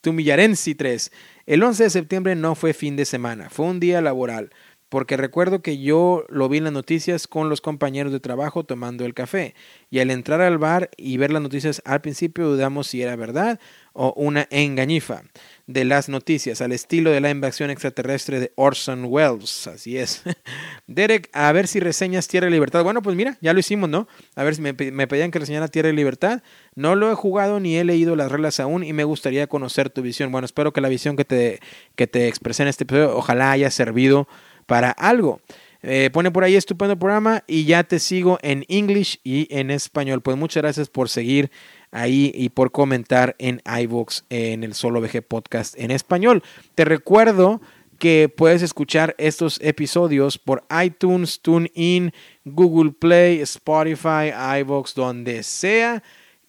Tomillarensi 0.00 0.74
3. 0.74 1.12
El 1.46 1.62
11 1.62 1.84
de 1.84 1.90
septiembre 1.90 2.34
no 2.36 2.54
fue 2.54 2.72
fin 2.72 2.96
de 2.96 3.04
semana, 3.04 3.50
fue 3.50 3.66
un 3.66 3.80
día 3.80 4.00
laboral 4.00 4.50
porque 4.88 5.16
recuerdo 5.16 5.62
que 5.62 5.78
yo 5.78 6.24
lo 6.28 6.48
vi 6.48 6.58
en 6.58 6.64
las 6.64 6.72
noticias 6.72 7.26
con 7.26 7.48
los 7.48 7.60
compañeros 7.60 8.12
de 8.12 8.20
trabajo 8.20 8.64
tomando 8.64 9.04
el 9.04 9.14
café, 9.14 9.54
y 9.90 9.98
al 9.98 10.10
entrar 10.10 10.40
al 10.40 10.58
bar 10.58 10.90
y 10.96 11.16
ver 11.16 11.32
las 11.32 11.42
noticias 11.42 11.82
al 11.84 12.00
principio 12.00 12.48
dudamos 12.48 12.86
si 12.86 13.02
era 13.02 13.16
verdad 13.16 13.58
o 13.92 14.12
una 14.14 14.46
engañifa 14.50 15.22
de 15.66 15.84
las 15.84 16.08
noticias, 16.08 16.60
al 16.60 16.72
estilo 16.72 17.10
de 17.10 17.20
la 17.20 17.30
invasión 17.30 17.70
extraterrestre 17.70 18.38
de 18.38 18.52
Orson 18.54 19.06
Welles, 19.06 19.66
así 19.66 19.96
es. 19.96 20.22
Derek, 20.86 21.30
a 21.32 21.50
ver 21.52 21.66
si 21.66 21.80
reseñas 21.80 22.28
Tierra 22.28 22.46
y 22.46 22.50
Libertad. 22.50 22.84
Bueno, 22.84 23.02
pues 23.02 23.16
mira, 23.16 23.38
ya 23.40 23.52
lo 23.52 23.58
hicimos, 23.58 23.88
¿no? 23.88 24.06
A 24.34 24.44
ver 24.44 24.54
si 24.54 24.60
me, 24.60 24.74
pedían 24.74 25.30
que 25.30 25.38
reseñara 25.38 25.68
Tierra 25.68 25.88
y 25.88 25.92
Libertad. 25.92 26.42
No 26.74 26.94
lo 26.94 27.10
he 27.10 27.14
jugado 27.14 27.58
ni 27.58 27.76
he 27.76 27.84
leído 27.84 28.16
las 28.16 28.30
reglas 28.30 28.60
aún 28.60 28.84
y 28.84 28.92
me 28.92 29.04
gustaría 29.04 29.46
conocer 29.46 29.90
tu 29.90 30.02
visión. 30.02 30.30
Bueno, 30.30 30.44
espero 30.44 30.72
que 30.72 30.80
la 30.80 30.88
visión 30.88 31.16
que 31.16 31.24
te, 31.24 31.60
que 31.96 32.06
te 32.06 32.28
expresé 32.28 32.62
en 32.62 32.68
este 32.68 32.84
episodio 32.84 33.16
ojalá 33.16 33.50
haya 33.50 33.70
servido 33.70 34.28
para 34.66 34.90
algo. 34.90 35.40
Eh, 35.82 36.10
pone 36.12 36.30
por 36.30 36.42
ahí 36.42 36.56
estupendo 36.56 36.98
programa 36.98 37.44
y 37.46 37.64
ya 37.64 37.84
te 37.84 38.00
sigo 38.00 38.38
en 38.42 38.64
English 38.68 39.20
y 39.22 39.46
en 39.56 39.70
español. 39.70 40.20
Pues 40.20 40.36
muchas 40.36 40.62
gracias 40.62 40.88
por 40.88 41.08
seguir 41.08 41.50
ahí 41.92 42.32
y 42.34 42.48
por 42.48 42.72
comentar 42.72 43.36
en 43.38 43.62
iVoox 43.64 44.22
en 44.28 44.64
el 44.64 44.74
Solo 44.74 45.00
VG 45.00 45.22
Podcast 45.22 45.78
en 45.78 45.90
español. 45.90 46.42
Te 46.74 46.84
recuerdo 46.84 47.60
que 47.98 48.28
puedes 48.28 48.62
escuchar 48.62 49.14
estos 49.18 49.60
episodios 49.62 50.38
por 50.38 50.64
iTunes, 50.84 51.40
TuneIn, 51.40 52.12
Google 52.44 52.92
Play, 52.92 53.40
Spotify, 53.40 54.32
iVoox, 54.60 54.94
donde 54.94 55.42
sea 55.42 56.02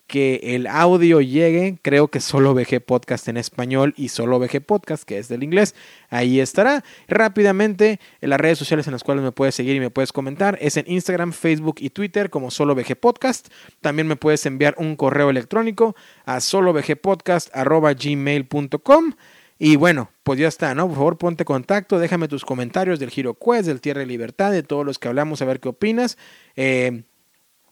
que 0.07 0.55
el 0.55 0.65
audio 0.67 1.21
llegue, 1.21 1.77
creo 1.81 2.07
que 2.07 2.21
solo 2.21 2.53
VG 2.53 2.81
Podcast 2.81 3.27
en 3.27 3.37
español 3.37 3.93
y 3.97 4.09
solo 4.09 4.37
VG 4.39 4.61
Podcast, 4.61 5.03
que 5.03 5.17
es 5.17 5.27
del 5.27 5.41
inglés, 5.43 5.75
ahí 6.09 6.39
estará. 6.39 6.83
Rápidamente, 7.07 7.99
en 8.21 8.29
las 8.29 8.39
redes 8.39 8.57
sociales 8.57 8.87
en 8.87 8.93
las 8.93 9.03
cuales 9.03 9.23
me 9.23 9.33
puedes 9.33 9.53
seguir 9.53 9.75
y 9.75 9.79
me 9.79 9.89
puedes 9.89 10.13
comentar 10.13 10.57
es 10.61 10.77
en 10.77 10.85
Instagram, 10.87 11.33
Facebook 11.33 11.75
y 11.79 11.89
Twitter 11.89 12.29
como 12.29 12.51
solo 12.51 12.73
VG 12.73 12.95
Podcast. 12.95 13.49
También 13.81 14.07
me 14.07 14.15
puedes 14.15 14.45
enviar 14.45 14.75
un 14.77 14.95
correo 14.95 15.29
electrónico 15.29 15.93
a 16.25 16.39
solovgpodcast.gmail.com. 16.39 19.13
Y 19.59 19.75
bueno, 19.75 20.11
pues 20.23 20.39
ya 20.39 20.47
está, 20.47 20.75
¿no? 20.75 20.87
Por 20.87 20.95
favor, 20.95 21.17
ponte 21.17 21.43
contacto, 21.43 21.99
déjame 21.99 22.27
tus 22.27 22.45
comentarios 22.45 22.99
del 22.99 23.09
Giro 23.09 23.33
Quest, 23.33 23.65
del 23.65 23.81
Tierra 23.81 24.01
de 24.01 24.05
Libertad, 24.05 24.51
de 24.51 24.63
todos 24.63 24.85
los 24.85 24.99
que 24.99 25.07
hablamos, 25.07 25.41
a 25.41 25.45
ver 25.45 25.59
qué 25.59 25.69
opinas. 25.69 26.17
Eh, 26.55 27.03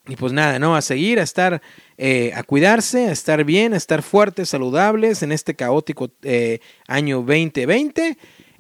y 0.08 0.16
pues 0.16 0.34
nada, 0.34 0.60
¿no? 0.60 0.76
A 0.76 0.82
seguir, 0.82 1.20
a 1.20 1.24
estar, 1.24 1.62
eh, 1.98 2.32
a 2.36 2.44
cuidarse, 2.44 3.08
a 3.08 3.12
estar 3.12 3.44
bien, 3.44 3.74
a 3.74 3.78
estar 3.78 4.04
fuertes, 4.04 4.50
saludables 4.50 5.24
en 5.24 5.32
este 5.32 5.56
caótico 5.56 6.12
eh, 6.22 6.60
año 6.88 7.18
2020. 7.18 8.18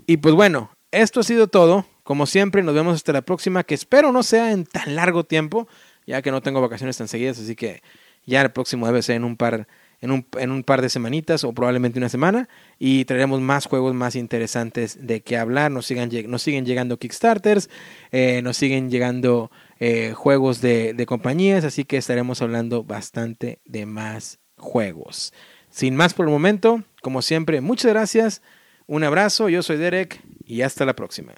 Y 0.07 0.17
pues 0.17 0.34
bueno, 0.34 0.72
esto 0.91 1.19
ha 1.19 1.23
sido 1.23 1.47
todo. 1.47 1.85
Como 2.03 2.26
siempre, 2.26 2.63
nos 2.63 2.76
vemos 2.76 2.95
hasta 2.95 3.13
la 3.13 3.22
próxima, 3.22 3.63
que 3.63 3.76
espero 3.76 4.11
no 4.11 4.23
sea 4.23 4.51
en 4.51 4.65
tan 4.65 4.95
largo 4.95 5.23
tiempo, 5.23 5.67
ya 6.05 6.22
que 6.22 6.31
no 6.31 6.41
tengo 6.41 6.61
vacaciones 6.61 6.97
tan 6.97 7.07
seguidas, 7.07 7.39
así 7.39 7.55
que 7.55 7.81
ya 8.26 8.41
el 8.41 8.51
próximo 8.51 8.85
debe 8.85 9.01
ser 9.01 9.15
en 9.15 9.23
un 9.23 9.38
par, 9.38 9.67
en 10.01 10.11
un, 10.11 10.26
en 10.38 10.51
un 10.51 10.63
par 10.63 10.81
de 10.81 10.89
semanitas 10.89 11.43
o 11.43 11.53
probablemente 11.53 11.99
una 11.99 12.09
semana. 12.09 12.49
Y 12.80 13.05
traeremos 13.05 13.41
más 13.41 13.65
juegos 13.65 13.93
más 13.93 14.15
interesantes 14.15 15.05
de 15.05 15.22
qué 15.22 15.38
hablar. 15.38 15.72
Nos, 15.72 15.85
sigan, 15.85 16.09
nos 16.27 16.41
siguen 16.41 16.65
llegando 16.65 16.97
Kickstarters, 16.97 17.69
eh, 18.11 18.41
nos 18.43 18.57
siguen 18.57 18.89
llegando 18.89 19.51
eh, 19.80 20.14
juegos 20.14 20.61
de, 20.61 20.93
de 20.93 21.06
compañías, 21.06 21.64
así 21.64 21.85
que 21.85 21.97
estaremos 21.97 22.41
hablando 22.41 22.84
bastante 22.84 23.60
de 23.65 23.85
más 23.85 24.39
juegos. 24.57 25.34
Sin 25.69 25.95
más 25.95 26.14
por 26.14 26.26
el 26.26 26.31
momento, 26.31 26.84
como 27.02 27.22
siempre, 27.22 27.61
muchas 27.61 27.91
gracias, 27.91 28.41
un 28.88 29.03
abrazo, 29.03 29.49
yo 29.49 29.64
soy 29.64 29.77
Derek 29.77 30.22
y 30.45 30.61
hasta 30.61 30.85
la 30.85 30.95
próxima. 30.95 31.34